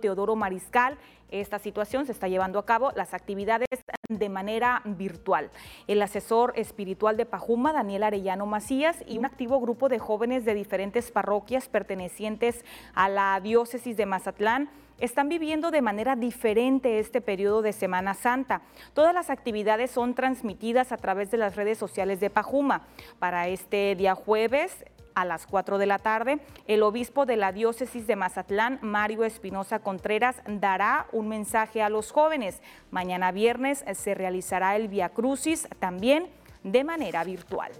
Teodoro 0.00 0.36
Mariscal. 0.36 0.96
Esta 1.32 1.58
situación 1.58 2.06
se 2.06 2.12
está 2.12 2.28
llevando 2.28 2.60
a 2.60 2.64
cabo 2.64 2.92
las 2.94 3.12
actividades 3.12 3.66
de 4.08 4.28
manera 4.28 4.82
virtual. 4.84 5.50
El 5.88 6.00
asesor 6.00 6.52
espiritual 6.54 7.16
de 7.16 7.26
Pajuma, 7.26 7.72
Daniel 7.72 8.04
Arellano 8.04 8.46
Macías, 8.46 9.02
y 9.08 9.18
un 9.18 9.24
activo 9.24 9.60
grupo 9.60 9.88
de 9.88 9.98
jóvenes 9.98 10.44
de 10.44 10.54
diferentes 10.54 11.10
parroquias 11.10 11.68
pertenecientes 11.68 12.64
a 12.94 13.08
la 13.08 13.40
diócesis 13.40 13.96
de 13.96 14.06
Mazatlán 14.06 14.70
están 14.98 15.28
viviendo 15.28 15.70
de 15.70 15.82
manera 15.82 16.16
diferente 16.16 16.98
este 16.98 17.20
periodo 17.20 17.62
de 17.62 17.72
Semana 17.72 18.14
Santa. 18.14 18.62
Todas 18.94 19.14
las 19.14 19.30
actividades 19.30 19.90
son 19.90 20.14
transmitidas 20.14 20.92
a 20.92 20.96
través 20.96 21.30
de 21.30 21.38
las 21.38 21.56
redes 21.56 21.78
sociales 21.78 22.20
de 22.20 22.30
Pajuma. 22.30 22.82
Para 23.18 23.48
este 23.48 23.94
día 23.96 24.14
jueves, 24.14 24.84
a 25.14 25.24
las 25.24 25.46
4 25.46 25.78
de 25.78 25.86
la 25.86 25.98
tarde, 25.98 26.40
el 26.66 26.82
obispo 26.82 27.26
de 27.26 27.36
la 27.36 27.52
diócesis 27.52 28.06
de 28.06 28.16
Mazatlán, 28.16 28.78
Mario 28.82 29.24
Espinosa 29.24 29.80
Contreras, 29.80 30.36
dará 30.46 31.06
un 31.12 31.28
mensaje 31.28 31.82
a 31.82 31.88
los 31.88 32.12
jóvenes. 32.12 32.60
Mañana 32.90 33.32
viernes 33.32 33.84
se 33.94 34.14
realizará 34.14 34.76
el 34.76 34.88
Via 34.88 35.10
Crucis 35.10 35.68
también 35.78 36.28
de 36.62 36.84
manera 36.84 37.24
virtual. 37.24 37.72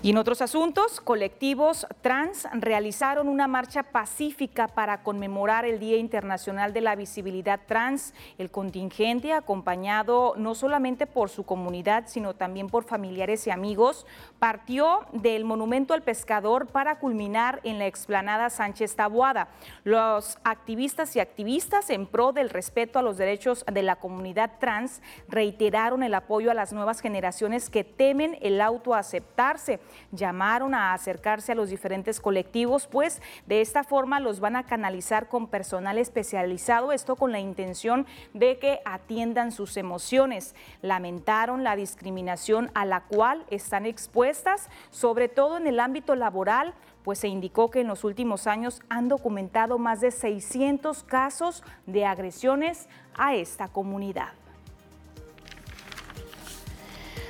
Y 0.00 0.10
en 0.10 0.16
otros 0.16 0.42
asuntos, 0.42 1.00
colectivos 1.00 1.84
trans 2.02 2.46
realizaron 2.52 3.28
una 3.28 3.48
marcha 3.48 3.82
pacífica 3.82 4.68
para 4.68 5.02
conmemorar 5.02 5.64
el 5.64 5.80
Día 5.80 5.96
Internacional 5.96 6.72
de 6.72 6.80
la 6.82 6.94
Visibilidad 6.94 7.58
Trans. 7.66 8.14
El 8.38 8.48
contingente, 8.52 9.32
acompañado 9.32 10.34
no 10.36 10.54
solamente 10.54 11.08
por 11.08 11.30
su 11.30 11.42
comunidad, 11.42 12.04
sino 12.06 12.34
también 12.34 12.68
por 12.68 12.84
familiares 12.84 13.44
y 13.48 13.50
amigos, 13.50 14.06
partió 14.38 15.00
del 15.12 15.44
Monumento 15.44 15.94
al 15.94 16.02
Pescador 16.02 16.68
para 16.68 17.00
culminar 17.00 17.58
en 17.64 17.80
la 17.80 17.88
explanada 17.88 18.50
Sánchez 18.50 18.94
Taboada. 18.94 19.48
Los 19.82 20.38
activistas 20.44 21.16
y 21.16 21.20
activistas 21.20 21.90
en 21.90 22.06
pro 22.06 22.30
del 22.30 22.50
respeto 22.50 23.00
a 23.00 23.02
los 23.02 23.18
derechos 23.18 23.64
de 23.66 23.82
la 23.82 23.96
comunidad 23.96 24.60
trans 24.60 25.02
reiteraron 25.26 26.04
el 26.04 26.14
apoyo 26.14 26.52
a 26.52 26.54
las 26.54 26.72
nuevas 26.72 27.00
generaciones 27.00 27.68
que 27.68 27.82
temen 27.82 28.38
el 28.42 28.60
autoaceptarse 28.60 29.80
llamaron 30.12 30.74
a 30.74 30.92
acercarse 30.92 31.52
a 31.52 31.54
los 31.54 31.70
diferentes 31.70 32.20
colectivos, 32.20 32.86
pues 32.86 33.20
de 33.46 33.60
esta 33.60 33.84
forma 33.84 34.20
los 34.20 34.40
van 34.40 34.56
a 34.56 34.64
canalizar 34.64 35.28
con 35.28 35.46
personal 35.46 35.98
especializado, 35.98 36.92
esto 36.92 37.16
con 37.16 37.32
la 37.32 37.40
intención 37.40 38.06
de 38.34 38.58
que 38.58 38.80
atiendan 38.84 39.52
sus 39.52 39.76
emociones. 39.76 40.54
Lamentaron 40.82 41.64
la 41.64 41.76
discriminación 41.76 42.70
a 42.74 42.84
la 42.84 43.00
cual 43.02 43.44
están 43.50 43.86
expuestas, 43.86 44.68
sobre 44.90 45.28
todo 45.28 45.56
en 45.56 45.66
el 45.66 45.80
ámbito 45.80 46.14
laboral, 46.14 46.74
pues 47.04 47.20
se 47.20 47.28
indicó 47.28 47.70
que 47.70 47.80
en 47.80 47.86
los 47.86 48.04
últimos 48.04 48.46
años 48.46 48.82
han 48.88 49.08
documentado 49.08 49.78
más 49.78 50.00
de 50.00 50.10
600 50.10 51.04
casos 51.04 51.62
de 51.86 52.04
agresiones 52.04 52.88
a 53.16 53.34
esta 53.34 53.68
comunidad. 53.68 54.37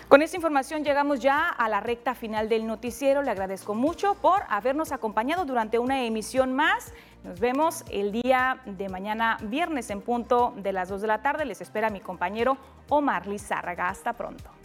Con 0.08 0.22
esta 0.22 0.38
información 0.38 0.84
llegamos 0.84 1.20
ya 1.20 1.50
a 1.50 1.68
la 1.68 1.80
recta 1.80 2.14
final 2.14 2.48
del 2.48 2.66
noticiero. 2.66 3.20
Le 3.20 3.30
agradezco 3.30 3.74
mucho 3.74 4.14
por 4.14 4.42
habernos 4.48 4.90
acompañado 4.90 5.44
durante 5.44 5.78
una 5.78 6.02
emisión 6.02 6.54
más. 6.54 6.94
Nos 7.24 7.38
vemos 7.40 7.84
el 7.90 8.10
día 8.10 8.62
de 8.64 8.88
mañana 8.88 9.36
viernes 9.42 9.90
en 9.90 10.00
punto 10.00 10.54
de 10.56 10.72
las 10.72 10.88
2 10.88 11.02
de 11.02 11.08
la 11.08 11.20
tarde. 11.20 11.44
Les 11.44 11.60
espera 11.60 11.90
mi 11.90 12.00
compañero 12.00 12.56
Omar 12.88 13.26
Lizárraga. 13.26 13.90
Hasta 13.90 14.14
pronto. 14.14 14.57